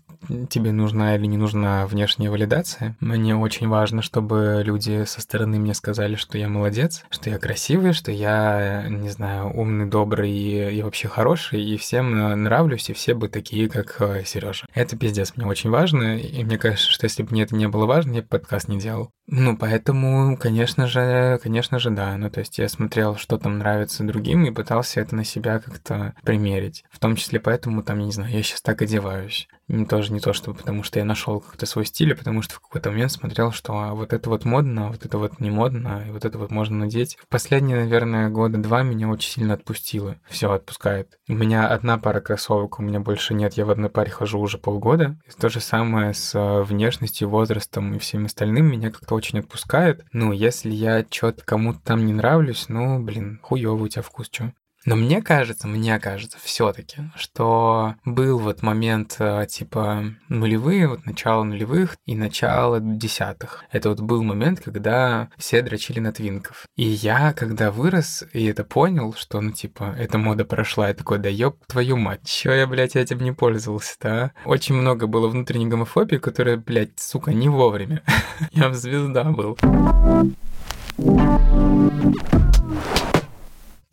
тебе 0.50 0.72
нужна 0.72 1.16
или 1.16 1.26
не 1.26 1.38
нужна 1.38 1.86
внешняя 1.88 2.30
валидация. 2.30 2.96
Мне 3.00 3.36
очень 3.36 3.68
важно, 3.68 4.02
чтобы 4.02 4.62
люди 4.64 5.04
со 5.06 5.22
стороны 5.22 5.60
мне 5.60 5.74
сказали, 5.74 6.16
что 6.16 6.38
я 6.38 6.48
молодец, 6.48 7.04
что 7.10 7.30
я 7.30 7.38
красивый, 7.38 7.94
что 7.94 8.12
я, 8.12 8.86
не 8.90 9.10
знаю, 9.10 9.52
умный, 9.54 9.86
добрый 9.86 10.32
и, 10.32 10.78
и 10.78 10.82
вообще 10.82 11.08
хороший, 11.08 11.64
и 11.64 11.78
всем 11.78 12.44
нравлюсь, 12.44 12.90
и 12.90 12.94
все 12.94 13.14
бы 13.14 13.30
такие, 13.30 13.70
как 13.70 13.98
э, 14.00 14.24
Сережа. 14.26 14.66
Это 14.74 14.98
пиздец, 14.98 15.34
мне 15.36 15.46
очень 15.46 15.70
важно, 15.70 16.18
и 16.18 16.44
мне 16.44 16.58
кажется, 16.58 16.90
что 16.90 17.06
если 17.06 17.24
бы 17.24 17.32
мне 17.32 17.44
это 17.44 17.56
не 17.56 17.68
было 17.68 17.86
важно, 17.86 18.14
я 18.14 18.22
бы 18.22 18.28
подкаст 18.28 18.68
не 18.68 18.80
делал. 18.80 19.12
Ну, 19.28 19.58
поэтому 19.58 19.83
Поэтому, 19.84 20.38
конечно 20.38 20.88
же, 20.88 21.38
конечно 21.44 21.78
же, 21.78 21.90
да. 21.90 22.16
Ну, 22.16 22.30
то 22.30 22.40
есть 22.40 22.58
я 22.58 22.70
смотрел, 22.70 23.18
что 23.18 23.38
там 23.38 23.58
нравится 23.58 24.06
другим, 24.06 24.46
и 24.46 24.52
пытался 24.52 25.02
это 25.02 25.14
на 25.14 25.26
себя 25.26 25.60
как-то 25.60 26.14
примерить. 26.24 26.86
В 26.90 27.00
том 27.00 27.18
числе 27.18 27.42
поэтому, 27.42 27.84
там, 27.84 28.00
я 28.00 28.06
не 28.06 28.12
знаю, 28.14 28.32
я 28.32 28.42
сейчас 28.44 28.62
так 28.62 28.82
одеваюсь. 28.82 29.50
Не 29.68 29.86
тоже 29.86 30.14
не 30.14 30.20
то, 30.20 30.34
чтобы 30.34 30.58
потому 30.58 30.84
что 30.84 31.00
я 31.00 31.06
нашел 31.06 31.40
какой-то 31.40 31.66
свой 31.66 31.86
стиль, 31.86 32.14
а 32.14 32.16
потому 32.16 32.42
что 32.42 32.56
в 32.56 32.60
какой-то 32.60 32.92
момент 32.92 33.12
смотрел, 33.12 33.52
что 33.52 33.74
а, 33.74 33.94
вот 33.94 34.12
это 34.12 34.30
вот 34.30 34.44
модно, 34.44 34.90
вот 34.90 35.06
это 35.06 35.18
вот 35.18 35.40
не 35.40 35.52
модно, 35.52 36.04
и 36.08 36.12
вот 36.12 36.26
это 36.26 36.38
вот 36.38 36.52
можно 36.52 36.78
надеть. 36.78 37.18
В 37.22 37.28
последние, 37.28 37.78
наверное, 37.78 38.30
года 38.30 38.58
два 38.58 38.84
меня 38.84 39.08
очень 39.08 39.32
сильно 39.32 39.54
отпустило. 39.54 40.18
Все 40.30 40.52
отпускает. 40.52 41.18
У 41.30 41.34
меня 41.34 41.68
одна 41.68 41.98
пара 41.98 42.20
кроссовок, 42.20 42.80
у 42.80 42.84
меня 42.84 43.00
больше 43.00 43.34
нет. 43.34 43.54
Я 43.54 43.66
в 43.66 43.70
одной 43.70 43.90
паре 43.90 44.12
хожу 44.12 44.40
уже 44.40 44.58
полгода. 44.58 45.18
И 45.26 45.32
то 45.32 45.50
же 45.50 45.60
самое 45.60 46.14
с 46.14 46.34
а, 46.36 46.64
внешностью, 46.64 47.30
возрастом 47.30 47.94
и 47.96 48.00
всем 48.00 48.26
остальным 48.26 48.66
меня 48.66 48.92
как-то 48.92 49.16
очень 49.16 49.40
отпускает. 49.40 49.73
Ну, 50.12 50.32
если 50.34 50.70
я 50.70 51.04
что-то 51.10 51.44
кому-то 51.44 51.80
там 51.80 52.06
не 52.06 52.14
нравлюсь, 52.14 52.70
ну, 52.70 53.02
блин, 53.02 53.40
хуёвый 53.42 53.86
у 53.86 53.88
тебя 53.88 54.04
вкус, 54.04 54.30
чё? 54.30 54.54
Но 54.86 54.96
мне 54.96 55.22
кажется, 55.22 55.68
мне 55.68 55.98
кажется 56.00 56.38
все-таки, 56.42 57.04
что 57.16 57.96
был 58.06 58.40
вот 58.40 58.62
момент 58.62 59.16
э, 59.20 59.46
типа 59.50 60.04
нулевые, 60.30 60.88
вот 60.88 61.06
начало 61.06 61.44
нулевых 61.44 61.96
и 62.06 62.16
начало 62.16 62.80
десятых. 62.82 63.64
Это 63.72 63.90
вот 63.90 64.02
был 64.02 64.24
момент, 64.24 64.60
когда 64.60 65.30
все 65.38 65.62
дрочили 65.62 66.00
на 66.00 66.12
твинков. 66.12 66.66
И 66.76 66.84
я, 66.84 67.34
когда 67.34 67.72
вырос 67.72 68.24
и 68.34 68.46
это 68.46 68.64
понял, 68.64 69.14
что, 69.14 69.40
ну, 69.42 69.52
типа, 69.52 69.96
эта 69.98 70.18
мода 70.18 70.46
прошла, 70.46 70.90
я 70.90 70.94
такой, 70.94 71.20
да 71.20 71.30
ёб 71.30 71.66
твою 71.68 71.98
мать, 71.98 72.28
чё 72.28 72.52
я, 72.52 72.68
блядь, 72.68 72.96
этим 72.96 73.20
не 73.20 73.32
пользовался-то, 73.32 74.10
а? 74.10 74.32
Очень 74.46 74.76
много 74.76 75.08
было 75.08 75.28
внутренней 75.28 75.68
гомофобии, 75.68 76.18
которая, 76.18 76.58
блядь, 76.58 77.00
сука, 77.00 77.34
не 77.34 77.50
вовремя. 77.50 78.04
я 78.52 78.70
в 78.70 78.76
звезда 78.76 79.24
был. 79.24 79.58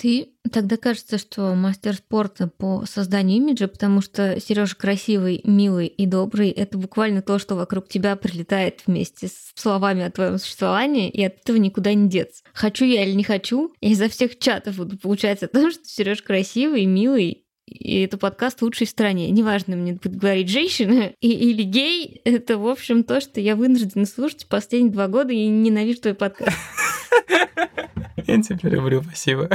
Ты 0.00 0.30
тогда 0.50 0.78
кажется, 0.78 1.18
что 1.18 1.54
мастер 1.54 1.94
спорта 1.94 2.48
по 2.48 2.86
созданию 2.86 3.36
имиджа, 3.36 3.68
потому 3.68 4.00
что 4.00 4.40
Сережа 4.40 4.74
красивый, 4.74 5.42
милый 5.44 5.88
и 5.88 6.06
добрый, 6.06 6.48
это 6.48 6.78
буквально 6.78 7.20
то, 7.20 7.38
что 7.38 7.54
вокруг 7.54 7.86
тебя 7.86 8.16
прилетает 8.16 8.80
вместе 8.86 9.28
с 9.28 9.52
словами 9.54 10.02
о 10.02 10.10
твоем 10.10 10.38
существовании, 10.38 11.10
и 11.10 11.22
от 11.22 11.40
этого 11.42 11.58
никуда 11.58 11.92
не 11.92 12.08
деться. 12.08 12.42
Хочу 12.54 12.86
я 12.86 13.04
или 13.04 13.12
не 13.12 13.24
хочу, 13.24 13.74
я 13.82 13.90
изо 13.90 14.08
всех 14.08 14.38
чатов 14.38 14.76
буду 14.76 14.96
получать 14.96 15.42
о 15.42 15.48
том, 15.48 15.70
что 15.70 15.84
Сереж 15.84 16.22
красивый, 16.22 16.86
милый, 16.86 17.44
и 17.66 18.00
это 18.00 18.16
подкаст 18.16 18.62
лучшей 18.62 18.86
в 18.86 18.90
стране. 18.90 19.30
Неважно, 19.30 19.76
мне 19.76 19.92
будет 19.92 20.16
говорить 20.16 20.48
женщина 20.48 21.12
и, 21.20 21.30
или 21.30 21.62
гей, 21.62 22.22
это, 22.24 22.56
в 22.56 22.66
общем, 22.66 23.04
то, 23.04 23.20
что 23.20 23.38
я 23.38 23.54
вынуждена 23.54 24.06
слушать 24.06 24.46
последние 24.48 24.94
два 24.94 25.08
года 25.08 25.34
и 25.34 25.46
ненавижу 25.46 26.00
твой 26.00 26.14
подкаст. 26.14 26.56
Я 28.26 28.40
тебя 28.42 28.70
люблю, 28.70 29.02
спасибо. 29.02 29.50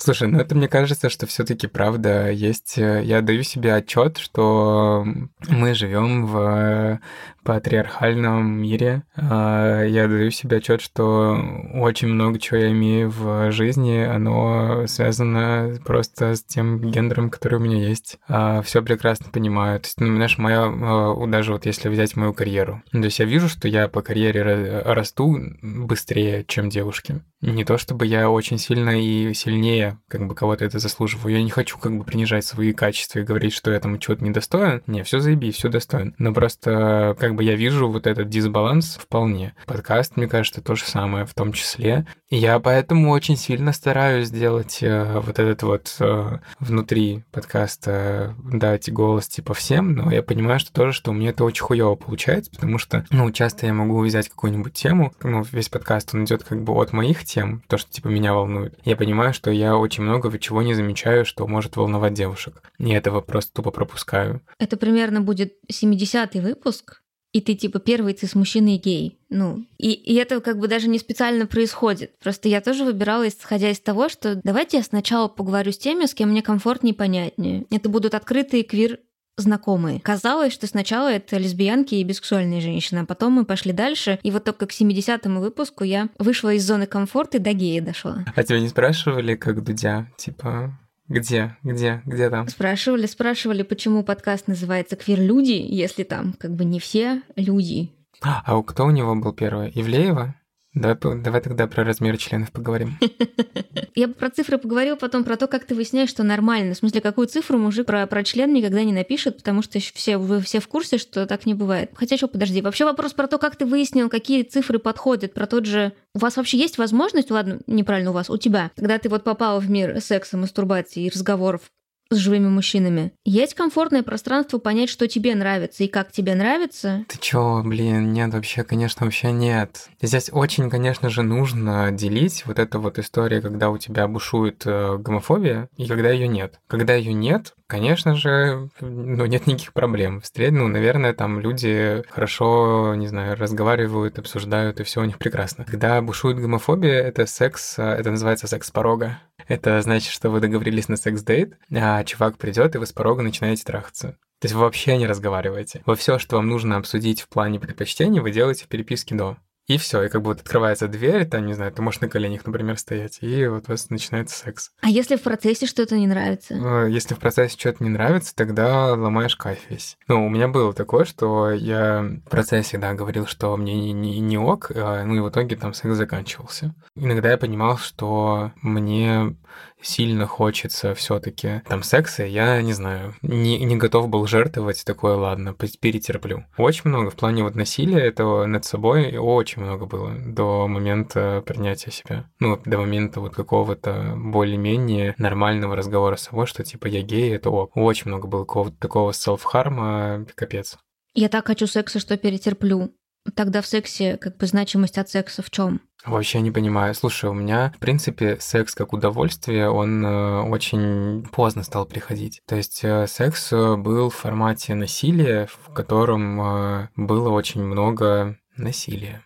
Слушай, 0.00 0.28
ну 0.28 0.38
это 0.38 0.54
мне 0.54 0.68
кажется, 0.68 1.10
что 1.10 1.26
все-таки 1.26 1.66
правда 1.66 2.30
есть. 2.30 2.78
Э, 2.78 3.02
я 3.02 3.20
даю 3.20 3.42
себе 3.42 3.74
отчет, 3.74 4.18
что 4.18 5.04
мы 5.48 5.74
живем 5.74 6.26
в 6.26 7.00
патриархальном 7.48 8.60
мире. 8.60 9.04
А, 9.16 9.82
я 9.82 10.06
даю 10.06 10.30
себе 10.30 10.58
отчет, 10.58 10.82
что 10.82 11.34
очень 11.76 12.08
много 12.08 12.38
чего 12.38 12.58
я 12.58 12.70
имею 12.72 13.08
в 13.08 13.50
жизни, 13.52 14.00
оно 14.00 14.86
связано 14.86 15.78
просто 15.82 16.34
с 16.34 16.44
тем 16.44 16.78
гендером, 16.78 17.30
который 17.30 17.54
у 17.54 17.62
меня 17.62 17.88
есть. 17.88 18.18
А, 18.28 18.60
Все 18.60 18.82
прекрасно 18.82 19.28
понимаю. 19.32 19.80
То 19.80 19.86
есть, 19.86 19.98
ну, 19.98 20.14
знаешь, 20.14 20.36
моя, 20.36 20.64
а, 20.66 21.26
даже 21.26 21.52
вот 21.52 21.64
если 21.64 21.88
взять 21.88 22.16
мою 22.16 22.34
карьеру, 22.34 22.82
то 22.92 22.98
есть 22.98 23.18
я 23.18 23.24
вижу, 23.24 23.48
что 23.48 23.66
я 23.66 23.88
по 23.88 24.02
карьере 24.02 24.82
расту 24.84 25.34
быстрее, 25.62 26.44
чем 26.46 26.68
девушки. 26.68 27.22
Не 27.40 27.64
то 27.64 27.78
чтобы 27.78 28.04
я 28.04 28.28
очень 28.28 28.58
сильно 28.58 29.00
и 29.00 29.32
сильнее 29.32 29.98
как 30.08 30.26
бы 30.26 30.34
кого-то 30.34 30.64
это 30.64 30.80
заслуживаю. 30.80 31.36
Я 31.36 31.42
не 31.42 31.50
хочу 31.50 31.78
как 31.78 31.96
бы 31.96 32.04
принижать 32.04 32.44
свои 32.44 32.72
качества 32.72 33.20
и 33.20 33.22
говорить, 33.22 33.54
что 33.54 33.70
я 33.70 33.78
там 33.78 33.98
чего-то 34.00 34.24
недостоин. 34.24 34.82
Не, 34.88 35.04
все 35.04 35.20
заебись, 35.20 35.54
все 35.54 35.68
достоин. 35.68 36.14
Но 36.18 36.34
просто 36.34 37.16
как 37.18 37.36
бы 37.36 37.37
я 37.40 37.54
вижу 37.54 37.88
вот 37.88 38.06
этот 38.06 38.28
дисбаланс 38.28 38.96
вполне. 38.96 39.54
Подкаст, 39.66 40.16
мне 40.16 40.26
кажется, 40.26 40.62
то 40.62 40.74
же 40.74 40.84
самое 40.84 41.26
в 41.26 41.34
том 41.34 41.52
числе. 41.52 42.06
И 42.28 42.36
я 42.36 42.58
поэтому 42.60 43.10
очень 43.10 43.36
сильно 43.36 43.72
стараюсь 43.72 44.28
сделать 44.28 44.78
э, 44.82 45.20
вот 45.20 45.38
этот 45.38 45.62
вот 45.62 45.96
э, 46.00 46.38
внутри 46.60 47.24
подкаста 47.32 48.34
дать 48.38 48.92
голос 48.92 49.28
типа 49.28 49.54
всем, 49.54 49.94
но 49.94 50.10
я 50.12 50.22
понимаю, 50.22 50.60
что 50.60 50.72
тоже, 50.72 50.92
что 50.92 51.10
у 51.10 51.14
меня 51.14 51.30
это 51.30 51.44
очень 51.44 51.62
хуево 51.62 51.94
получается, 51.94 52.50
потому 52.50 52.78
что, 52.78 53.06
ну, 53.10 53.30
часто 53.32 53.66
я 53.66 53.72
могу 53.72 54.00
взять 54.02 54.28
какую-нибудь 54.28 54.74
тему, 54.74 55.12
ну, 55.22 55.42
весь 55.52 55.68
подкаст, 55.68 56.14
он 56.14 56.24
идет 56.24 56.44
как 56.44 56.62
бы 56.62 56.74
от 56.74 56.92
моих 56.92 57.24
тем, 57.24 57.62
то, 57.66 57.78
что 57.78 57.90
типа 57.90 58.08
меня 58.08 58.34
волнует. 58.34 58.78
Я 58.84 58.96
понимаю, 58.96 59.32
что 59.32 59.50
я 59.50 59.76
очень 59.76 60.02
много 60.02 60.38
чего 60.38 60.62
не 60.62 60.74
замечаю, 60.74 61.24
что 61.24 61.46
может 61.46 61.76
волновать 61.76 62.14
девушек. 62.14 62.62
И 62.78 62.90
этого 62.90 63.20
просто 63.20 63.54
тупо 63.54 63.70
пропускаю. 63.70 64.40
Это 64.58 64.76
примерно 64.76 65.20
будет 65.20 65.54
70-й 65.70 66.40
выпуск, 66.40 67.02
и 67.32 67.40
ты 67.40 67.54
типа 67.54 67.78
первый 67.78 68.14
ты 68.14 68.26
с 68.26 68.34
мужчиной 68.34 68.76
гей. 68.76 69.18
Ну, 69.28 69.64
и, 69.76 69.92
и 69.92 70.14
это 70.14 70.40
как 70.40 70.58
бы 70.58 70.68
даже 70.68 70.88
не 70.88 70.98
специально 70.98 71.46
происходит. 71.46 72.18
Просто 72.18 72.48
я 72.48 72.60
тоже 72.60 72.84
выбирала, 72.84 73.28
исходя 73.28 73.70
из 73.70 73.80
того, 73.80 74.08
что 74.08 74.40
давайте 74.42 74.78
я 74.78 74.82
сначала 74.82 75.28
поговорю 75.28 75.72
с 75.72 75.78
теми, 75.78 76.06
с 76.06 76.14
кем 76.14 76.30
мне 76.30 76.42
комфортнее 76.42 76.94
и 76.94 76.96
понятнее. 76.96 77.66
Это 77.70 77.88
будут 77.88 78.14
открытые 78.14 78.62
квир 78.62 79.00
знакомые. 79.36 80.00
Казалось, 80.00 80.52
что 80.52 80.66
сначала 80.66 81.08
это 81.12 81.36
лесбиянки 81.36 81.94
и 81.94 82.02
бисексуальные 82.02 82.60
женщины, 82.60 83.00
а 83.00 83.06
потом 83.06 83.34
мы 83.34 83.44
пошли 83.44 83.72
дальше, 83.72 84.18
и 84.22 84.30
вот 84.30 84.44
только 84.44 84.66
к 84.66 84.72
70-му 84.72 85.40
выпуску 85.40 85.84
я 85.84 86.08
вышла 86.18 86.52
из 86.54 86.66
зоны 86.66 86.86
комфорта 86.86 87.38
и 87.38 87.40
до 87.40 87.52
гея 87.52 87.80
дошла. 87.80 88.24
А 88.34 88.42
тебя 88.42 88.58
не 88.60 88.68
спрашивали, 88.68 89.36
как 89.36 89.62
Дудя, 89.62 90.08
типа, 90.16 90.76
где? 91.08 91.56
Где? 91.62 92.02
Где 92.04 92.30
там? 92.30 92.48
Спрашивали, 92.48 93.06
спрашивали, 93.06 93.62
почему 93.62 94.04
подкаст 94.04 94.46
называется 94.46 94.96
«Квир-люди», 94.96 95.52
если 95.52 96.04
там 96.04 96.34
как 96.34 96.54
бы 96.54 96.64
не 96.64 96.80
все 96.80 97.22
люди. 97.36 97.90
А 98.20 98.62
кто 98.62 98.84
у 98.84 98.90
него 98.90 99.14
был 99.14 99.32
первый? 99.32 99.70
Ивлеева? 99.74 100.34
Давай, 100.80 100.96
давай 100.96 101.40
тогда 101.40 101.66
про 101.66 101.82
размер 101.82 102.16
членов 102.18 102.52
поговорим. 102.52 102.98
Я 103.96 104.06
бы 104.06 104.14
про 104.14 104.30
цифры 104.30 104.58
поговорила 104.58 104.94
потом, 104.94 105.24
про 105.24 105.36
то, 105.36 105.48
как 105.48 105.64
ты 105.64 105.74
выясняешь, 105.74 106.08
что 106.08 106.22
нормально. 106.22 106.74
В 106.74 106.78
смысле, 106.78 107.00
какую 107.00 107.26
цифру 107.26 107.58
мужик 107.58 107.86
про, 107.86 108.06
про 108.06 108.22
член 108.22 108.52
никогда 108.52 108.84
не 108.84 108.92
напишет, 108.92 109.38
потому 109.38 109.62
что 109.62 109.80
все, 109.80 110.18
вы 110.18 110.40
все 110.40 110.60
в 110.60 110.68
курсе, 110.68 110.98
что 110.98 111.26
так 111.26 111.46
не 111.46 111.54
бывает. 111.54 111.90
Хотя 111.94 112.16
что, 112.16 112.28
подожди. 112.28 112.62
Вообще 112.62 112.84
вопрос 112.84 113.12
про 113.12 113.26
то, 113.26 113.38
как 113.38 113.56
ты 113.56 113.66
выяснил, 113.66 114.08
какие 114.08 114.44
цифры 114.44 114.78
подходят, 114.78 115.34
про 115.34 115.46
тот 115.46 115.66
же... 115.66 115.92
У 116.14 116.20
вас 116.20 116.36
вообще 116.36 116.58
есть 116.58 116.78
возможность, 116.78 117.30
ладно, 117.30 117.60
неправильно 117.66 118.10
у 118.10 118.14
вас, 118.14 118.30
у 118.30 118.36
тебя, 118.36 118.70
когда 118.76 118.98
ты 118.98 119.08
вот 119.08 119.24
попала 119.24 119.60
в 119.60 119.68
мир 119.68 120.00
секса, 120.00 120.36
мастурбации 120.36 121.04
и 121.04 121.10
разговоров 121.10 121.62
с 122.10 122.16
живыми 122.16 122.48
мужчинами. 122.48 123.12
Есть 123.24 123.54
комфортное 123.54 124.02
пространство 124.02 124.58
понять, 124.58 124.88
что 124.88 125.06
тебе 125.08 125.34
нравится 125.34 125.84
и 125.84 125.88
как 125.88 126.10
тебе 126.10 126.34
нравится. 126.34 127.04
Ты 127.08 127.18
чё, 127.18 127.62
блин, 127.64 128.12
нет, 128.12 128.32
вообще, 128.32 128.64
конечно, 128.64 129.04
вообще 129.04 129.32
нет. 129.32 129.88
Здесь 130.00 130.30
очень, 130.32 130.70
конечно 130.70 131.10
же, 131.10 131.22
нужно 131.22 131.90
делить 131.92 132.44
вот 132.46 132.58
эту 132.58 132.80
вот 132.80 132.98
историю, 132.98 133.42
когда 133.42 133.70
у 133.70 133.78
тебя 133.78 134.08
бушует 134.08 134.62
э, 134.64 134.96
гомофобия, 134.98 135.68
и 135.76 135.86
когда 135.86 136.10
ее 136.10 136.28
нет. 136.28 136.60
Когда 136.66 136.94
ее 136.94 137.12
нет, 137.12 137.54
конечно 137.68 138.16
же, 138.16 138.68
ну, 138.80 139.26
нет 139.26 139.46
никаких 139.46 139.72
проблем. 139.72 140.20
Встреть, 140.20 140.52
ну, 140.52 140.66
наверное, 140.66 141.12
там 141.12 141.38
люди 141.38 142.02
хорошо, 142.10 142.94
не 142.96 143.06
знаю, 143.06 143.36
разговаривают, 143.36 144.18
обсуждают, 144.18 144.80
и 144.80 144.82
все 144.82 145.02
у 145.02 145.04
них 145.04 145.18
прекрасно. 145.18 145.64
Когда 145.64 146.02
бушует 146.02 146.38
гомофобия, 146.38 147.00
это 147.02 147.26
секс, 147.26 147.78
э, 147.78 147.84
это 147.84 148.10
называется 148.10 148.48
секс 148.48 148.70
порога. 148.70 149.20
Это 149.46 149.80
значит, 149.82 150.12
что 150.12 150.30
вы 150.30 150.40
договорились 150.40 150.88
на 150.88 150.96
секс-дейт, 150.96 151.56
а 151.72 152.02
чувак 152.04 152.38
придет, 152.38 152.74
и 152.74 152.78
вы 152.78 152.86
с 152.86 152.92
порога 152.92 153.22
начинаете 153.22 153.64
трахаться. 153.64 154.18
То 154.40 154.44
есть 154.44 154.54
вы 154.54 154.62
вообще 154.62 154.96
не 154.96 155.06
разговариваете. 155.06 155.82
Во 155.84 155.94
все, 155.94 156.18
что 156.18 156.36
вам 156.36 156.48
нужно 156.48 156.76
обсудить 156.76 157.22
в 157.22 157.28
плане 157.28 157.60
предпочтений, 157.60 158.20
вы 158.20 158.30
делаете 158.30 158.64
в 158.64 158.68
переписке 158.68 159.14
до. 159.14 159.36
И 159.68 159.76
все, 159.76 160.02
и 160.02 160.08
как 160.08 160.22
бы 160.22 160.28
вот 160.28 160.40
открывается 160.40 160.88
дверь, 160.88 161.26
там, 161.26 161.44
не 161.44 161.52
знаю, 161.52 161.70
ты 161.72 161.82
можешь 161.82 162.00
на 162.00 162.08
коленях, 162.08 162.46
например, 162.46 162.78
стоять, 162.78 163.18
и 163.20 163.46
вот 163.46 163.64
у 163.68 163.72
вас 163.72 163.90
начинается 163.90 164.38
секс. 164.38 164.70
А 164.80 164.88
если 164.88 165.16
в 165.16 165.22
процессе 165.22 165.66
что-то 165.66 165.96
не 165.98 166.06
нравится? 166.06 166.54
Э, 166.54 166.90
если 166.90 167.12
в 167.12 167.18
процессе 167.18 167.58
что-то 167.58 167.84
не 167.84 167.90
нравится, 167.90 168.34
тогда 168.34 168.94
ломаешь 168.94 169.36
кайф 169.36 169.58
весь. 169.68 169.98
Ну, 170.08 170.26
у 170.26 170.30
меня 170.30 170.48
было 170.48 170.72
такое, 170.72 171.04
что 171.04 171.50
я 171.50 172.00
в 172.00 172.30
процессе, 172.30 172.78
да, 172.78 172.94
говорил, 172.94 173.26
что 173.26 173.54
мне 173.58 173.74
не, 173.74 173.92
не, 173.92 174.20
не 174.20 174.38
ок, 174.38 174.72
а, 174.74 175.04
ну 175.04 175.14
и 175.16 175.20
в 175.20 175.28
итоге 175.28 175.56
там 175.56 175.74
секс 175.74 175.94
заканчивался. 175.94 176.74
Иногда 176.96 177.30
я 177.30 177.36
понимал, 177.36 177.76
что 177.76 178.52
мне 178.62 179.36
сильно 179.80 180.26
хочется 180.26 180.94
все-таки 180.94 181.62
там 181.68 181.82
секса, 181.82 182.24
я 182.24 182.60
не 182.62 182.72
знаю, 182.72 183.14
не, 183.22 183.58
не 183.64 183.76
готов 183.76 184.08
был 184.08 184.26
жертвовать 184.26 184.84
такое, 184.84 185.16
ладно, 185.16 185.54
перетерплю. 185.54 186.44
Очень 186.56 186.90
много 186.90 187.10
в 187.10 187.16
плане 187.16 187.44
вот 187.44 187.54
насилия 187.54 188.00
этого 188.00 188.46
над 188.46 188.64
собой, 188.64 189.16
очень 189.16 189.62
много 189.62 189.86
было 189.86 190.10
до 190.10 190.66
момента 190.66 191.42
принятия 191.46 191.90
себя. 191.90 192.28
Ну, 192.40 192.60
до 192.64 192.78
момента 192.78 193.20
вот 193.20 193.34
какого-то 193.34 194.14
более-менее 194.16 195.14
нормального 195.18 195.76
разговора 195.76 196.16
с 196.16 196.22
собой, 196.22 196.46
что 196.46 196.64
типа 196.64 196.86
я 196.86 197.02
гей, 197.02 197.34
это 197.34 197.50
ок. 197.50 197.76
Очень 197.76 198.08
много 198.08 198.26
было 198.26 198.44
какого-то 198.44 198.76
такого 198.76 199.12
селф-харма, 199.12 200.26
капец. 200.34 200.76
Я 201.14 201.28
так 201.28 201.46
хочу 201.46 201.66
секса, 201.66 201.98
что 201.98 202.16
перетерплю. 202.16 202.92
Тогда 203.34 203.62
в 203.62 203.66
сексе 203.66 204.16
как 204.16 204.36
бы 204.36 204.46
значимость 204.46 204.98
от 204.98 205.08
секса 205.08 205.42
в 205.42 205.50
чем? 205.50 205.80
Вообще 206.04 206.40
не 206.40 206.50
понимаю. 206.50 206.94
Слушай, 206.94 207.28
у 207.28 207.34
меня, 207.34 207.72
в 207.76 207.80
принципе, 207.80 208.38
секс 208.40 208.74
как 208.74 208.92
удовольствие, 208.92 209.68
он 209.68 210.04
э, 210.04 210.42
очень 210.42 211.26
поздно 211.32 211.64
стал 211.64 211.86
приходить. 211.86 212.40
То 212.46 212.56
есть 212.56 212.80
э, 212.84 213.06
секс 213.08 213.52
э, 213.52 213.76
был 213.76 214.10
в 214.10 214.14
формате 214.14 214.74
насилия, 214.74 215.48
в 215.50 215.72
котором 215.72 216.88
было 216.96 217.30
очень 217.30 217.62
много 217.62 218.38
насилия. 218.56 219.24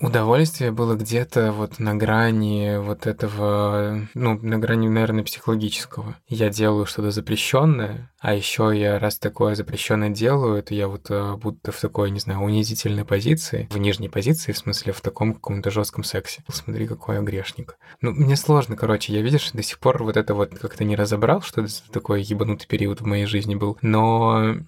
Удовольствие 0.00 0.70
было 0.70 0.94
где-то 0.94 1.50
вот 1.50 1.80
на 1.80 1.96
грани 1.96 2.76
вот 2.78 3.08
этого, 3.08 4.06
ну, 4.14 4.38
на 4.40 4.56
грани, 4.58 4.88
наверное, 4.88 5.24
психологического. 5.24 6.16
Я 6.28 6.50
делаю 6.50 6.86
что-то 6.86 7.10
запрещенное, 7.10 8.12
а 8.20 8.32
еще 8.32 8.70
я 8.72 9.00
раз 9.00 9.18
такое 9.18 9.56
запрещенное 9.56 10.10
делаю, 10.10 10.62
то 10.62 10.72
я 10.72 10.86
вот 10.86 11.10
э, 11.10 11.34
будто 11.34 11.72
в 11.72 11.80
такой, 11.80 12.12
не 12.12 12.20
знаю, 12.20 12.42
унизительной 12.42 13.04
позиции, 13.04 13.66
в 13.72 13.78
нижней 13.78 14.08
позиции, 14.08 14.52
в 14.52 14.58
смысле, 14.58 14.92
в 14.92 15.00
таком 15.00 15.34
каком-то 15.34 15.72
жестком 15.72 16.04
сексе. 16.04 16.44
Смотри, 16.48 16.86
какой 16.86 17.16
я 17.16 17.22
грешник. 17.22 17.76
Ну, 18.00 18.12
мне 18.12 18.36
сложно, 18.36 18.76
короче, 18.76 19.12
я, 19.12 19.20
видишь, 19.20 19.50
до 19.50 19.64
сих 19.64 19.80
пор 19.80 20.04
вот 20.04 20.16
это 20.16 20.34
вот 20.34 20.56
как-то 20.56 20.84
не 20.84 20.94
разобрал, 20.94 21.42
что 21.42 21.62
это 21.62 21.72
такой 21.90 22.22
ебанутый 22.22 22.68
период 22.68 23.00
в 23.00 23.06
моей 23.06 23.26
жизни 23.26 23.56
был. 23.56 23.76
Но 23.82 24.58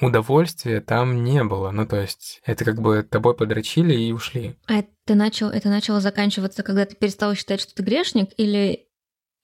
удовольствия 0.00 0.80
там 0.80 1.22
не 1.22 1.44
было. 1.44 1.70
Ну, 1.70 1.86
то 1.86 2.00
есть, 2.00 2.42
это 2.44 2.64
как 2.64 2.80
бы 2.80 3.06
тобой 3.08 3.34
подрочили 3.34 3.94
и 3.94 4.10
ушли. 4.10 4.56
А 4.66 4.74
это, 4.78 5.14
начал, 5.14 5.48
это 5.48 5.68
начало 5.68 6.00
заканчиваться, 6.00 6.62
когда 6.62 6.86
ты 6.86 6.96
перестал 6.96 7.34
считать, 7.34 7.60
что 7.60 7.74
ты 7.74 7.82
грешник, 7.82 8.30
или, 8.36 8.86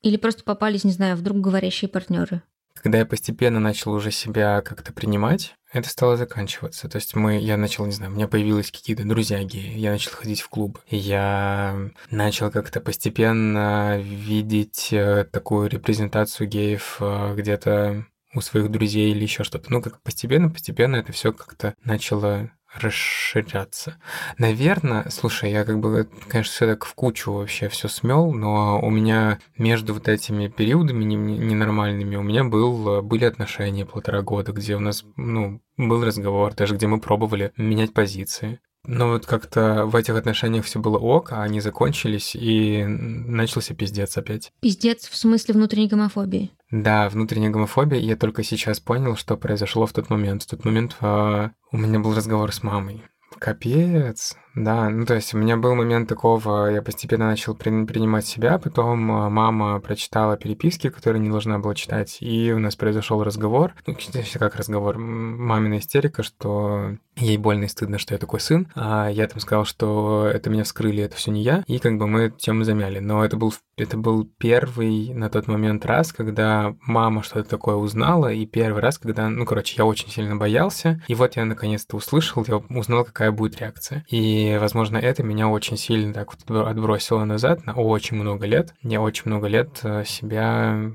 или 0.02 0.16
просто 0.16 0.44
попались, 0.44 0.84
не 0.84 0.92
знаю, 0.92 1.16
вдруг 1.16 1.38
говорящие 1.38 1.88
партнеры? 1.88 2.42
Когда 2.74 2.98
я 2.98 3.06
постепенно 3.06 3.60
начал 3.60 3.92
уже 3.92 4.10
себя 4.10 4.62
как-то 4.62 4.92
принимать, 4.92 5.54
это 5.72 5.88
стало 5.88 6.16
заканчиваться. 6.16 6.88
То 6.88 6.96
есть 6.96 7.14
мы, 7.14 7.38
я 7.38 7.56
начал, 7.56 7.84
не 7.84 7.92
знаю, 7.92 8.12
у 8.12 8.14
меня 8.14 8.26
появились 8.26 8.70
какие-то 8.70 9.04
друзья 9.06 9.42
геи, 9.44 9.76
я 9.76 9.92
начал 9.92 10.12
ходить 10.12 10.40
в 10.40 10.48
клуб, 10.48 10.78
я 10.88 11.90
начал 12.10 12.50
как-то 12.50 12.80
постепенно 12.80 13.98
видеть 13.98 14.92
э, 14.92 15.24
такую 15.30 15.68
репрезентацию 15.68 16.48
геев 16.48 16.96
э, 17.00 17.34
где-то 17.36 18.06
у 18.34 18.40
своих 18.40 18.70
друзей 18.70 19.10
или 19.10 19.22
еще 19.22 19.44
что-то. 19.44 19.70
Ну, 19.70 19.82
как 19.82 20.00
постепенно-постепенно 20.02 20.96
это 20.96 21.12
все 21.12 21.32
как-то 21.32 21.74
начало 21.84 22.50
расширяться. 22.74 23.96
Наверное, 24.38 25.06
слушай, 25.10 25.50
я 25.50 25.64
как 25.64 25.80
бы, 25.80 26.08
конечно, 26.28 26.52
все 26.52 26.66
так 26.66 26.84
в 26.84 26.94
кучу 26.94 27.32
вообще 27.32 27.68
все 27.68 27.88
смел, 27.88 28.32
но 28.32 28.80
у 28.80 28.90
меня 28.90 29.38
между 29.56 29.94
вот 29.94 30.08
этими 30.08 30.48
периодами 30.48 31.04
ненормальными 31.04 32.16
у 32.16 32.22
меня 32.22 32.44
был, 32.44 33.02
были 33.02 33.24
отношения 33.24 33.86
полтора 33.86 34.22
года, 34.22 34.52
где 34.52 34.76
у 34.76 34.80
нас, 34.80 35.04
ну, 35.16 35.60
был 35.76 36.04
разговор, 36.04 36.54
даже 36.54 36.76
где 36.76 36.86
мы 36.86 37.00
пробовали 37.00 37.52
менять 37.56 37.92
позиции. 37.92 38.60
Но 38.86 39.08
вот 39.08 39.26
как-то 39.26 39.84
в 39.86 39.94
этих 39.94 40.14
отношениях 40.16 40.64
все 40.64 40.78
было 40.78 40.98
ок, 40.98 41.32
а 41.32 41.42
они 41.42 41.60
закончились, 41.60 42.34
и 42.34 42.84
начался 42.84 43.74
пиздец 43.74 44.16
опять. 44.16 44.52
Пиздец 44.60 45.08
в 45.08 45.16
смысле 45.16 45.54
внутренней 45.54 45.88
гомофобии? 45.88 46.50
Да, 46.70 47.08
внутренняя 47.08 47.50
гомофобия, 47.50 47.98
я 47.98 48.16
только 48.16 48.42
сейчас 48.42 48.80
понял, 48.80 49.16
что 49.16 49.36
произошло 49.36 49.86
в 49.86 49.92
тот 49.92 50.08
момент. 50.08 50.44
В 50.44 50.46
тот 50.46 50.64
момент 50.64 50.96
э, 51.00 51.48
у 51.72 51.76
меня 51.76 51.98
был 51.98 52.14
разговор 52.14 52.52
с 52.52 52.62
мамой. 52.62 53.02
Капец. 53.38 54.36
Да, 54.54 54.90
ну 54.90 55.06
то 55.06 55.14
есть 55.14 55.32
у 55.32 55.38
меня 55.38 55.56
был 55.56 55.74
момент 55.74 56.08
такого, 56.08 56.66
я 56.66 56.82
постепенно 56.82 57.28
начал 57.28 57.54
при, 57.54 57.84
принимать 57.84 58.26
себя, 58.26 58.58
потом 58.58 59.10
а, 59.12 59.30
мама 59.30 59.78
прочитала 59.80 60.36
переписки, 60.36 60.90
которые 60.90 61.20
не 61.20 61.30
должна 61.30 61.58
была 61.60 61.74
читать, 61.76 62.18
и 62.20 62.52
у 62.52 62.58
нас 62.58 62.74
произошел 62.74 63.22
разговор, 63.22 63.74
ну 63.86 63.96
как 64.34 64.56
разговор, 64.56 64.98
мамина 64.98 65.78
истерика, 65.78 66.24
что 66.24 66.96
ей 67.20 67.36
больно 67.36 67.64
и 67.64 67.68
стыдно, 67.68 67.98
что 67.98 68.14
я 68.14 68.18
такой 68.18 68.40
сын, 68.40 68.68
а 68.74 69.08
я 69.08 69.26
там 69.26 69.40
сказал, 69.40 69.64
что 69.64 70.26
это 70.32 70.50
меня 70.50 70.64
вскрыли, 70.64 71.02
это 71.02 71.16
все 71.16 71.30
не 71.30 71.42
я, 71.42 71.64
и 71.66 71.78
как 71.78 71.98
бы 71.98 72.06
мы 72.06 72.22
эту 72.22 72.38
тему 72.38 72.64
замяли, 72.64 72.98
но 72.98 73.24
это 73.24 73.36
был, 73.36 73.52
это 73.76 73.96
был 73.96 74.24
первый 74.38 75.12
на 75.12 75.28
тот 75.28 75.48
момент 75.48 75.84
раз, 75.84 76.12
когда 76.12 76.74
мама 76.80 77.22
что-то 77.22 77.48
такое 77.48 77.76
узнала, 77.76 78.32
и 78.32 78.46
первый 78.46 78.80
раз, 78.80 78.98
когда, 78.98 79.28
ну 79.28 79.44
короче, 79.44 79.74
я 79.76 79.84
очень 79.84 80.08
сильно 80.08 80.36
боялся, 80.36 81.02
и 81.08 81.14
вот 81.14 81.36
я 81.36 81.44
наконец-то 81.44 81.96
услышал, 81.96 82.44
я 82.48 82.56
узнал, 82.56 83.04
какая 83.04 83.32
будет 83.32 83.60
реакция, 83.60 84.04
и 84.08 84.20
и, 84.30 84.58
возможно, 84.58 84.96
это 84.96 85.22
меня 85.22 85.48
очень 85.48 85.76
сильно 85.76 86.12
так 86.14 86.32
вот 86.32 86.66
отбросило 86.68 87.24
назад 87.24 87.66
на 87.66 87.74
очень 87.74 88.16
много 88.16 88.46
лет. 88.46 88.74
Я 88.82 89.00
очень 89.00 89.24
много 89.26 89.48
лет 89.48 89.80
э, 89.82 90.04
себя 90.04 90.92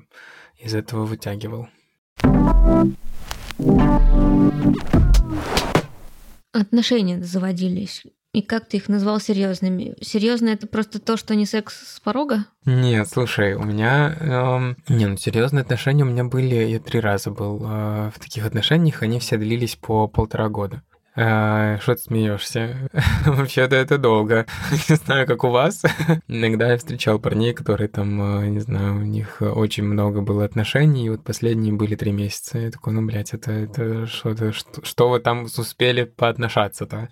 из 0.57 0.73
этого 0.73 1.05
вытягивал. 1.05 1.67
Отношения 6.55 7.21
заводились. 7.21 8.03
И 8.31 8.41
как 8.41 8.67
ты 8.67 8.77
их 8.77 8.87
назвал 8.87 9.19
серьезными? 9.19 9.95
Серьезно 10.01 10.49
это 10.49 10.67
просто 10.67 10.99
то, 10.99 11.17
что 11.17 11.35
не 11.35 11.45
секс 11.45 11.95
с 11.95 11.99
порога? 11.99 12.45
Нет, 12.65 13.09
слушай, 13.09 13.55
у 13.55 13.63
меня... 13.63 14.15
Эм, 14.19 14.77
не, 14.87 15.05
ну 15.05 15.17
серьезные 15.17 15.61
отношения 15.61 16.03
у 16.03 16.07
меня 16.07 16.23
были... 16.23 16.55
Я 16.55 16.79
три 16.79 17.01
раза 17.01 17.31
был 17.31 17.61
э, 17.61 18.11
в 18.15 18.19
таких 18.19 18.45
отношениях, 18.45 19.03
они 19.03 19.19
все 19.19 19.37
длились 19.37 19.75
по 19.75 20.07
полтора 20.07 20.47
года. 20.47 20.81
Что 21.15 21.95
ты 21.95 21.97
смеешься? 21.97 22.89
Вообще-то 23.25 23.75
это 23.77 23.97
долго. 23.97 24.45
Не 24.89 24.95
знаю, 24.95 25.25
как 25.25 25.45
у 25.45 25.49
вас. 25.49 25.83
Иногда 26.27 26.71
я 26.71 26.77
встречал 26.77 27.19
парней, 27.19 27.53
которые 27.53 27.87
там, 27.87 28.21
а, 28.21 28.45
не 28.45 28.59
знаю, 28.59 28.95
у 28.95 29.01
них 29.01 29.37
очень 29.41 29.85
много 29.85 30.21
было 30.21 30.43
отношений, 30.43 31.05
и 31.05 31.09
вот 31.09 31.23
последние 31.23 31.73
были 31.73 31.95
три 31.95 32.11
месяца. 32.11 32.57
Я 32.57 32.69
такой, 32.69 32.91
ну, 32.93 33.05
блядь, 33.05 33.33
это, 33.33 33.51
это 33.51 34.07
что-то, 34.07 34.51
что, 34.51 34.83
что 34.83 35.09
вы 35.09 35.19
там 35.19 35.43
успели 35.43 36.03
поотношаться-то? 36.03 37.09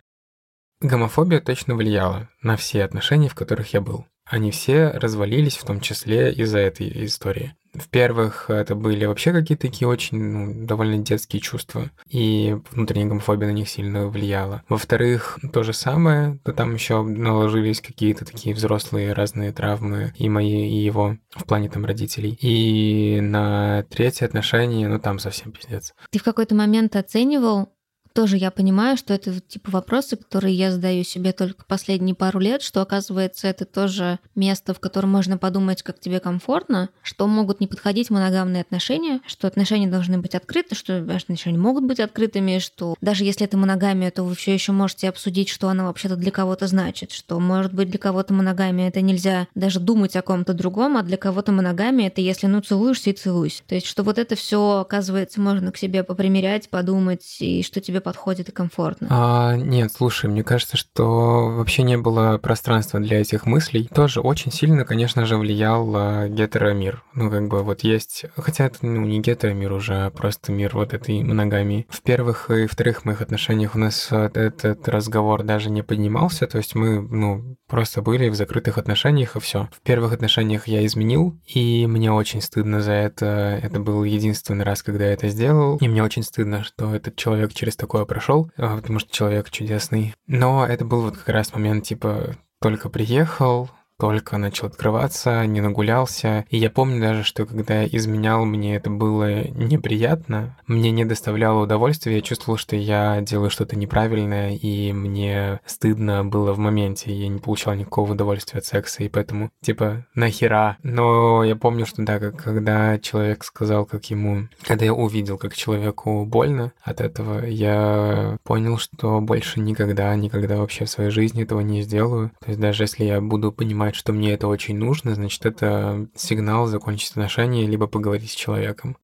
Гомофобия 0.81 1.39
точно 1.39 1.75
влияла 1.75 2.29
на 2.41 2.57
все 2.57 2.83
отношения, 2.83 3.29
в 3.29 3.35
которых 3.35 3.73
я 3.73 3.79
был. 3.79 4.05
Они 4.25 4.51
все 4.51 4.89
развалились, 4.89 5.55
в 5.55 5.65
том 5.65 5.79
числе 5.79 6.33
из-за 6.33 6.59
этой 6.59 7.05
истории. 7.05 7.55
В-первых, 7.73 8.49
это 8.49 8.75
были 8.75 9.05
вообще 9.05 9.31
какие-то 9.31 9.67
такие 9.67 9.87
очень, 9.87 10.17
ну, 10.17 10.65
довольно 10.65 10.99
детские 10.99 11.41
чувства, 11.41 11.89
и 12.07 12.57
внутренняя 12.71 13.07
гомофобия 13.07 13.47
на 13.47 13.53
них 13.53 13.69
сильно 13.69 14.07
влияла. 14.07 14.63
Во-вторых, 14.69 15.39
то 15.51 15.63
же 15.63 15.73
самое, 15.73 16.39
то 16.43 16.53
там 16.53 16.73
еще 16.73 17.01
наложились 17.01 17.81
какие-то 17.81 18.25
такие 18.25 18.55
взрослые 18.55 19.13
разные 19.13 19.51
травмы 19.51 20.13
и 20.17 20.29
мои, 20.29 20.69
и 20.69 20.83
его 20.83 21.17
в 21.31 21.45
плане 21.45 21.69
там 21.69 21.85
родителей. 21.85 22.37
И 22.41 23.19
на 23.21 23.83
третье 23.89 24.25
отношение, 24.25 24.87
ну 24.87 24.99
там 24.99 25.19
совсем 25.19 25.51
пиздец. 25.51 25.93
Ты 26.11 26.19
в 26.19 26.23
какой-то 26.23 26.55
момент 26.55 26.95
оценивал 26.95 27.73
тоже 28.13 28.37
я 28.37 28.51
понимаю, 28.51 28.95
что 28.95 29.13
это 29.13 29.39
типа 29.39 29.71
вопросы, 29.71 30.15
которые 30.15 30.55
я 30.55 30.71
задаю 30.71 31.03
себе 31.03 31.33
только 31.33 31.65
последние 31.65 32.15
пару 32.15 32.39
лет, 32.39 32.61
что 32.61 32.81
оказывается 32.81 33.47
это 33.47 33.65
тоже 33.65 34.19
место, 34.35 34.73
в 34.73 34.79
котором 34.79 35.11
можно 35.11 35.37
подумать, 35.37 35.81
как 35.81 35.99
тебе 35.99 36.19
комфортно, 36.19 36.89
что 37.01 37.27
могут 37.27 37.59
не 37.59 37.67
подходить 37.67 38.09
моногамные 38.09 38.61
отношения, 38.61 39.19
что 39.25 39.47
отношения 39.47 39.87
должны 39.87 40.19
быть 40.19 40.35
открыты, 40.35 40.75
что 40.75 40.97
отношения 40.97 41.57
могут 41.57 41.85
быть 41.85 41.99
открытыми, 41.99 42.59
что 42.59 42.95
даже 43.01 43.23
если 43.23 43.45
это 43.45 43.57
моногамия, 43.57 44.11
то 44.11 44.23
вы 44.23 44.35
все 44.35 44.53
еще 44.53 44.71
можете 44.71 45.09
обсудить, 45.09 45.49
что 45.49 45.69
она 45.69 45.85
вообще-то 45.85 46.15
для 46.15 46.31
кого-то 46.31 46.67
значит, 46.67 47.11
что 47.11 47.39
может 47.39 47.73
быть 47.73 47.89
для 47.89 47.99
кого-то 47.99 48.33
моногамия 48.33 48.89
это 48.89 49.01
нельзя 49.01 49.47
даже 49.55 49.79
думать 49.79 50.15
о 50.15 50.21
ком-то 50.21 50.53
другом, 50.53 50.97
а 50.97 51.03
для 51.03 51.17
кого-то 51.17 51.51
моногамия 51.51 52.07
это 52.07 52.21
если 52.21 52.45
ну 52.47 52.61
целуешься 52.61 53.09
и 53.09 53.13
целуйся. 53.13 53.63
То 53.67 53.75
есть 53.75 53.87
что 53.87 54.03
вот 54.03 54.19
это 54.19 54.35
все 54.35 54.79
оказывается 54.79 55.41
можно 55.41 55.71
к 55.71 55.77
себе 55.77 56.03
попримерять, 56.03 56.69
подумать 56.69 57.37
и 57.39 57.63
что 57.63 57.81
тебе 57.81 58.02
подходит 58.03 58.49
и 58.49 58.51
комфортно? 58.51 59.07
А, 59.09 59.55
нет, 59.55 59.91
слушай, 59.91 60.29
мне 60.29 60.43
кажется, 60.43 60.77
что 60.77 61.55
вообще 61.57 61.83
не 61.83 61.97
было 61.97 62.37
пространства 62.37 62.99
для 62.99 63.21
этих 63.21 63.45
мыслей. 63.45 63.89
Тоже 63.93 64.21
очень 64.21 64.51
сильно, 64.51 64.85
конечно 64.85 65.25
же, 65.25 65.37
влиял 65.37 65.91
а, 65.95 66.27
гетеромир. 66.27 67.03
Ну, 67.13 67.31
как 67.31 67.47
бы 67.47 67.63
вот 67.63 67.81
есть... 67.83 68.25
Хотя 68.35 68.65
это, 68.65 68.85
ну, 68.85 69.01
не 69.01 69.19
гетеромир 69.19 69.71
уже, 69.71 70.05
а 70.05 70.09
просто 70.11 70.51
мир 70.51 70.71
вот 70.73 70.93
этой 70.93 71.23
моногамии. 71.23 71.87
В 71.89 72.01
первых 72.01 72.49
и 72.51 72.67
вторых 72.67 73.05
моих 73.05 73.21
отношениях 73.21 73.75
у 73.75 73.79
нас 73.79 74.09
этот 74.11 74.87
разговор 74.87 75.43
даже 75.43 75.69
не 75.69 75.81
поднимался, 75.81 76.47
то 76.47 76.57
есть 76.57 76.75
мы, 76.75 77.01
ну, 77.01 77.57
просто 77.67 78.01
были 78.01 78.29
в 78.29 78.35
закрытых 78.35 78.77
отношениях, 78.77 79.35
и 79.35 79.39
все. 79.39 79.69
В 79.71 79.81
первых 79.81 80.13
отношениях 80.13 80.67
я 80.67 80.85
изменил, 80.85 81.39
и 81.45 81.87
мне 81.87 82.11
очень 82.11 82.41
стыдно 82.41 82.81
за 82.81 82.91
это. 82.91 83.59
Это 83.61 83.79
был 83.79 84.03
единственный 84.03 84.65
раз, 84.65 84.83
когда 84.83 85.05
я 85.05 85.13
это 85.13 85.27
сделал, 85.29 85.77
и 85.77 85.87
мне 85.87 86.03
очень 86.03 86.23
стыдно, 86.23 86.63
что 86.63 86.93
этот 86.95 87.15
человек 87.15 87.53
через 87.53 87.75
такое 87.75 87.92
такое 87.93 88.05
прошел, 88.05 88.49
потому 88.57 88.97
что 88.97 89.11
человек 89.11 89.51
чудесный. 89.51 90.15
Но 90.25 90.65
это 90.65 90.83
был 90.83 91.03
вот 91.03 91.15
как 91.15 91.29
раз 91.29 91.53
момент, 91.53 91.83
типа, 91.85 92.35
только 92.59 92.89
приехал, 92.89 93.69
только 93.99 94.37
начал 94.37 94.67
открываться, 94.67 95.45
не 95.45 95.61
нагулялся. 95.61 96.45
И 96.49 96.57
я 96.57 96.69
помню 96.69 96.99
даже, 96.99 97.23
что 97.23 97.45
когда 97.45 97.81
я 97.81 97.89
изменял, 97.91 98.45
мне 98.45 98.75
это 98.75 98.89
было 98.89 99.47
неприятно, 99.49 100.57
мне 100.67 100.91
не 100.91 101.05
доставляло 101.05 101.63
удовольствия, 101.63 102.15
я 102.15 102.21
чувствовал, 102.21 102.57
что 102.57 102.75
я 102.75 103.21
делаю 103.21 103.49
что-то 103.49 103.75
неправильное, 103.75 104.55
и 104.55 104.91
мне 104.91 105.59
стыдно 105.65 106.25
было 106.25 106.53
в 106.53 106.57
моменте, 106.57 107.13
я 107.13 107.27
не 107.27 107.39
получал 107.39 107.75
никакого 107.75 108.13
удовольствия 108.13 108.59
от 108.59 108.65
секса, 108.65 109.03
и 109.03 109.09
поэтому, 109.09 109.51
типа, 109.61 110.05
нахера. 110.15 110.77
Но 110.83 111.43
я 111.43 111.55
помню, 111.55 111.85
что 111.85 112.03
да, 112.03 112.19
как, 112.19 112.43
когда 112.43 112.99
человек 112.99 113.43
сказал, 113.43 113.85
как 113.85 114.05
ему... 114.09 114.47
Когда 114.63 114.85
я 114.85 114.93
увидел, 114.93 115.37
как 115.37 115.55
человеку 115.55 116.25
больно 116.25 116.73
от 116.81 117.01
этого, 117.01 117.45
я 117.45 118.37
понял, 118.43 118.77
что 118.77 119.21
больше 119.21 119.59
никогда, 119.59 120.15
никогда 120.15 120.57
вообще 120.57 120.85
в 120.85 120.89
своей 120.89 121.09
жизни 121.09 121.43
этого 121.43 121.61
не 121.61 121.81
сделаю. 121.81 122.31
То 122.39 122.49
есть 122.49 122.59
даже 122.59 122.83
если 122.83 123.05
я 123.05 123.21
буду 123.21 123.51
понимать, 123.51 123.82
понимать, 123.83 123.95
что 123.95 124.13
мне 124.13 124.33
это 124.33 124.47
очень 124.47 124.77
нужно, 124.77 125.13
значит, 125.15 125.45
это 125.45 126.07
сигнал 126.15 126.67
закончить 126.67 127.11
отношения, 127.11 127.67
либо 127.67 127.87
поговорить 127.87 128.31
с 128.31 128.35
человеком. 128.35 128.97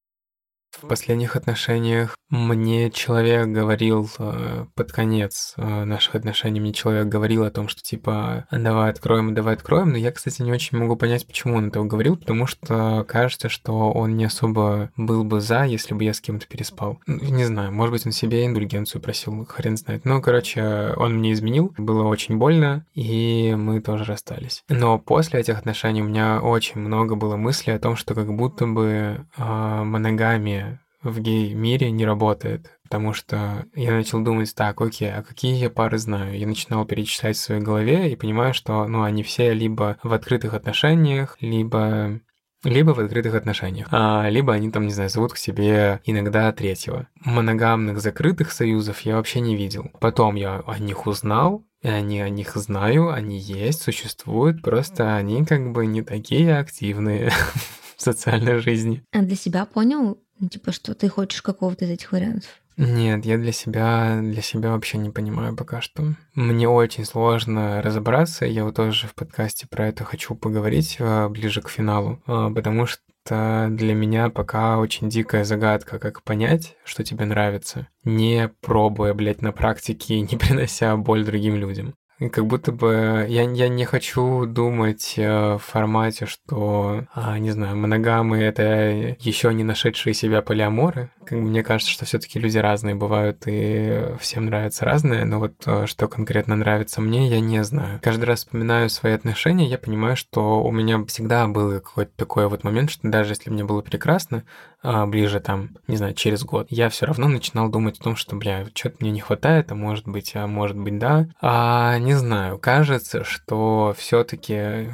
В 0.72 0.88
последних 0.88 1.36
отношениях 1.36 2.16
мне 2.30 2.92
человек 2.92 3.48
говорил 3.48 4.08
э, 4.20 4.66
под 4.76 4.92
конец 4.92 5.54
э, 5.58 5.84
наших 5.84 6.16
отношений, 6.16 6.60
мне 6.60 6.74
человек 6.74 7.08
говорил 7.08 7.44
о 7.44 7.50
том, 7.50 7.68
что 7.68 7.82
типа 7.82 8.46
давай 8.52 8.92
откроем, 8.92 9.34
давай 9.34 9.56
откроем, 9.56 9.90
но 9.90 9.98
я, 9.98 10.12
кстати, 10.12 10.44
не 10.44 10.52
очень 10.52 10.78
могу 10.78 10.96
понять, 10.96 11.26
почему 11.26 11.56
он 11.56 11.70
этого 11.70 11.86
говорил, 11.86 12.18
потому 12.18 12.46
что 12.46 13.04
кажется, 13.08 13.50
что 13.50 13.92
он 13.92 14.16
не 14.16 14.26
особо 14.26 14.92
был 14.96 15.24
бы 15.24 15.42
за, 15.42 15.64
если 15.64 15.96
бы 15.96 16.04
я 16.04 16.14
с 16.14 16.22
кем-то 16.22 16.46
переспал. 16.48 17.00
Не 17.08 17.46
знаю, 17.46 17.72
может 17.72 17.94
быть, 17.94 18.06
он 18.06 18.12
себе 18.12 18.46
индульгенцию 18.46 19.02
просил, 19.02 19.46
хрен 19.46 19.76
знает. 19.76 20.06
Ну, 20.06 20.22
короче, 20.22 20.94
он 20.98 21.16
мне 21.16 21.34
изменил, 21.34 21.74
было 21.78 22.04
очень 22.04 22.38
больно, 22.38 22.86
и 22.94 23.56
мы 23.58 23.82
тоже 23.82 24.04
расстались. 24.04 24.64
Но 24.70 25.00
после 25.00 25.40
этих 25.40 25.58
отношений 25.58 26.04
у 26.04 26.06
меня 26.06 26.42
очень 26.42 26.80
много 26.80 27.16
было 27.16 27.38
мыслей 27.38 27.74
о 27.74 27.80
том, 27.80 27.96
что 27.96 28.14
как 28.14 28.32
будто 28.36 28.68
бы 28.68 29.26
э, 29.36 29.84
моногамия 29.84 30.59
в 31.02 31.20
гей-мире 31.20 31.91
не 31.91 32.06
работает, 32.06 32.80
потому 32.84 33.14
что 33.14 33.66
я 33.76 33.91
начал 33.91 34.22
думать, 34.22 34.54
так, 34.54 34.82
окей, 34.82 35.12
а 35.12 35.24
какие 35.24 35.56
я 35.56 35.70
пары 35.70 35.97
знаю? 35.97 36.38
Я 36.38 36.47
начинал 36.47 36.86
перечислять 36.86 37.38
в 37.38 37.41
своей 37.41 37.62
голове 37.62 38.12
и 38.12 38.16
понимаю, 38.16 38.54
что, 38.54 38.86
ну, 38.88 39.04
они 39.04 39.24
все 39.24 39.54
либо 39.54 39.97
в 40.04 40.12
открытых 40.14 40.54
отношениях, 40.54 41.38
либо 41.39 42.22
либо 42.64 42.91
в 42.91 43.00
открытых 43.00 43.36
отношениях, 43.36 43.88
а, 43.91 44.28
либо 44.30 44.54
они 44.54 44.70
там, 44.70 44.86
не 44.86 44.91
знаю, 44.91 45.10
зовут 45.10 45.34
к 45.34 45.38
себе 45.38 46.02
иногда 46.04 46.52
третьего. 46.52 47.08
Моногамных 47.24 48.02
закрытых 48.02 48.52
союзов 48.52 49.00
я 49.02 49.16
вообще 49.16 49.39
не 49.39 49.56
видел. 49.56 49.89
Потом 50.02 50.36
я 50.36 50.62
о 50.68 50.78
них 50.78 51.08
узнал, 51.08 51.64
и 51.82 51.88
они 51.88 52.20
о 52.20 52.30
них 52.30 52.56
знаю, 52.56 53.12
они 53.12 53.38
есть, 53.38 53.82
существуют, 53.82 54.62
просто 54.62 55.16
они 55.16 55.45
как 55.45 55.72
бы 55.72 55.86
не 55.86 56.02
такие 56.02 56.58
активные 56.58 57.30
в 57.95 58.02
социальной 58.02 58.60
жизни. 58.60 59.04
А 59.14 59.22
для 59.22 59.38
себя 59.38 59.66
понял, 59.66 60.22
ну, 60.40 60.50
типа, 60.50 60.72
что 60.72 60.96
ты 60.96 61.10
хочешь 61.10 61.42
какого-то 61.42 61.86
из 61.86 61.92
этих 61.92 62.12
вариантов? 62.12 62.50
Нет, 62.78 63.26
я 63.26 63.38
для 63.38 63.52
себя, 63.52 64.20
для 64.22 64.42
себя 64.42 64.72
вообще 64.72 64.98
не 64.98 65.10
понимаю 65.10 65.54
пока 65.54 65.82
что. 65.82 66.16
Мне 66.34 66.70
очень 66.70 67.04
сложно 67.04 67.82
разобраться, 67.82 68.46
я 68.46 68.64
вот 68.64 68.76
тоже 68.76 69.08
в 69.08 69.16
подкасте 69.16 69.68
про 69.68 69.90
это 69.90 70.06
хочу 70.06 70.34
поговорить 70.34 70.96
а, 71.02 71.28
ближе 71.28 71.62
к 71.62 71.68
финалу, 71.68 72.22
а, 72.26 72.50
потому 72.50 72.86
что 72.86 73.68
для 73.70 73.94
меня 73.94 74.30
пока 74.30 74.80
очень 74.80 75.10
дикая 75.10 75.44
загадка, 75.44 76.00
как 76.00 76.24
понять, 76.24 76.78
что 76.86 77.04
тебе 77.04 77.26
нравится, 77.26 77.88
не 78.06 78.50
пробуя, 78.62 79.14
блядь, 79.14 79.42
на 79.42 79.52
практике 79.52 80.16
и 80.16 80.22
не 80.22 80.38
принося 80.38 80.96
боль 80.96 81.26
другим 81.26 81.58
людям. 81.58 81.96
Как 82.32 82.46
будто 82.46 82.74
бы 82.74 83.26
я, 83.30 83.44
я 83.44 83.70
не 83.70 83.86
хочу 83.86 84.46
думать 84.46 85.14
э, 85.16 85.54
в 85.56 85.60
формате, 85.60 86.26
что, 86.26 87.06
а, 87.14 87.40
не 87.40 87.52
знаю, 87.52 87.78
моногамы— 87.78 88.38
это 88.40 89.16
еще 89.20 89.54
не 89.54 89.64
нашедшие 89.64 90.14
себя 90.14 90.42
полиаморы. 90.42 91.12
Мне 91.32 91.64
кажется, 91.64 91.94
что 91.94 92.04
все 92.04 92.20
таки 92.20 92.38
люди 92.38 92.58
разные 92.58 92.96
бывают, 92.96 93.44
и 93.46 94.16
всем 94.20 94.48
нравится 94.48 94.84
разное, 94.84 95.24
но 95.24 95.40
вот 95.40 95.54
э, 95.66 95.86
что 95.86 96.10
конкретно 96.10 96.58
нравится 96.58 97.00
мне, 97.00 97.30
я 97.30 97.40
не 97.40 97.64
знаю. 97.64 98.00
Каждый 98.02 98.26
раз 98.26 98.40
вспоминаю 98.40 98.90
свои 98.90 99.14
отношения, 99.14 99.68
я 99.68 99.78
понимаю, 99.78 100.18
что 100.18 100.62
у 100.62 100.72
меня 100.72 101.06
всегда 101.06 101.48
был 101.48 101.80
какой-то 101.80 102.12
такой 102.18 102.50
вот 102.50 102.66
момент, 102.66 102.92
что 102.92 103.08
даже 103.08 103.32
если 103.32 103.50
мне 103.50 103.64
было 103.64 103.82
прекрасно, 103.82 104.44
ближе 104.84 105.40
там, 105.40 105.78
не 105.88 105.98
знаю, 105.98 106.14
через 106.14 106.44
год, 106.44 106.68
я 106.70 106.90
все 106.90 107.06
равно 107.06 107.28
начинал 107.28 107.70
думать 107.70 108.00
о 108.00 108.04
том, 108.04 108.16
что, 108.16 108.36
бля, 108.36 108.66
что-то 108.74 108.98
мне 109.00 109.12
не 109.12 109.20
хватает, 109.20 109.72
а 109.72 109.76
может 109.76 110.08
быть, 110.08 110.36
а 110.36 110.48
может 110.48 110.78
быть, 110.78 110.98
да. 110.98 111.28
А 111.42 111.98
не 112.00 112.14
знаю, 112.14 112.58
кажется, 112.60 113.24
что 113.24 113.94
все-таки 113.98 114.90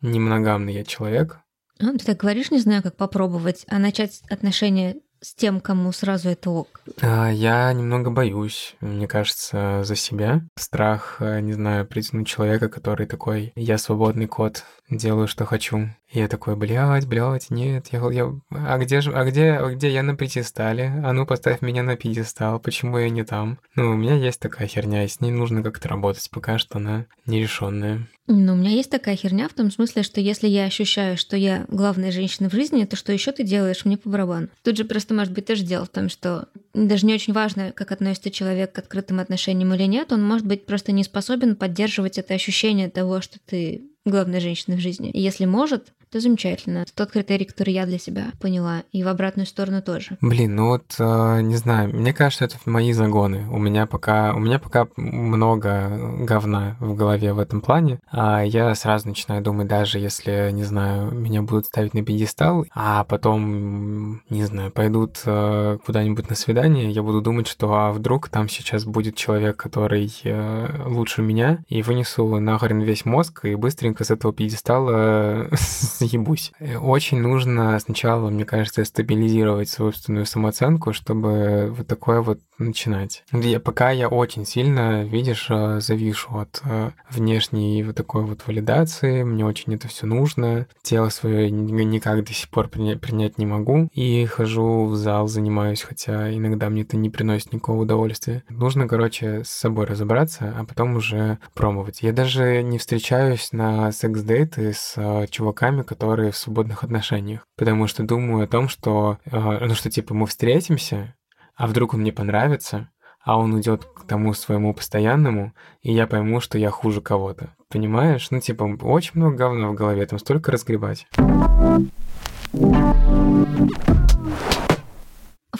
не 0.00 0.18
моногамный 0.18 0.74
я 0.74 0.84
человек. 0.84 1.38
А, 1.80 1.92
ты 1.92 2.04
так 2.04 2.18
говоришь, 2.18 2.50
не 2.50 2.58
знаю, 2.58 2.82
как 2.82 2.96
попробовать, 2.96 3.64
а 3.68 3.78
начать 3.78 4.22
отношения 4.30 4.96
с 5.22 5.34
тем, 5.34 5.60
кому 5.60 5.92
сразу 5.92 6.28
это 6.28 6.50
ок? 6.50 6.80
А, 7.00 7.30
я 7.30 7.72
немного 7.72 8.10
боюсь, 8.10 8.74
мне 8.80 9.06
кажется, 9.06 9.82
за 9.84 9.94
себя. 9.94 10.42
Страх, 10.58 11.16
э, 11.20 11.40
не 11.40 11.52
знаю, 11.52 11.86
притянуть 11.86 12.26
человека, 12.26 12.68
который 12.68 13.06
такой, 13.06 13.52
я 13.54 13.78
свободный 13.78 14.26
кот, 14.26 14.64
делаю, 14.90 15.28
что 15.28 15.44
хочу. 15.44 15.88
И 16.10 16.18
я 16.18 16.28
такой, 16.28 16.56
блядь, 16.56 17.06
блядь, 17.06 17.50
нет, 17.50 17.88
я, 17.92 18.02
я, 18.10 18.32
а 18.50 18.78
где 18.78 19.00
же, 19.00 19.12
а 19.12 19.24
где, 19.24 19.52
а 19.52 19.70
где 19.70 19.90
я 19.90 20.02
на 20.02 20.16
пьедестале? 20.16 20.92
А 21.04 21.12
ну 21.12 21.26
поставь 21.26 21.62
меня 21.62 21.82
на 21.82 21.96
пьедестал, 21.96 22.60
почему 22.60 22.98
я 22.98 23.08
не 23.08 23.24
там? 23.24 23.58
Ну, 23.74 23.92
у 23.92 23.94
меня 23.94 24.14
есть 24.14 24.40
такая 24.40 24.68
херня, 24.68 25.04
и 25.04 25.08
с 25.08 25.20
ней 25.20 25.30
нужно 25.30 25.62
как-то 25.62 25.88
работать, 25.88 26.28
пока 26.30 26.58
что 26.58 26.78
она 26.78 27.06
нерешенная. 27.26 28.06
Ну, 28.28 28.52
у 28.52 28.56
меня 28.56 28.70
есть 28.70 28.90
такая 28.90 29.16
херня 29.16 29.48
в 29.48 29.54
том 29.54 29.70
смысле, 29.70 30.02
что 30.02 30.20
если 30.20 30.46
я 30.46 30.64
ощущаю, 30.64 31.16
что 31.16 31.36
я 31.36 31.64
главная 31.68 32.12
женщина 32.12 32.48
в 32.48 32.52
жизни, 32.52 32.84
то 32.84 32.96
что 32.96 33.12
еще 33.12 33.32
ты 33.32 33.42
делаешь 33.42 33.84
мне 33.84 33.96
по 33.96 34.08
барабану? 34.08 34.48
Тут 34.62 34.76
же 34.76 34.84
просто 34.84 35.12
может 35.12 35.32
быть 35.32 35.46
тоже 35.46 35.64
дело 35.64 35.86
в 35.86 35.90
том, 35.90 36.08
что 36.08 36.48
даже 36.72 37.06
не 37.06 37.14
очень 37.14 37.32
важно, 37.32 37.72
как 37.72 37.90
относится 37.90 38.30
человек 38.30 38.72
к 38.72 38.78
открытым 38.78 39.18
отношениям 39.18 39.74
или 39.74 39.84
нет, 39.84 40.12
он 40.12 40.22
может 40.24 40.46
быть 40.46 40.66
просто 40.66 40.92
не 40.92 41.04
способен 41.04 41.56
поддерживать 41.56 42.18
это 42.18 42.34
ощущение 42.34 42.88
того, 42.90 43.20
что 43.20 43.38
ты 43.44 43.91
главная 44.04 44.40
женщина 44.40 44.76
в 44.76 44.80
жизни. 44.80 45.10
И 45.10 45.20
если 45.20 45.44
может, 45.44 45.92
то 46.12 46.20
замечательно. 46.20 46.78
Это 46.78 46.94
тот 46.94 47.10
критерий, 47.10 47.46
который 47.46 47.72
я 47.72 47.86
для 47.86 47.98
себя 47.98 48.32
поняла. 48.38 48.82
И 48.92 49.02
в 49.02 49.08
обратную 49.08 49.46
сторону 49.46 49.80
тоже. 49.80 50.18
Блин, 50.20 50.56
ну 50.56 50.68
вот, 50.68 50.94
э, 50.98 51.40
не 51.40 51.56
знаю, 51.56 51.88
мне 51.88 52.12
кажется, 52.12 52.44
это 52.44 52.56
мои 52.66 52.92
загоны. 52.92 53.48
У 53.50 53.58
меня 53.58 53.86
пока, 53.86 54.34
у 54.34 54.38
меня 54.38 54.58
пока 54.58 54.88
много 54.96 56.16
говна 56.20 56.76
в 56.80 56.94
голове 56.94 57.32
в 57.32 57.38
этом 57.38 57.62
плане. 57.62 57.98
А 58.10 58.42
я 58.42 58.74
сразу 58.74 59.08
начинаю 59.08 59.42
думать, 59.42 59.68
даже 59.68 59.98
если, 59.98 60.50
не 60.52 60.64
знаю, 60.64 61.10
меня 61.12 61.40
будут 61.40 61.66
ставить 61.66 61.94
на 61.94 62.04
пьедестал, 62.04 62.66
а 62.74 63.04
потом, 63.04 64.20
не 64.28 64.44
знаю, 64.44 64.70
пойдут 64.70 65.22
э, 65.24 65.78
куда-нибудь 65.84 66.28
на 66.28 66.36
свидание, 66.36 66.90
я 66.90 67.02
буду 67.02 67.22
думать, 67.22 67.48
что 67.48 67.72
а 67.72 67.90
вдруг 67.90 68.28
там 68.28 68.50
сейчас 68.50 68.84
будет 68.84 69.16
человек, 69.16 69.56
который 69.56 70.12
э, 70.24 70.84
лучше 70.86 71.22
меня, 71.22 71.64
и 71.68 71.80
вынесу 71.82 72.38
нахрен 72.38 72.80
весь 72.80 73.06
мозг 73.06 73.46
и 73.46 73.54
быстренько 73.54 73.91
с 74.00 74.10
этого 74.10 74.32
пьедестала 74.32 75.48
заебусь. 75.98 76.52
Очень 76.80 77.20
нужно 77.20 77.78
сначала, 77.78 78.30
мне 78.30 78.44
кажется, 78.44 78.84
стабилизировать 78.84 79.68
собственную 79.68 80.26
самооценку, 80.26 80.92
чтобы 80.92 81.72
вот 81.76 81.86
такое 81.86 82.20
вот 82.20 82.40
начинать. 82.58 83.24
Я, 83.32 83.60
пока 83.60 83.90
я 83.90 84.08
очень 84.08 84.46
сильно, 84.46 85.04
видишь, 85.04 85.46
э, 85.50 85.80
завишу 85.80 86.38
от 86.38 86.60
э, 86.64 86.90
внешней 87.10 87.82
вот 87.82 87.96
такой 87.96 88.24
вот 88.24 88.46
валидации, 88.46 89.22
мне 89.22 89.44
очень 89.44 89.74
это 89.74 89.88
все 89.88 90.06
нужно, 90.06 90.66
тело 90.82 91.08
свое 91.08 91.50
никак 91.50 92.24
до 92.24 92.32
сих 92.32 92.48
пор 92.48 92.68
принять, 92.68 93.00
принять 93.00 93.38
не 93.38 93.46
могу, 93.46 93.88
и 93.92 94.24
хожу 94.26 94.86
в 94.86 94.96
зал, 94.96 95.28
занимаюсь, 95.28 95.82
хотя 95.82 96.32
иногда 96.34 96.68
мне 96.68 96.82
это 96.82 96.96
не 96.96 97.10
приносит 97.10 97.52
никакого 97.52 97.82
удовольствия. 97.82 98.44
Нужно, 98.48 98.88
короче, 98.88 99.44
с 99.44 99.50
собой 99.50 99.86
разобраться, 99.86 100.54
а 100.56 100.64
потом 100.64 100.96
уже 100.96 101.38
пробовать. 101.54 102.02
Я 102.02 102.12
даже 102.12 102.62
не 102.62 102.78
встречаюсь 102.78 103.52
на 103.52 103.81
секс-дейты 103.90 104.72
с 104.72 104.94
э, 104.96 105.26
чуваками, 105.28 105.82
которые 105.82 106.30
в 106.30 106.36
свободных 106.36 106.84
отношениях, 106.84 107.46
потому 107.56 107.88
что 107.88 108.02
думаю 108.04 108.44
о 108.44 108.48
том, 108.48 108.68
что, 108.68 109.18
ну 109.30 109.74
что, 109.74 109.90
типа, 109.90 110.14
мы 110.14 110.26
встретимся, 110.26 111.16
а 111.56 111.66
вдруг 111.66 111.94
он 111.94 112.00
мне 112.00 112.12
понравится, 112.12 112.90
а 113.24 113.38
он 113.38 113.54
уйдет 113.54 113.84
к 113.84 114.06
тому 114.06 114.34
своему 114.34 114.74
постоянному, 114.74 115.52
и 115.80 115.92
я 115.92 116.06
пойму, 116.06 116.40
что 116.40 116.58
я 116.58 116.70
хуже 116.70 117.00
кого-то. 117.00 117.54
Понимаешь? 117.68 118.28
Ну, 118.30 118.40
типа, 118.40 118.64
очень 118.82 119.12
много 119.14 119.36
говна 119.36 119.68
в 119.68 119.74
голове, 119.74 120.04
там 120.06 120.18
столько 120.18 120.52
разгребать. 120.52 121.06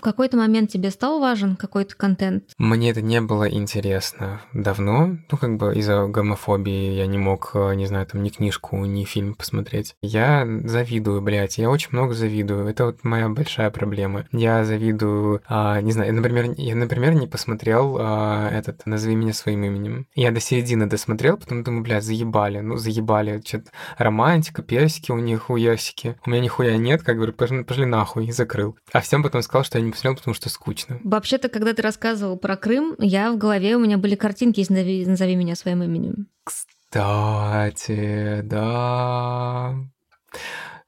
В 0.02 0.04
какой-то 0.04 0.36
момент 0.36 0.68
тебе 0.68 0.90
стал 0.90 1.20
важен 1.20 1.54
какой-то 1.54 1.94
контент? 1.94 2.54
Мне 2.58 2.90
это 2.90 3.00
не 3.00 3.20
было 3.20 3.48
интересно 3.48 4.40
давно. 4.52 5.16
Ну, 5.30 5.38
как 5.38 5.56
бы 5.58 5.76
из-за 5.76 6.08
гомофобии 6.08 6.94
я 6.94 7.06
не 7.06 7.18
мог, 7.18 7.52
э, 7.54 7.74
не 7.76 7.86
знаю, 7.86 8.04
там 8.06 8.24
ни 8.24 8.30
книжку, 8.30 8.84
ни 8.84 9.04
фильм 9.04 9.36
посмотреть. 9.36 9.94
Я 10.02 10.44
завидую, 10.64 11.22
блядь, 11.22 11.56
я 11.58 11.70
очень 11.70 11.90
много 11.92 12.14
завидую. 12.14 12.66
Это 12.66 12.86
вот 12.86 13.04
моя 13.04 13.28
большая 13.28 13.70
проблема. 13.70 14.26
Я 14.32 14.64
завидую, 14.64 15.40
а, 15.46 15.80
не 15.80 15.92
знаю, 15.92 16.12
например, 16.12 16.52
я, 16.56 16.74
например, 16.74 17.14
не 17.14 17.28
посмотрел 17.28 17.96
а, 18.00 18.50
этот 18.50 18.84
«Назови 18.86 19.14
меня 19.14 19.32
своим 19.32 19.62
именем». 19.62 20.08
Я 20.16 20.32
до 20.32 20.40
середины 20.40 20.86
досмотрел, 20.86 21.36
потом 21.36 21.62
думаю, 21.62 21.84
блядь, 21.84 22.02
заебали, 22.02 22.58
ну 22.58 22.76
заебали, 22.76 23.40
что-то 23.46 23.70
романтика, 23.98 24.62
персики 24.62 25.12
у 25.12 25.18
них, 25.18 25.48
у 25.48 25.54
ясики. 25.54 26.16
У 26.26 26.30
меня 26.30 26.40
нихуя 26.40 26.76
нет, 26.76 27.04
как 27.04 27.14
говорю, 27.14 27.34
пошли, 27.34 27.62
пошли 27.62 27.84
нахуй, 27.84 28.32
закрыл. 28.32 28.76
А 28.92 29.00
всем 29.00 29.22
потом 29.22 29.42
сказал, 29.42 29.62
что 29.62 29.78
я 29.78 29.84
не 29.84 29.91
посмотрел, 29.92 30.16
потому 30.16 30.34
что 30.34 30.48
скучно. 30.48 30.98
Вообще-то, 31.04 31.48
когда 31.48 31.72
ты 31.72 31.82
рассказывал 31.82 32.36
про 32.36 32.56
Крым, 32.56 32.96
я 32.98 33.30
в 33.32 33.38
голове, 33.38 33.76
у 33.76 33.80
меня 33.80 33.98
были 33.98 34.16
картинки 34.16 34.60
из 34.60 34.70
«Назови, 34.70 35.06
назови 35.06 35.36
меня 35.36 35.54
своим 35.54 35.82
именем». 35.82 36.26
Кстати, 36.44 38.40
да. 38.42 39.74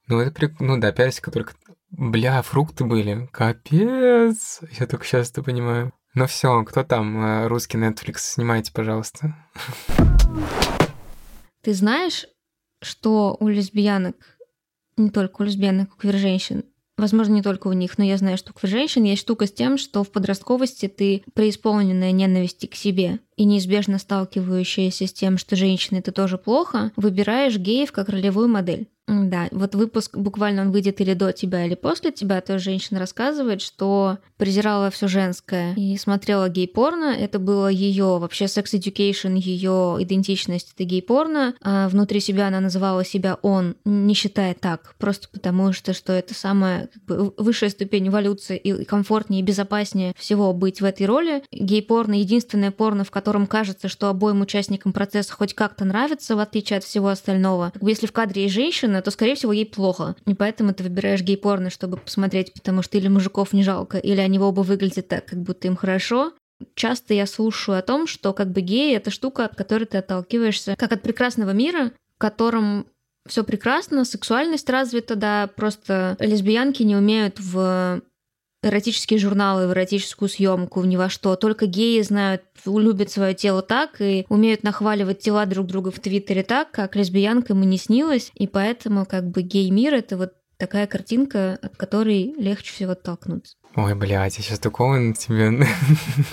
Ну, 0.08 0.20
это 0.20 0.32
прик... 0.32 0.60
Ну 0.60 0.78
да, 0.78 0.92
персика 0.92 1.30
только... 1.30 1.54
Бля, 1.90 2.42
фрукты 2.42 2.84
были. 2.84 3.28
Капец. 3.32 4.60
Я 4.78 4.86
только 4.86 5.04
сейчас 5.04 5.30
это 5.30 5.42
понимаю. 5.42 5.92
Ну 6.14 6.26
все, 6.26 6.62
кто 6.64 6.82
там? 6.82 7.24
Э, 7.24 7.46
русский 7.48 7.78
Netflix, 7.78 8.18
снимайте, 8.18 8.72
пожалуйста. 8.72 9.34
Ты 11.62 11.72
знаешь, 11.72 12.26
что 12.82 13.36
у 13.40 13.48
лесбиянок, 13.48 14.16
не 14.96 15.10
только 15.10 15.42
у 15.42 15.44
лесбиянок, 15.44 15.94
у 15.94 15.96
квир-женщин, 15.96 16.64
Возможно, 16.96 17.32
не 17.34 17.42
только 17.42 17.66
у 17.66 17.72
них, 17.72 17.98
но 17.98 18.04
я 18.04 18.16
знаю, 18.16 18.38
что 18.38 18.52
у 18.52 18.66
женщин 18.66 19.02
есть 19.02 19.22
штука 19.22 19.46
с 19.46 19.52
тем, 19.52 19.78
что 19.78 20.04
в 20.04 20.10
подростковости 20.10 20.86
ты 20.86 21.24
преисполненная 21.34 22.12
ненависти 22.12 22.66
к 22.66 22.76
себе 22.76 23.18
и 23.36 23.44
неизбежно 23.44 23.98
сталкивающаяся 23.98 25.06
с 25.06 25.12
тем, 25.12 25.36
что 25.36 25.56
женщины 25.56 25.98
это 25.98 26.12
тоже 26.12 26.38
плохо, 26.38 26.92
выбираешь 26.94 27.56
геев 27.56 27.90
как 27.90 28.08
ролевую 28.08 28.48
модель. 28.48 28.88
Да, 29.06 29.48
вот 29.50 29.74
выпуск 29.74 30.16
буквально 30.16 30.62
он 30.62 30.70
выйдет 30.70 31.00
или 31.00 31.12
до 31.12 31.32
тебя, 31.32 31.66
или 31.66 31.74
после 31.74 32.10
тебя, 32.10 32.40
то 32.40 32.58
женщина 32.58 32.98
рассказывает, 32.98 33.60
что 33.60 34.18
презирала 34.38 34.90
все 34.90 35.08
женское 35.08 35.74
и 35.74 35.96
смотрела 35.98 36.48
гей-порно. 36.48 37.14
Это 37.14 37.38
было 37.38 37.68
ее 37.68 38.18
вообще 38.18 38.48
секс-education, 38.48 39.36
ее 39.36 39.98
идентичность 40.00 40.72
это 40.74 40.84
гей-порно. 40.84 41.54
А 41.62 41.88
внутри 41.88 42.20
себя 42.20 42.48
она 42.48 42.60
называла 42.60 43.04
себя 43.04 43.38
он, 43.42 43.76
не 43.84 44.14
считая 44.14 44.54
так, 44.54 44.94
просто 44.98 45.28
потому 45.30 45.72
что, 45.74 45.92
что 45.92 46.12
это 46.14 46.32
самая 46.32 46.88
как 46.92 47.02
бы, 47.04 47.34
высшая 47.36 47.70
ступень 47.70 48.08
эволюции 48.08 48.56
и 48.56 48.84
комфортнее 48.84 49.42
и 49.42 49.44
безопаснее 49.44 50.14
всего 50.16 50.52
быть 50.54 50.80
в 50.80 50.84
этой 50.84 51.06
роли. 51.06 51.42
Гей-порно— 51.52 52.14
единственное 52.14 52.70
порно, 52.70 53.04
в 53.04 53.10
котором 53.10 53.46
кажется, 53.46 53.88
что 53.88 54.08
обоим 54.08 54.40
участникам 54.40 54.94
процесса 54.94 55.34
хоть 55.34 55.52
как-то 55.52 55.84
нравится, 55.84 56.36
в 56.36 56.38
отличие 56.38 56.78
от 56.78 56.84
всего 56.84 57.08
остального. 57.08 57.70
Как 57.74 57.82
бы, 57.82 57.90
если 57.90 58.06
в 58.06 58.12
кадре 58.12 58.44
есть 58.44 58.54
женщина, 58.54 58.93
женщина, 58.94 59.02
то, 59.02 59.10
скорее 59.10 59.34
всего, 59.34 59.52
ей 59.52 59.66
плохо. 59.66 60.14
И 60.26 60.34
поэтому 60.34 60.72
ты 60.72 60.84
выбираешь 60.84 61.22
гей-порно, 61.22 61.70
чтобы 61.70 61.96
посмотреть, 61.96 62.52
потому 62.52 62.82
что 62.82 62.98
или 62.98 63.08
мужиков 63.08 63.52
не 63.52 63.62
жалко, 63.62 63.98
или 63.98 64.20
они 64.20 64.38
оба 64.38 64.62
выглядят 64.62 65.08
так, 65.08 65.26
как 65.26 65.38
будто 65.38 65.68
им 65.68 65.76
хорошо. 65.76 66.32
Часто 66.74 67.14
я 67.14 67.26
слушаю 67.26 67.78
о 67.78 67.82
том, 67.82 68.06
что 68.06 68.32
как 68.32 68.50
бы 68.50 68.60
гей— 68.60 68.96
это 68.96 69.10
штука, 69.10 69.44
от 69.44 69.56
которой 69.56 69.84
ты 69.84 69.98
отталкиваешься, 69.98 70.76
как 70.76 70.92
от 70.92 71.02
прекрасного 71.02 71.52
мира, 71.52 71.90
в 72.16 72.18
котором 72.18 72.86
все 73.26 73.42
прекрасно, 73.42 74.04
сексуальность 74.04 74.70
развита, 74.70 75.16
да, 75.16 75.48
просто 75.56 76.16
лесбиянки 76.20 76.84
не 76.84 76.96
умеют 76.96 77.40
в 77.40 78.00
эротические 78.64 79.18
журналы, 79.18 79.66
в 79.66 79.72
эротическую 79.72 80.28
съемку, 80.28 80.82
ни 80.84 80.96
во 80.96 81.08
что. 81.08 81.36
Только 81.36 81.66
геи 81.66 82.00
знают, 82.02 82.42
любят 82.64 83.10
свое 83.10 83.34
тело 83.34 83.62
так 83.62 84.00
и 84.00 84.26
умеют 84.28 84.62
нахваливать 84.62 85.20
тела 85.20 85.46
друг 85.46 85.66
друга 85.66 85.90
в 85.90 86.00
Твиттере 86.00 86.42
так, 86.42 86.70
как 86.70 86.96
лесбиянкам 86.96 87.62
и 87.62 87.66
не 87.66 87.78
снилось. 87.78 88.30
И 88.34 88.46
поэтому 88.46 89.06
как 89.06 89.28
бы 89.28 89.42
гей-мир— 89.42 89.94
это 89.94 90.16
вот 90.16 90.32
такая 90.56 90.86
картинка, 90.86 91.58
от 91.60 91.76
которой 91.76 92.34
легче 92.38 92.72
всего 92.72 92.92
оттолкнуться. 92.92 93.56
Ой, 93.76 93.94
блядь, 93.94 94.36
я 94.38 94.42
сейчас 94.42 94.58
такого 94.58 94.96
на 94.96 95.14
тебе 95.14 95.66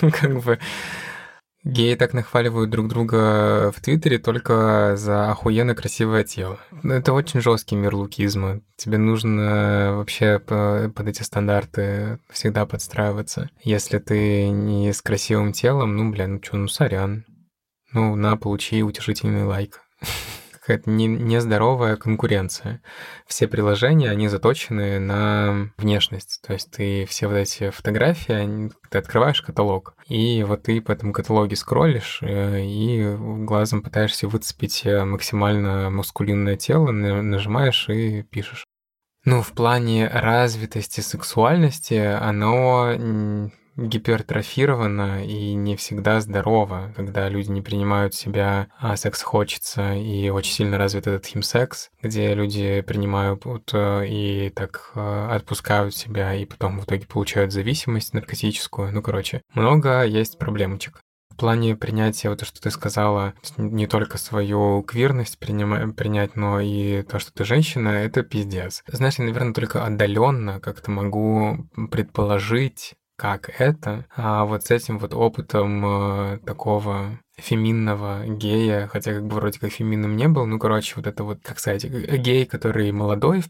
как 0.00 0.42
бы 0.42 0.58
Геи 1.64 1.94
так 1.94 2.12
нахваливают 2.12 2.70
друг 2.70 2.88
друга 2.88 3.70
в 3.70 3.80
Твиттере 3.80 4.18
только 4.18 4.96
за 4.96 5.30
охуенно 5.30 5.76
красивое 5.76 6.24
тело. 6.24 6.58
Это 6.82 7.12
очень 7.12 7.40
жесткий 7.40 7.76
мир 7.76 7.94
лукизма. 7.94 8.62
Тебе 8.76 8.98
нужно 8.98 9.92
вообще 9.96 10.40
под 10.40 11.06
эти 11.06 11.22
стандарты 11.22 12.18
всегда 12.30 12.66
подстраиваться. 12.66 13.48
Если 13.62 13.98
ты 13.98 14.48
не 14.48 14.92
с 14.92 15.00
красивым 15.02 15.52
телом, 15.52 15.96
ну, 15.96 16.10
бля, 16.10 16.26
ну 16.26 16.40
чё, 16.40 16.56
ну, 16.56 16.66
сорян. 16.66 17.24
Ну, 17.92 18.16
на, 18.16 18.36
получи 18.36 18.82
утешительный 18.82 19.44
лайк 19.44 19.82
какая-то 20.62 20.90
не, 20.90 21.08
нездоровая 21.08 21.96
конкуренция. 21.96 22.82
Все 23.26 23.48
приложения, 23.48 24.10
они 24.10 24.28
заточены 24.28 25.00
на 25.00 25.72
внешность. 25.76 26.40
То 26.46 26.52
есть 26.52 26.70
ты 26.70 27.04
все 27.06 27.26
вот 27.26 27.34
эти 27.34 27.70
фотографии, 27.70 28.70
ты 28.88 28.98
открываешь 28.98 29.42
каталог, 29.42 29.96
и 30.06 30.44
вот 30.44 30.62
ты 30.62 30.80
по 30.80 30.92
этому 30.92 31.12
каталоге 31.12 31.56
скроллишь, 31.56 32.20
э, 32.22 32.60
и 32.64 33.16
глазом 33.44 33.82
пытаешься 33.82 34.28
выцепить 34.28 34.86
э, 34.86 35.04
максимально 35.04 35.90
мускулинное 35.90 36.56
тело, 36.56 36.92
нажимаешь 36.92 37.88
и 37.88 38.22
пишешь. 38.22 38.64
Ну, 39.24 39.42
в 39.42 39.52
плане 39.52 40.08
развитости 40.08 41.00
сексуальности 41.00 41.94
оно 41.94 43.50
гипертрофировано 43.76 45.24
и 45.24 45.54
не 45.54 45.76
всегда 45.76 46.20
здорово, 46.20 46.92
когда 46.96 47.28
люди 47.28 47.50
не 47.50 47.62
принимают 47.62 48.14
себя, 48.14 48.68
а 48.78 48.96
секс 48.96 49.22
хочется, 49.22 49.94
и 49.94 50.28
очень 50.28 50.52
сильно 50.52 50.78
развит 50.78 51.06
этот 51.06 51.26
химсекс, 51.26 51.90
где 52.02 52.34
люди 52.34 52.82
принимают 52.82 53.44
э, 53.72 54.06
и 54.06 54.50
так 54.50 54.92
э, 54.94 55.28
отпускают 55.30 55.94
себя, 55.94 56.34
и 56.34 56.44
потом 56.44 56.80
в 56.80 56.84
итоге 56.84 57.06
получают 57.06 57.52
зависимость 57.52 58.14
наркотическую. 58.14 58.92
Ну, 58.92 59.02
короче, 59.02 59.42
много 59.54 60.02
есть 60.04 60.38
проблемочек. 60.38 61.00
В 61.30 61.36
плане 61.36 61.76
принятия, 61.76 62.28
вот 62.28 62.40
то, 62.40 62.44
что 62.44 62.60
ты 62.60 62.70
сказала, 62.70 63.32
не 63.56 63.86
только 63.86 64.18
свою 64.18 64.82
квирность 64.82 65.38
принимать, 65.38 65.96
принять, 65.96 66.36
но 66.36 66.60
и 66.60 67.02
то, 67.02 67.18
что 67.18 67.32
ты 67.32 67.44
женщина, 67.44 67.88
это 67.88 68.22
пиздец. 68.22 68.84
Знаешь, 68.86 69.18
я, 69.18 69.24
наверное, 69.24 69.54
только 69.54 69.82
отдаленно 69.84 70.60
как-то 70.60 70.90
могу 70.90 71.66
предположить, 71.90 72.94
как 73.22 73.50
это, 73.60 74.04
а 74.16 74.44
вот 74.44 74.64
с 74.64 74.72
этим 74.72 74.98
вот 74.98 75.14
опытом 75.14 75.86
э, 75.86 76.38
такого 76.44 77.20
феминного 77.42 78.24
гея, 78.26 78.88
хотя 78.92 79.12
как 79.12 79.26
бы 79.26 79.36
вроде 79.36 79.58
как 79.58 79.72
феминным 79.72 80.16
не 80.16 80.28
был, 80.28 80.46
ну, 80.46 80.58
короче, 80.58 80.94
вот 80.96 81.06
это 81.06 81.24
вот, 81.24 81.38
как 81.42 81.58
сказать, 81.58 81.84
гей, 81.84 82.46
который 82.46 82.90
молодой, 82.92 83.42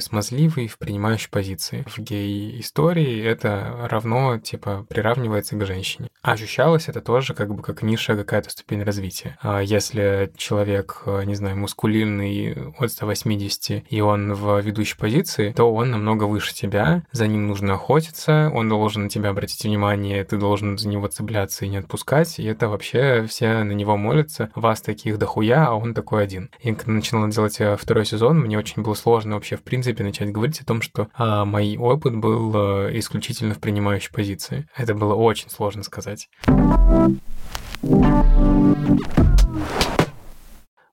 смазливый, 0.00 0.68
в 0.68 0.78
принимающей 0.78 1.30
позиции. 1.30 1.84
В 1.86 1.98
гей-истории 1.98 3.22
это 3.22 3.86
равно, 3.90 4.38
типа, 4.38 4.84
приравнивается 4.88 5.56
к 5.56 5.64
женщине. 5.66 6.08
А 6.22 6.32
ощущалось 6.32 6.88
это 6.88 7.00
тоже 7.00 7.34
как 7.34 7.54
бы 7.54 7.62
как 7.62 7.82
ниша, 7.82 8.16
какая-то 8.16 8.50
ступень 8.50 8.82
развития. 8.82 9.38
А 9.40 9.60
если 9.60 10.32
человек, 10.36 11.02
не 11.24 11.34
знаю, 11.34 11.56
мускулинный 11.56 12.72
от 12.78 12.90
180, 12.90 13.84
и 13.88 14.00
он 14.00 14.34
в 14.34 14.60
ведущей 14.60 14.96
позиции, 14.96 15.52
то 15.52 15.72
он 15.72 15.90
намного 15.92 16.24
выше 16.24 16.52
тебя, 16.52 17.04
за 17.12 17.28
ним 17.28 17.46
нужно 17.46 17.74
охотиться, 17.74 18.50
он 18.52 18.68
должен 18.68 19.04
на 19.04 19.08
тебя 19.08 19.30
обратить 19.30 19.64
внимание, 19.64 20.24
ты 20.24 20.36
должен 20.36 20.78
за 20.78 20.88
него 20.88 21.06
цепляться 21.06 21.64
и 21.64 21.68
не 21.68 21.76
отпускать, 21.76 22.40
и 22.40 22.44
это 22.44 22.68
вообще 22.68 23.26
все 23.36 23.64
на 23.64 23.72
него 23.72 23.98
молятся, 23.98 24.50
вас 24.54 24.80
таких 24.80 25.18
дохуя, 25.18 25.66
а 25.66 25.74
он 25.74 25.92
такой 25.92 26.24
один. 26.24 26.48
И 26.58 26.72
когда 26.72 26.92
начинала 26.92 27.30
делать 27.30 27.60
э, 27.60 27.76
второй 27.76 28.06
сезон, 28.06 28.40
мне 28.40 28.56
очень 28.56 28.82
было 28.82 28.94
сложно 28.94 29.34
вообще 29.34 29.56
в 29.56 29.62
принципе 29.62 30.02
начать 30.02 30.32
говорить 30.32 30.62
о 30.62 30.64
том, 30.64 30.80
что 30.80 31.08
а, 31.12 31.44
мой 31.44 31.76
опыт 31.76 32.16
был 32.16 32.50
а, 32.54 32.98
исключительно 32.98 33.52
в 33.52 33.58
принимающей 33.58 34.10
позиции. 34.10 34.66
Это 34.74 34.94
было 34.94 35.14
очень 35.14 35.50
сложно 35.50 35.82
сказать. 35.82 36.30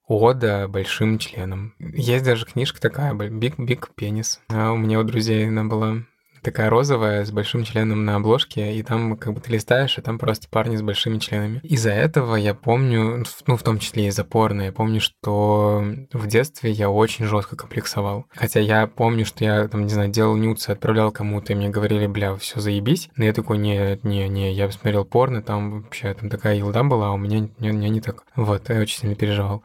Ода 0.05 0.67
большим 0.67 1.19
членом. 1.19 1.75
Есть 1.79 2.25
даже 2.25 2.45
книжка 2.45 2.81
такая, 2.81 3.13
Big 3.13 3.55
Big 3.55 3.85
Penis. 3.97 4.39
А 4.49 4.73
у 4.73 4.75
меня 4.75 4.99
у 4.99 5.03
друзей 5.03 5.47
она 5.47 5.63
была 5.63 6.03
такая 6.43 6.69
розовая 6.69 7.25
с 7.25 7.31
большим 7.31 7.63
членом 7.63 8.05
на 8.05 8.15
обложке, 8.15 8.75
и 8.75 8.83
там 8.83 9.17
как 9.17 9.33
бы 9.33 9.41
ты 9.41 9.51
листаешь, 9.51 9.97
и 9.97 10.01
там 10.01 10.19
просто 10.19 10.47
парни 10.49 10.75
с 10.75 10.81
большими 10.81 11.17
членами. 11.19 11.59
Из-за 11.63 11.91
этого 11.91 12.35
я 12.35 12.53
помню, 12.53 13.23
ну, 13.47 13.57
в 13.57 13.63
том 13.63 13.79
числе 13.79 14.07
из-за 14.07 14.23
порно, 14.23 14.63
я 14.63 14.71
помню, 14.71 15.01
что 15.01 15.83
в 16.11 16.27
детстве 16.27 16.71
я 16.71 16.89
очень 16.89 17.25
жестко 17.25 17.55
комплексовал. 17.55 18.25
Хотя 18.35 18.59
я 18.59 18.87
помню, 18.87 19.25
что 19.25 19.43
я, 19.43 19.67
там, 19.67 19.83
не 19.83 19.89
знаю, 19.89 20.09
делал 20.09 20.35
нюцы, 20.35 20.69
отправлял 20.69 21.11
кому-то, 21.11 21.53
и 21.53 21.55
мне 21.55 21.69
говорили, 21.69 22.07
бля, 22.07 22.35
все 22.35 22.59
заебись. 22.59 23.09
Но 23.15 23.25
я 23.25 23.33
такой, 23.33 23.57
не, 23.57 23.99
не, 24.03 24.27
не, 24.27 24.53
я 24.53 24.69
смотрел 24.71 25.05
порно, 25.05 25.41
там 25.41 25.81
вообще 25.83 26.13
там 26.13 26.29
такая 26.29 26.55
елда 26.55 26.83
была, 26.83 27.09
а 27.09 27.11
у 27.11 27.17
меня, 27.17 27.49
у 27.59 27.63
меня 27.63 27.89
не 27.89 28.01
так. 28.01 28.23
Вот, 28.35 28.69
я 28.69 28.79
очень 28.79 28.99
сильно 28.99 29.15
переживал. 29.15 29.63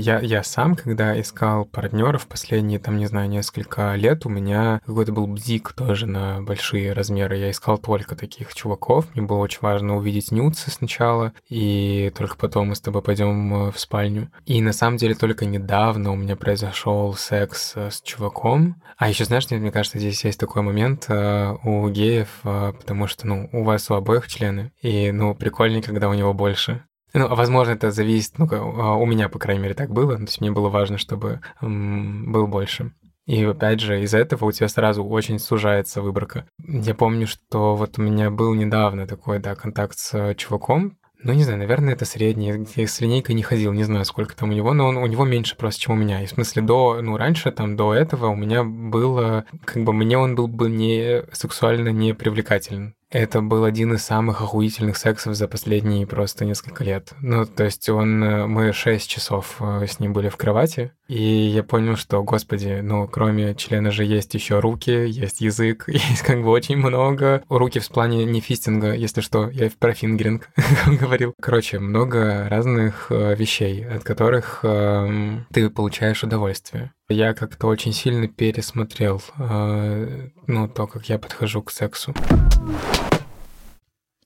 Я, 0.00 0.18
я 0.20 0.42
сам, 0.42 0.76
когда 0.76 1.20
искал 1.20 1.66
партнеров 1.66 2.26
последние, 2.26 2.78
там, 2.78 2.96
не 2.96 3.04
знаю, 3.04 3.28
несколько 3.28 3.94
лет, 3.96 4.24
у 4.24 4.30
меня 4.30 4.80
какой-то 4.86 5.12
был 5.12 5.26
бзик 5.26 5.74
тоже 5.74 6.06
на 6.06 6.40
большие 6.40 6.94
размеры. 6.94 7.36
Я 7.36 7.50
искал 7.50 7.76
только 7.76 8.16
таких 8.16 8.54
чуваков. 8.54 9.04
Мне 9.14 9.26
было 9.26 9.36
очень 9.36 9.58
важно 9.60 9.98
увидеть 9.98 10.32
нюцы 10.32 10.70
сначала, 10.70 11.34
и 11.50 12.10
только 12.16 12.38
потом 12.38 12.68
мы 12.68 12.76
с 12.76 12.80
тобой 12.80 13.02
пойдем 13.02 13.52
э, 13.68 13.72
в 13.72 13.78
спальню. 13.78 14.30
И 14.46 14.62
на 14.62 14.72
самом 14.72 14.96
деле 14.96 15.14
только 15.14 15.44
недавно 15.44 16.12
у 16.12 16.16
меня 16.16 16.34
произошел 16.34 17.12
секс 17.12 17.72
э, 17.74 17.90
с 17.90 18.00
чуваком. 18.00 18.82
А 18.96 19.10
еще 19.10 19.26
знаешь, 19.26 19.50
мне 19.50 19.70
кажется, 19.70 19.98
здесь 19.98 20.24
есть 20.24 20.40
такой 20.40 20.62
момент 20.62 21.06
э, 21.08 21.56
у 21.62 21.86
геев, 21.90 22.40
потому 22.42 23.06
что, 23.06 23.26
ну, 23.26 23.50
у 23.52 23.64
вас 23.64 23.90
у 23.90 23.94
обоих 23.94 24.28
члены, 24.28 24.72
и, 24.80 25.12
ну, 25.12 25.34
прикольнее, 25.34 25.82
когда 25.82 26.08
у 26.08 26.14
него 26.14 26.32
больше. 26.32 26.84
Ну, 27.12 27.28
возможно, 27.34 27.72
это 27.72 27.90
зависит, 27.90 28.38
ну, 28.38 28.46
а, 28.50 28.96
у 28.96 29.06
меня, 29.06 29.28
по 29.28 29.38
крайней 29.38 29.62
мере, 29.62 29.74
так 29.74 29.90
было. 29.90 30.16
То 30.16 30.22
есть 30.22 30.40
мне 30.40 30.50
было 30.50 30.68
важно, 30.68 30.98
чтобы 30.98 31.40
был 31.60 32.46
больше. 32.46 32.92
И 33.26 33.44
опять 33.44 33.80
же, 33.80 34.02
из-за 34.02 34.18
этого 34.18 34.46
у 34.46 34.52
тебя 34.52 34.68
сразу 34.68 35.04
очень 35.04 35.38
сужается 35.38 36.02
выборка. 36.02 36.48
Я 36.58 36.94
помню, 36.94 37.26
что 37.26 37.76
вот 37.76 37.98
у 37.98 38.02
меня 38.02 38.30
был 38.30 38.54
недавно 38.54 39.06
такой, 39.06 39.38
да, 39.38 39.54
контакт 39.54 39.98
с 39.98 40.34
чуваком, 40.34 40.96
ну, 41.22 41.34
не 41.34 41.44
знаю, 41.44 41.58
наверное, 41.58 41.92
это 41.92 42.06
средний. 42.06 42.66
Я 42.76 42.86
с 42.86 43.00
линейкой 43.00 43.34
не 43.34 43.42
ходил, 43.42 43.72
не 43.72 43.84
знаю, 43.84 44.06
сколько 44.06 44.34
там 44.34 44.50
у 44.50 44.52
него, 44.52 44.72
но 44.72 44.88
он, 44.88 44.96
у 44.96 45.06
него 45.06 45.24
меньше 45.26 45.54
просто, 45.54 45.82
чем 45.82 45.94
у 45.94 45.98
меня. 45.98 46.22
И 46.22 46.26
в 46.26 46.30
смысле, 46.30 46.62
до, 46.62 47.02
ну, 47.02 47.16
раньше, 47.18 47.52
там, 47.52 47.76
до 47.76 47.92
этого 47.92 48.28
у 48.28 48.36
меня 48.36 48.64
было, 48.64 49.44
как 49.64 49.84
бы, 49.84 49.92
мне 49.92 50.16
он 50.16 50.34
был 50.34 50.48
бы 50.48 50.70
не 50.70 51.24
сексуально 51.32 51.90
не 51.90 52.14
привлекателен. 52.14 52.94
Это 53.10 53.42
был 53.42 53.64
один 53.64 53.94
из 53.94 54.04
самых 54.04 54.40
охуительных 54.40 54.96
сексов 54.96 55.34
за 55.34 55.48
последние 55.48 56.06
просто 56.06 56.44
несколько 56.44 56.84
лет. 56.84 57.12
Ну, 57.20 57.44
то 57.44 57.64
есть 57.64 57.88
он... 57.88 58.22
Э, 58.22 58.46
мы 58.46 58.72
шесть 58.72 59.10
часов 59.10 59.56
э, 59.60 59.86
с 59.86 59.98
ним 59.98 60.12
были 60.12 60.28
в 60.28 60.36
кровати, 60.36 60.92
и 61.08 61.20
я 61.20 61.64
понял, 61.64 61.96
что, 61.96 62.22
господи, 62.22 62.78
ну, 62.82 63.08
кроме 63.08 63.56
члена 63.56 63.90
же 63.90 64.04
есть 64.04 64.32
еще 64.34 64.60
руки, 64.60 64.90
есть 64.90 65.40
язык, 65.40 65.84
есть 65.88 66.22
как 66.22 66.42
бы 66.42 66.50
очень 66.50 66.76
много. 66.76 67.42
Руки 67.48 67.80
в 67.80 67.88
плане 67.88 68.24
не 68.24 68.40
фистинга, 68.40 68.94
если 68.94 69.22
что, 69.22 69.50
я 69.50 69.70
про 69.76 69.92
фингеринг 69.92 70.48
говорил. 71.00 71.34
Короче, 71.42 71.80
много 71.80 72.48
разных 72.48 73.08
э, 73.10 73.34
вещей, 73.34 73.84
от 73.84 74.04
которых 74.04 74.60
э, 74.62 75.40
ты 75.52 75.68
получаешь 75.68 76.22
удовольствие. 76.22 76.92
Я 77.12 77.34
как-то 77.34 77.66
очень 77.66 77.92
сильно 77.92 78.28
пересмотрел, 78.28 79.20
э, 79.36 80.28
ну, 80.46 80.68
то, 80.68 80.86
как 80.86 81.08
я 81.08 81.18
подхожу 81.18 81.60
к 81.60 81.72
сексу. 81.72 82.14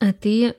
А 0.00 0.12
ты 0.12 0.54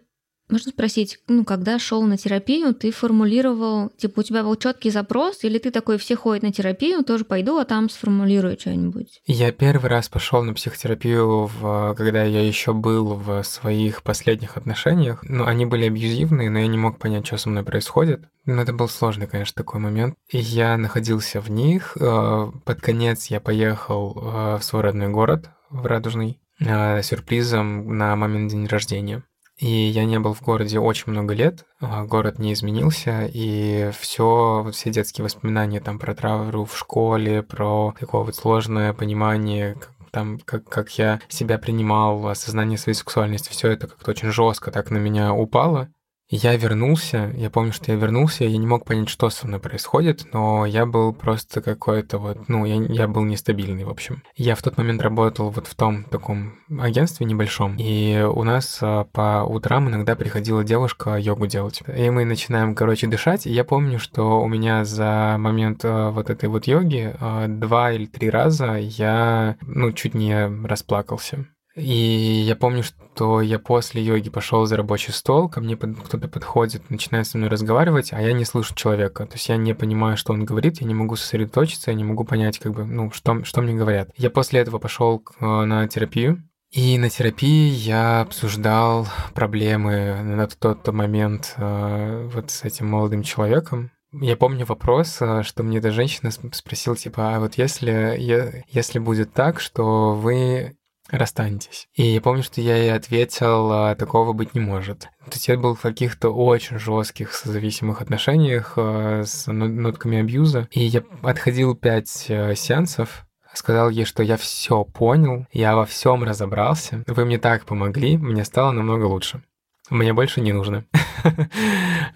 можно 0.49 0.71
спросить, 0.71 1.19
ну, 1.27 1.43
когда 1.43 1.79
шел 1.79 2.03
на 2.03 2.17
терапию, 2.17 2.73
ты 2.73 2.91
формулировал, 2.91 3.89
типа, 3.97 4.19
у 4.19 4.23
тебя 4.23 4.43
был 4.43 4.55
четкий 4.55 4.91
запрос, 4.91 5.43
или 5.43 5.57
ты 5.57 5.71
такой, 5.71 5.97
все 5.97 6.15
ходят 6.15 6.43
на 6.43 6.51
терапию, 6.51 7.03
тоже 7.03 7.25
пойду, 7.25 7.57
а 7.57 7.65
там 7.65 7.89
сформулирую 7.89 8.57
что-нибудь? 8.59 9.21
Я 9.25 9.51
первый 9.51 9.89
раз 9.89 10.07
пошел 10.07 10.43
на 10.43 10.53
психотерапию, 10.53 11.45
в, 11.47 11.95
когда 11.97 12.23
я 12.23 12.45
еще 12.45 12.73
был 12.73 13.15
в 13.15 13.43
своих 13.43 14.03
последних 14.03 14.57
отношениях. 14.57 15.23
Ну, 15.23 15.45
они 15.45 15.65
были 15.65 15.85
абьюзивные, 15.85 16.49
но 16.49 16.59
я 16.59 16.67
не 16.67 16.77
мог 16.77 16.99
понять, 16.99 17.25
что 17.25 17.37
со 17.37 17.49
мной 17.49 17.63
происходит. 17.63 18.25
Ну, 18.45 18.61
это 18.61 18.73
был 18.73 18.87
сложный, 18.87 19.27
конечно, 19.27 19.55
такой 19.55 19.79
момент. 19.79 20.15
И 20.29 20.37
я 20.37 20.77
находился 20.77 21.41
в 21.41 21.49
них. 21.49 21.97
Э, 21.99 22.51
под 22.63 22.81
конец 22.81 23.25
я 23.27 23.39
поехал 23.39 24.15
э, 24.15 24.57
в 24.57 24.63
свой 24.63 24.83
родной 24.83 25.09
город, 25.09 25.49
в 25.71 25.85
Радужный, 25.87 26.39
э, 26.59 27.01
сюрпризом 27.01 27.97
на 27.97 28.15
момент 28.15 28.51
день 28.51 28.67
рождения. 28.67 29.23
И 29.57 29.67
я 29.67 30.03
не 30.03 30.19
был 30.19 30.33
в 30.33 30.41
городе 30.41 30.79
очень 30.79 31.11
много 31.11 31.33
лет, 31.33 31.65
а 31.79 32.03
город 32.03 32.39
не 32.39 32.51
изменился, 32.51 33.29
и 33.33 33.89
все, 33.97 34.69
все 34.73 34.89
детские 34.89 35.23
воспоминания 35.23 35.79
там 35.79 35.97
про 35.97 36.13
травру 36.13 36.65
в 36.65 36.77
школе, 36.77 37.41
про 37.41 37.93
такое 37.97 38.23
вот 38.23 38.35
сложное 38.35 38.91
понимание, 38.91 39.77
там, 40.11 40.39
как, 40.39 40.65
как 40.65 40.91
я 40.97 41.21
себя 41.29 41.57
принимал, 41.57 42.27
осознание 42.27 42.77
своей 42.77 42.97
сексуальности, 42.97 43.49
все 43.49 43.71
это 43.71 43.87
как-то 43.87 44.11
очень 44.11 44.31
жестко 44.31 44.71
так 44.71 44.91
на 44.91 44.97
меня 44.97 45.33
упало. 45.33 45.89
Я 46.27 46.55
вернулся, 46.55 47.31
я 47.35 47.51
помню, 47.51 47.71
что 47.71 47.91
я 47.91 47.97
вернулся, 47.99 48.45
я 48.45 48.57
не 48.57 48.65
мог 48.65 48.83
понять, 48.83 49.09
что 49.09 49.29
со 49.29 49.45
мной 49.45 49.59
происходит, 49.59 50.25
но 50.33 50.65
я 50.65 50.87
был 50.87 51.13
просто 51.13 51.61
какой-то 51.61 52.17
вот, 52.17 52.49
ну, 52.49 52.65
я, 52.65 52.81
я 52.81 53.07
был 53.07 53.23
нестабильный, 53.23 53.83
в 53.83 53.89
общем. 53.89 54.23
Я 54.35 54.55
в 54.55 54.63
тот 54.63 54.77
момент 54.77 55.01
работал 55.01 55.51
вот 55.51 55.67
в 55.67 55.75
том 55.75 56.03
таком 56.05 56.55
агентстве 56.79 57.27
небольшом, 57.27 57.75
и 57.77 58.21
у 58.23 58.43
нас 58.43 58.79
а, 58.81 59.03
по 59.03 59.43
утрам 59.47 59.87
иногда 59.87 60.15
приходила 60.15 60.63
девушка 60.63 61.15
йогу 61.15 61.45
делать. 61.45 61.83
И 61.95 62.09
мы 62.09 62.25
начинаем, 62.25 62.73
короче, 62.73 63.05
дышать, 63.05 63.45
и 63.45 63.51
я 63.51 63.63
помню, 63.63 63.99
что 63.99 64.41
у 64.41 64.47
меня 64.47 64.83
за 64.83 65.35
момент 65.37 65.81
а, 65.83 66.09
вот 66.09 66.31
этой 66.31 66.49
вот 66.49 66.65
йоги 66.65 67.15
а, 67.19 67.47
два 67.47 67.91
или 67.91 68.07
три 68.07 68.31
раза 68.31 68.77
я, 68.77 69.57
ну, 69.61 69.91
чуть 69.91 70.15
не 70.15 70.47
расплакался. 70.65 71.45
И 71.75 72.43
я 72.47 72.55
помню, 72.55 72.83
что 72.83 73.41
я 73.41 73.59
после 73.59 74.01
йоги 74.01 74.29
пошел 74.29 74.65
за 74.65 74.77
рабочий 74.77 75.11
стол, 75.11 75.49
ко 75.49 75.59
мне 75.59 75.75
кто-то 75.75 76.27
подходит, 76.27 76.89
начинает 76.89 77.27
со 77.27 77.37
мной 77.37 77.49
разговаривать, 77.49 78.13
а 78.13 78.21
я 78.21 78.33
не 78.33 78.45
слышу 78.45 78.73
человека. 78.75 79.25
То 79.25 79.33
есть 79.33 79.49
я 79.49 79.57
не 79.57 79.73
понимаю, 79.73 80.15
что 80.15 80.33
он 80.33 80.45
говорит, 80.45 80.79
я 80.81 80.87
не 80.87 80.93
могу 80.93 81.15
сосредоточиться, 81.15 81.91
я 81.91 81.97
не 81.97 82.03
могу 82.03 82.23
понять, 82.23 82.59
как 82.59 82.73
бы, 82.73 82.85
ну, 82.85 83.11
что, 83.11 83.43
что 83.43 83.61
мне 83.61 83.73
говорят. 83.73 84.09
Я 84.15 84.29
после 84.29 84.61
этого 84.61 84.79
пошел 84.79 85.21
э, 85.39 85.45
на 85.45 85.87
терапию, 85.87 86.43
и 86.71 86.97
на 86.97 87.09
терапии 87.09 87.69
я 87.69 88.21
обсуждал 88.21 89.07
проблемы 89.33 90.21
на 90.23 90.47
тот 90.47 90.87
момент 90.87 91.53
э, 91.57 92.29
вот 92.33 92.51
с 92.51 92.63
этим 92.63 92.87
молодым 92.87 93.23
человеком. 93.23 93.91
Я 94.11 94.37
помню 94.37 94.65
вопрос, 94.65 95.17
э, 95.21 95.43
что 95.43 95.63
мне 95.63 95.77
эта 95.79 95.91
женщина 95.91 96.31
спросила, 96.31 96.95
типа, 96.95 97.35
а 97.35 97.39
вот 97.39 97.55
если, 97.55 98.63
если 98.69 98.99
будет 98.99 99.33
так, 99.33 99.59
что 99.59 100.13
вы 100.15 100.75
расстанетесь. 101.09 101.87
И 101.93 102.03
я 102.03 102.21
помню, 102.21 102.43
что 102.43 102.61
я 102.61 102.77
ей 102.77 102.93
ответил, 102.93 103.71
а, 103.71 103.95
такого 103.95 104.33
быть 104.33 104.55
не 104.55 104.61
может. 104.61 105.01
То 105.25 105.31
есть 105.33 105.47
я 105.47 105.57
был 105.57 105.75
в 105.75 105.81
каких-то 105.81 106.29
очень 106.29 106.79
жестких 106.79 107.33
созависимых 107.33 108.01
отношениях 108.01 108.73
а, 108.77 109.23
с 109.23 109.51
нотками 109.51 110.19
абьюза, 110.19 110.67
и 110.71 110.83
я 110.83 111.03
отходил 111.21 111.75
пять 111.75 112.25
э, 112.29 112.55
сеансов, 112.55 113.25
сказал 113.53 113.89
ей, 113.89 114.05
что 114.05 114.23
я 114.23 114.37
все 114.37 114.83
понял, 114.83 115.45
я 115.51 115.75
во 115.75 115.85
всем 115.85 116.23
разобрался, 116.23 117.03
вы 117.07 117.25
мне 117.25 117.37
так 117.37 117.65
помогли, 117.65 118.17
мне 118.17 118.43
стало 118.43 118.71
намного 118.71 119.05
лучше. 119.05 119.43
Мне 119.91 120.13
больше 120.13 120.41
не 120.41 120.51
нужно. 120.51 120.85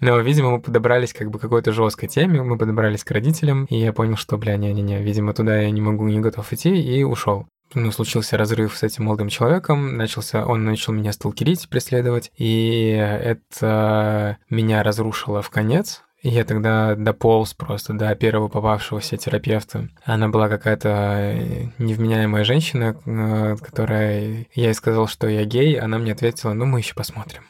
Но, 0.00 0.18
видимо, 0.18 0.50
мы 0.50 0.60
подобрались 0.60 1.12
как 1.12 1.30
бы 1.30 1.38
к 1.38 1.42
какой-то 1.42 1.72
жесткой 1.72 2.08
теме, 2.08 2.42
мы 2.42 2.58
подобрались 2.58 3.04
к 3.04 3.12
родителям, 3.12 3.66
и 3.66 3.76
я 3.76 3.92
понял, 3.92 4.16
что, 4.16 4.36
бля, 4.38 4.56
не-не-не, 4.56 5.00
видимо, 5.00 5.32
туда 5.34 5.60
я 5.60 5.70
не 5.70 5.80
могу, 5.80 6.08
не 6.08 6.18
готов 6.18 6.52
идти, 6.52 6.74
и 6.74 7.04
ушел 7.04 7.46
ну, 7.74 7.92
случился 7.92 8.36
разрыв 8.36 8.76
с 8.76 8.82
этим 8.82 9.04
молодым 9.04 9.28
человеком, 9.28 9.96
начался, 9.96 10.46
он 10.46 10.64
начал 10.64 10.92
меня 10.92 11.12
сталкерить, 11.12 11.68
преследовать, 11.68 12.30
и 12.36 12.90
это 12.90 14.38
меня 14.48 14.82
разрушило 14.82 15.42
в 15.42 15.50
конец, 15.50 16.02
я 16.22 16.44
тогда 16.44 16.96
дополз 16.96 17.54
просто 17.54 17.94
до 17.94 18.14
первого 18.14 18.48
попавшегося 18.48 19.16
терапевта. 19.16 19.88
Она 20.04 20.28
была 20.28 20.48
какая-то 20.48 21.72
невменяемая 21.78 22.44
женщина, 22.44 22.94
э, 23.06 23.56
которая... 23.56 24.46
Я 24.54 24.66
ей 24.66 24.74
сказал, 24.74 25.06
что 25.08 25.28
я 25.28 25.44
гей, 25.44 25.78
она 25.78 25.98
мне 25.98 26.12
ответила, 26.12 26.52
ну, 26.52 26.66
мы 26.66 26.80
еще 26.80 26.94
посмотрим 26.94 27.44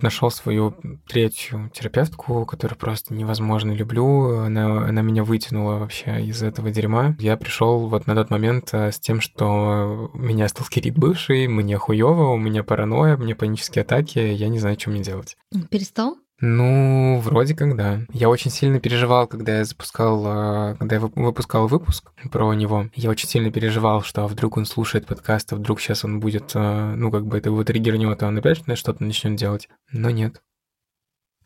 нашел 0.00 0.30
свою 0.30 0.76
третью 1.06 1.70
терапевтку, 1.72 2.44
которую 2.46 2.78
просто 2.78 3.14
невозможно 3.14 3.72
люблю. 3.72 4.38
Она, 4.40 4.86
она 4.88 5.02
меня 5.02 5.24
вытянула 5.24 5.78
вообще 5.78 6.24
из 6.24 6.42
этого 6.42 6.70
дерьма. 6.70 7.16
Я 7.18 7.36
пришел 7.36 7.88
вот 7.88 8.06
на 8.06 8.14
тот 8.14 8.30
момент 8.30 8.70
э, 8.72 8.90
с 8.90 8.98
тем, 8.98 9.20
что 9.20 10.10
меня 10.14 10.48
сталкерит 10.48 10.96
бывший, 10.96 11.46
мне 11.48 11.78
хуево, 11.78 12.30
у 12.30 12.36
меня 12.36 12.64
паранойя, 12.64 13.16
мне 13.16 13.34
панические 13.34 13.82
атаки, 13.82 14.18
я 14.18 14.48
не 14.48 14.58
знаю, 14.58 14.78
что 14.78 14.90
мне 14.90 15.02
делать. 15.02 15.36
Перестал? 15.70 16.18
Ну, 16.46 17.20
вроде 17.20 17.54
как 17.54 17.74
да. 17.74 18.02
Я 18.12 18.28
очень 18.28 18.50
сильно 18.50 18.78
переживал, 18.78 19.26
когда 19.26 19.58
я 19.58 19.64
запускал, 19.64 20.22
а, 20.26 20.74
когда 20.74 20.96
я 20.96 21.00
выпускал 21.00 21.68
выпуск 21.68 22.12
про 22.30 22.52
него. 22.52 22.90
Я 22.94 23.08
очень 23.08 23.30
сильно 23.30 23.50
переживал, 23.50 24.02
что 24.02 24.26
вдруг 24.26 24.58
он 24.58 24.66
слушает 24.66 25.06
подкаст, 25.06 25.54
а 25.54 25.56
вдруг 25.56 25.80
сейчас 25.80 26.04
он 26.04 26.20
будет, 26.20 26.50
а, 26.54 26.94
ну, 26.96 27.10
как 27.10 27.24
бы 27.26 27.38
это 27.38 27.48
его 27.48 27.64
триггернет, 27.64 28.22
а 28.22 28.26
он 28.26 28.36
опять 28.36 28.58
что-то 28.76 29.02
начнет 29.02 29.36
делать. 29.36 29.70
Но 29.90 30.10
нет. 30.10 30.42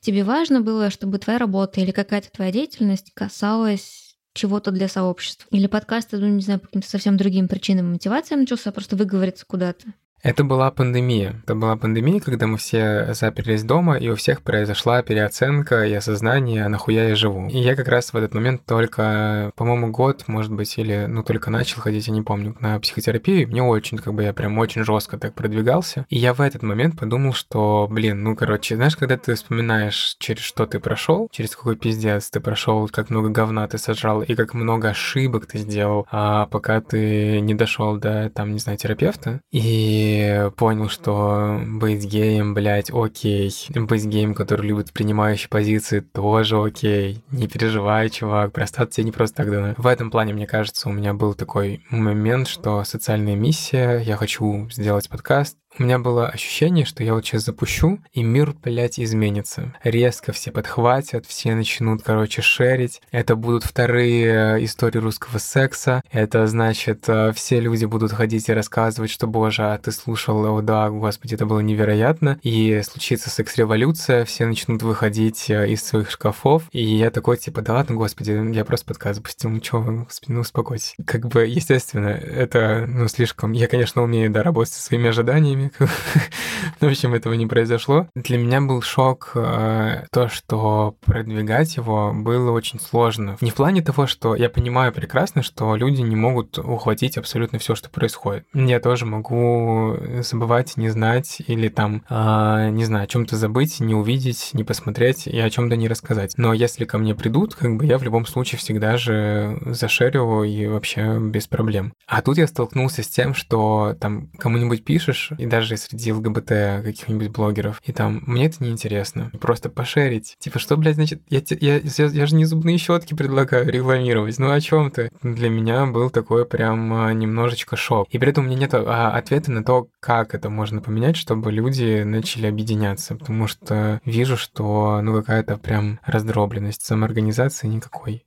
Тебе 0.01 0.25
важно 0.25 0.63
было, 0.63 0.91
чтобы 0.91 1.19
твоя 1.19 1.39
работа 1.39 1.81
или 1.81 1.93
какая-то 1.93 2.33
твоя 2.33 2.51
деятельность 2.51 3.13
касалась 3.15 4.17
чего-то 4.35 4.73
для 4.73 4.89
сообщества? 4.89 5.47
Или 5.53 5.69
подкаст, 5.69 6.09
ну, 6.11 6.27
не 6.27 6.43
знаю, 6.43 6.59
по 6.59 6.67
каким-то 6.67 6.89
совсем 6.89 7.17
другим 7.17 7.47
причинам 7.47 7.87
и 7.87 7.93
мотивациям 7.93 8.41
начался, 8.41 8.73
просто 8.73 8.97
выговориться 8.97 9.47
куда-то? 9.47 9.87
Это 10.23 10.45
была 10.45 10.71
пандемия. 10.71 11.41
Это 11.45 11.55
была 11.55 11.77
пандемия, 11.77 12.21
когда 12.21 12.47
мы 12.47 12.59
все 12.59 13.15
заперлись 13.15 13.63
дома, 13.63 13.97
и 13.97 14.09
у 14.09 14.17
всех 14.17 14.43
произошла 14.43 15.03
переоценка 15.03 15.85
и 15.85 15.93
осознание, 15.93 16.65
а 16.65 16.69
нахуя 16.69 17.09
я 17.09 17.15
живу. 17.15 17.49
И 17.49 17.59
я 17.59 17.77
как 17.77 17.89
раз 17.89 18.13
в 18.13 18.17
этот 18.17 18.35
момент 18.35 18.63
только, 18.67 19.53
по-моему, 19.57 19.91
год, 19.91 20.25
может 20.27 20.53
быть, 20.53 20.77
или, 20.79 21.07
ну, 21.09 21.23
только 21.23 21.51
начал 21.51 21.81
ходить, 21.81 22.09
я 22.09 22.13
не 22.13 22.23
помню, 22.23 22.57
на 22.61 22.79
психотерапию. 22.81 23.49
Мне 23.49 23.63
очень, 23.63 23.99
как 23.99 24.15
бы, 24.15 24.25
я 24.25 24.33
прям 24.33 24.59
очень 24.59 24.85
жестко 24.85 25.19
так 25.19 25.35
продвигался. 25.35 26.05
И 26.09 26.19
я 26.19 26.35
в 26.35 26.41
этот 26.41 26.63
момент 26.63 26.99
подумал, 26.99 27.33
что, 27.33 27.87
блин, 27.91 28.23
ну, 28.25 28.35
короче, 28.35 28.77
знаешь, 28.77 28.97
когда 28.97 29.17
ты 29.17 29.35
вспоминаешь, 29.35 30.17
через 30.19 30.43
что 30.43 30.67
ты 30.67 30.81
прошел, 30.81 31.29
через 31.31 31.55
какой 31.55 31.77
пиздец 31.77 32.31
ты 32.31 32.41
прошел, 32.41 32.89
как 32.89 33.11
много 33.11 33.29
говна 33.29 33.67
ты 33.69 33.79
сожрал, 33.79 34.23
и 34.23 34.35
как 34.35 34.55
много 34.55 34.89
ошибок 34.89 35.47
ты 35.47 35.59
сделал, 35.59 36.07
а 36.11 36.47
пока 36.47 36.81
ты 36.81 37.41
не 37.41 37.55
дошел 37.55 37.97
до, 37.97 38.31
там, 38.31 38.53
не 38.53 38.59
знаю, 38.59 38.79
терапевта. 38.79 39.41
И 39.53 40.08
понял, 40.57 40.89
что 40.89 41.61
быть 41.67 42.05
геем, 42.05 42.55
блядь, 42.55 42.91
окей. 42.93 43.53
Быть 43.75 44.05
геем, 44.05 44.35
который 44.35 44.67
любит 44.67 44.93
принимающие 44.93 45.49
позиции, 45.49 46.01
тоже 46.01 46.61
окей. 46.61 47.23
Не 47.31 47.49
переживай, 47.49 48.11
чувак, 48.11 48.53
простаться 48.53 48.97
тебе 48.97 49.07
не 49.07 49.13
просто 49.13 49.37
так 49.39 49.51
дано. 49.51 49.75
В 49.77 49.87
этом 49.87 50.11
плане, 50.11 50.35
мне 50.35 50.47
кажется, 50.47 50.89
у 50.89 50.93
меня 50.93 51.15
был 51.15 51.35
такой 51.35 51.85
момент, 51.91 52.49
что 52.49 52.85
социальная 52.85 53.37
миссия, 53.37 53.99
я 53.99 54.17
хочу 54.17 54.69
сделать 54.71 55.09
подкаст, 55.09 55.57
у 55.79 55.83
меня 55.83 55.99
было 55.99 56.29
ощущение, 56.29 56.85
что 56.85 57.03
я 57.03 57.15
вот 57.15 57.25
сейчас 57.25 57.45
запущу, 57.45 58.01
и 58.13 58.23
мир, 58.23 58.55
блядь, 58.63 58.99
изменится. 58.99 59.75
Резко 59.85 60.33
все 60.33 60.51
подхватят, 60.51 61.27
все 61.27 61.55
начнут, 61.55 62.03
короче, 62.03 62.43
шерить. 62.43 63.01
Это 63.11 63.37
будут 63.37 63.65
вторые 63.65 64.57
э, 64.57 64.65
истории 64.65 64.99
русского 64.99 65.39
секса. 65.39 66.03
Это 66.11 66.47
значит, 66.47 67.05
э, 67.09 67.33
все 67.33 67.61
люди 67.61 67.85
будут 67.85 68.13
ходить 68.13 68.49
и 68.49 68.53
рассказывать, 68.53 69.11
что, 69.11 69.27
боже, 69.27 69.73
а 69.73 69.79
ты 69.79 69.93
слушал, 69.93 70.45
о 70.45 70.63
да, 70.63 70.91
господи, 70.91 71.35
это 71.35 71.47
было 71.47 71.61
невероятно. 71.61 72.39
И 72.43 72.81
случится 72.83 73.31
секс-революция, 73.31 74.25
все 74.25 74.47
начнут 74.47 74.83
выходить 74.83 75.49
э, 75.51 75.69
из 75.69 75.85
своих 75.85 76.11
шкафов. 76.11 76.65
И 76.73 76.85
я 76.85 77.11
такой, 77.11 77.37
типа, 77.37 77.63
да 77.63 77.75
ладно, 77.75 77.97
господи, 77.97 78.55
я 78.55 78.65
просто 78.65 78.87
подкаст 78.87 79.17
запустил, 79.17 79.51
ну 79.51 79.61
чё, 79.61 79.81
господи, 79.81 80.33
ну 80.33 80.41
успокойтесь. 80.41 80.95
Как 81.07 81.27
бы, 81.29 81.47
естественно, 81.47 82.09
это, 82.09 82.87
ну, 82.89 83.09
слишком... 83.09 83.53
Я, 83.53 83.67
конечно, 83.69 84.03
умею, 84.03 84.31
да, 84.31 84.43
работать 84.43 84.73
со 84.73 84.83
своими 84.83 85.09
ожиданиями, 85.09 85.68
в 86.81 86.85
общем, 86.85 87.15
этого 87.15 87.35
не 87.35 87.47
произошло. 87.47 88.09
Для 88.15 88.39
меня 88.39 88.61
был 88.61 88.83
шок 88.83 89.33
э, 89.35 90.05
то, 90.13 90.29
что 90.29 90.97
продвигать 91.05 91.77
его 91.77 92.13
было 92.15 92.51
очень 92.53 92.81
сложно. 92.81 93.37
Не 93.41 93.51
в 93.51 93.55
плане 93.55 93.83
того, 93.83 94.07
что 94.07 94.35
я 94.35 94.49
понимаю 94.49 94.93
прекрасно, 94.93 95.43
что 95.43 95.77
люди 95.77 96.01
не 96.01 96.17
могут 96.17 96.59
ухватить 96.59 97.19
абсолютно 97.19 97.59
все, 97.59 97.75
что 97.75 97.91
происходит. 97.91 98.45
Я 98.55 98.81
тоже 98.81 99.07
могу 99.07 99.97
забывать, 100.21 100.77
не 100.77 100.89
знать 100.89 101.43
или 101.47 101.69
там, 101.69 102.05
э, 102.09 102.71
не 102.71 102.85
знаю, 102.85 103.05
о 103.05 103.09
чем-то 103.09 103.37
забыть, 103.37 103.81
не 103.81 103.95
увидеть, 103.95 104.51
не 104.53 104.65
посмотреть 104.65 105.27
и 105.27 105.39
о 105.39 105.51
чем-то 105.51 105.77
не 105.77 105.89
рассказать. 105.89 106.35
Но 106.37 106.53
если 106.53 106.85
ко 106.85 106.99
мне 106.99 107.15
придут, 107.15 107.55
как 107.55 107.77
бы 107.77 107.87
я 107.87 107.99
в 107.99 108.03
любом 108.03 108.27
случае 108.27 108.59
всегда 108.59 108.97
же 108.97 109.59
зашерю 109.67 110.43
и 110.43 110.67
вообще 110.67 111.19
без 111.19 111.47
проблем. 111.47 111.93
А 112.07 112.23
тут 112.23 112.39
я 112.39 112.47
столкнулся 112.47 113.03
с 113.03 113.09
тем, 113.09 113.35
что 113.35 113.97
там 114.01 114.31
кому-нибудь 114.39 114.85
пишешь, 114.85 115.33
и 115.39 115.47
даже 115.47 115.58
среди 115.77 116.13
ЛГБТ 116.13 116.85
каких-нибудь 116.85 117.29
блогеров. 117.29 117.81
И 117.85 117.93
там, 117.93 118.23
мне 118.27 118.47
это 118.47 118.63
неинтересно. 118.63 119.31
Просто 119.41 119.69
пошерить. 119.69 120.37
Типа, 120.39 120.59
что, 120.59 120.77
блядь, 120.77 120.97
значит, 120.97 121.23
я, 121.29 121.43
я, 121.61 121.79
я, 121.79 122.07
я 122.07 122.27
же 122.27 122.35
не 122.35 122.45
зубные 122.45 122.79
щетки 122.79 123.15
предлагаю 123.15 123.69
рекламировать. 123.69 124.39
Ну 124.39 124.51
о 124.51 124.61
чем 124.61 124.91
ты? 124.91 125.11
Для 125.23 125.49
меня 125.49 125.87
был 125.87 126.11
такой 126.11 126.45
прям 126.47 126.93
а, 126.93 127.13
немножечко 127.13 127.77
шок. 127.77 128.09
И 128.11 128.19
при 128.19 128.31
этом 128.31 128.45
у 128.45 128.47
меня 128.49 128.61
нет 128.61 128.75
а, 128.75 129.11
ответа 129.13 129.51
на 129.51 129.65
то, 129.65 129.89
как 130.01 130.35
это 130.35 130.51
можно 130.51 130.81
поменять, 130.81 131.17
чтобы 131.17 131.53
люди 131.53 132.03
начали 132.03 132.47
объединяться. 132.47 133.17
Потому 133.17 133.47
что 133.47 134.01
вижу, 134.05 134.37
что, 134.37 135.01
ну, 135.03 135.15
какая-то 135.15 135.57
прям 135.57 136.01
раздробленность 136.05 136.83
самоорганизации 136.83 137.67
никакой. 137.67 138.25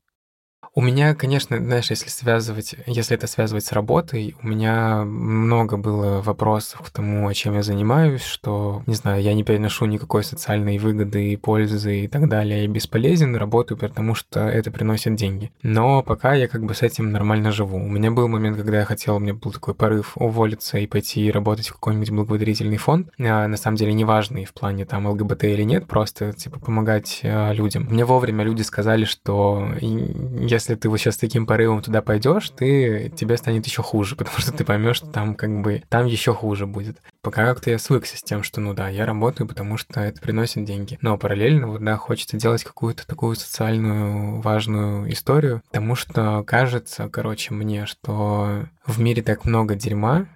У 0.73 0.79
меня, 0.79 1.13
конечно, 1.15 1.57
знаешь, 1.57 1.89
если 1.89 2.07
связывать, 2.07 2.75
если 2.85 3.17
это 3.17 3.27
связывать 3.27 3.65
с 3.65 3.73
работой, 3.73 4.35
у 4.41 4.47
меня 4.47 5.03
много 5.03 5.75
было 5.75 6.21
вопросов 6.21 6.79
к 6.81 6.89
тому, 6.89 7.31
чем 7.33 7.55
я 7.55 7.61
занимаюсь, 7.61 8.23
что, 8.23 8.81
не 8.87 8.95
знаю, 8.95 9.21
я 9.21 9.33
не 9.33 9.43
переношу 9.43 9.85
никакой 9.85 10.23
социальной 10.23 10.77
выгоды 10.77 11.33
и 11.33 11.35
пользы 11.35 12.05
и 12.05 12.07
так 12.07 12.29
далее, 12.29 12.61
я 12.61 12.67
бесполезен, 12.69 13.35
работаю, 13.35 13.77
потому 13.77 14.15
что 14.15 14.47
это 14.47 14.71
приносит 14.71 15.15
деньги. 15.15 15.51
Но 15.61 16.03
пока 16.03 16.35
я 16.35 16.47
как 16.47 16.63
бы 16.63 16.73
с 16.73 16.83
этим 16.83 17.11
нормально 17.11 17.51
живу. 17.51 17.75
У 17.75 17.89
меня 17.89 18.09
был 18.09 18.29
момент, 18.29 18.55
когда 18.55 18.79
я 18.79 18.85
хотел, 18.85 19.17
у 19.17 19.19
меня 19.19 19.33
был 19.33 19.51
такой 19.51 19.75
порыв 19.75 20.13
уволиться 20.15 20.77
и 20.77 20.87
пойти 20.87 21.29
работать 21.31 21.67
в 21.67 21.73
какой-нибудь 21.73 22.11
благотворительный 22.11 22.77
фонд, 22.77 23.09
а, 23.19 23.45
на 23.45 23.57
самом 23.57 23.75
деле 23.75 23.91
неважный 23.91 24.45
в 24.45 24.53
плане 24.53 24.85
там 24.85 25.05
ЛГБТ 25.05 25.43
или 25.43 25.63
нет, 25.63 25.87
просто 25.87 26.31
типа 26.31 26.61
помогать 26.61 27.19
а, 27.25 27.51
людям. 27.51 27.87
Мне 27.89 28.05
вовремя 28.05 28.45
люди 28.45 28.61
сказали, 28.61 29.03
что 29.03 29.67
я 29.81 30.60
если 30.61 30.75
ты 30.75 30.89
вот 30.89 30.97
сейчас 30.97 31.17
таким 31.17 31.47
порывом 31.47 31.81
туда 31.81 32.01
пойдешь, 32.01 32.49
ты, 32.51 33.11
тебе 33.15 33.35
станет 33.37 33.65
еще 33.65 33.81
хуже, 33.81 34.15
потому 34.17 34.37
что 34.37 34.51
ты 34.51 34.63
поймешь, 34.63 34.97
что 34.97 35.07
там 35.07 35.35
как 35.35 35.61
бы, 35.61 35.83
там 35.89 36.05
еще 36.05 36.33
хуже 36.33 36.67
будет. 36.67 37.01
Пока 37.21 37.45
как-то 37.45 37.71
я 37.71 37.79
свыкся 37.79 38.17
с 38.17 38.23
тем, 38.23 38.43
что, 38.43 38.61
ну 38.61 38.73
да, 38.73 38.89
я 38.89 39.05
работаю, 39.05 39.47
потому 39.47 39.77
что 39.77 39.99
это 40.01 40.21
приносит 40.21 40.63
деньги. 40.63 40.97
Но 41.01 41.17
параллельно, 41.17 41.67
вот, 41.67 41.83
да, 41.83 41.97
хочется 41.97 42.37
делать 42.37 42.63
какую-то 42.63 43.05
такую 43.07 43.35
социальную 43.35 44.41
важную 44.41 45.11
историю, 45.11 45.61
потому 45.71 45.95
что 45.95 46.43
кажется, 46.43 47.09
короче, 47.09 47.53
мне, 47.53 47.85
что 47.85 48.65
в 48.85 48.99
мире 48.99 49.23
так 49.23 49.45
много 49.45 49.75
дерьма, 49.75 50.27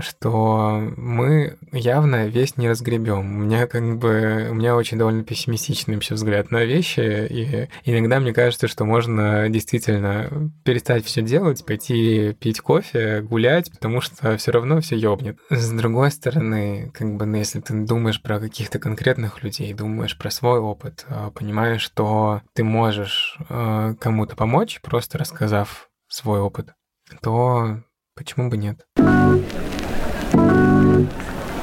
что 0.00 0.92
мы 0.96 1.58
явно 1.72 2.26
весь 2.26 2.56
не 2.56 2.68
разгребем. 2.68 3.20
У 3.20 3.44
меня 3.44 3.66
как 3.66 3.98
бы 3.98 4.48
у 4.50 4.54
меня 4.54 4.76
очень 4.76 4.98
довольно 4.98 5.24
пессимистичный 5.24 5.94
вообще 5.94 6.14
взгляд 6.14 6.50
на 6.50 6.64
вещи, 6.64 7.26
и 7.28 7.68
иногда 7.84 8.20
мне 8.20 8.32
кажется, 8.32 8.68
что 8.68 8.84
можно 8.84 9.48
действительно 9.48 10.50
перестать 10.64 11.04
все 11.04 11.22
делать, 11.22 11.64
пойти 11.64 12.34
пить 12.34 12.60
кофе, 12.60 13.20
гулять, 13.22 13.70
потому 13.70 14.00
что 14.00 14.36
все 14.36 14.52
равно 14.52 14.80
все 14.80 14.96
ёбнет. 14.96 15.38
С 15.50 15.70
другой 15.70 16.10
стороны, 16.10 16.90
как 16.94 17.16
бы, 17.16 17.26
ну, 17.26 17.36
если 17.36 17.60
ты 17.60 17.74
думаешь 17.74 18.22
про 18.22 18.40
каких-то 18.40 18.78
конкретных 18.78 19.42
людей, 19.42 19.72
думаешь 19.74 20.16
про 20.16 20.30
свой 20.30 20.58
опыт, 20.58 21.06
а, 21.08 21.30
понимаешь, 21.30 21.82
что 21.82 22.42
ты 22.54 22.64
можешь 22.64 23.38
а, 23.48 23.94
кому-то 23.94 24.36
помочь, 24.36 24.80
просто 24.82 25.18
рассказав 25.18 25.88
свой 26.08 26.40
опыт, 26.40 26.74
то 27.22 27.82
почему 28.14 28.48
бы 28.48 28.56
нет? 28.56 28.86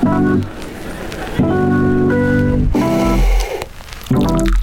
음. 0.06 0.08
음. 0.08 0.44
음. 1.40 2.10
음. 2.10 2.72
음. 2.76 3.20
음. 4.12 4.22
음. 4.22 4.55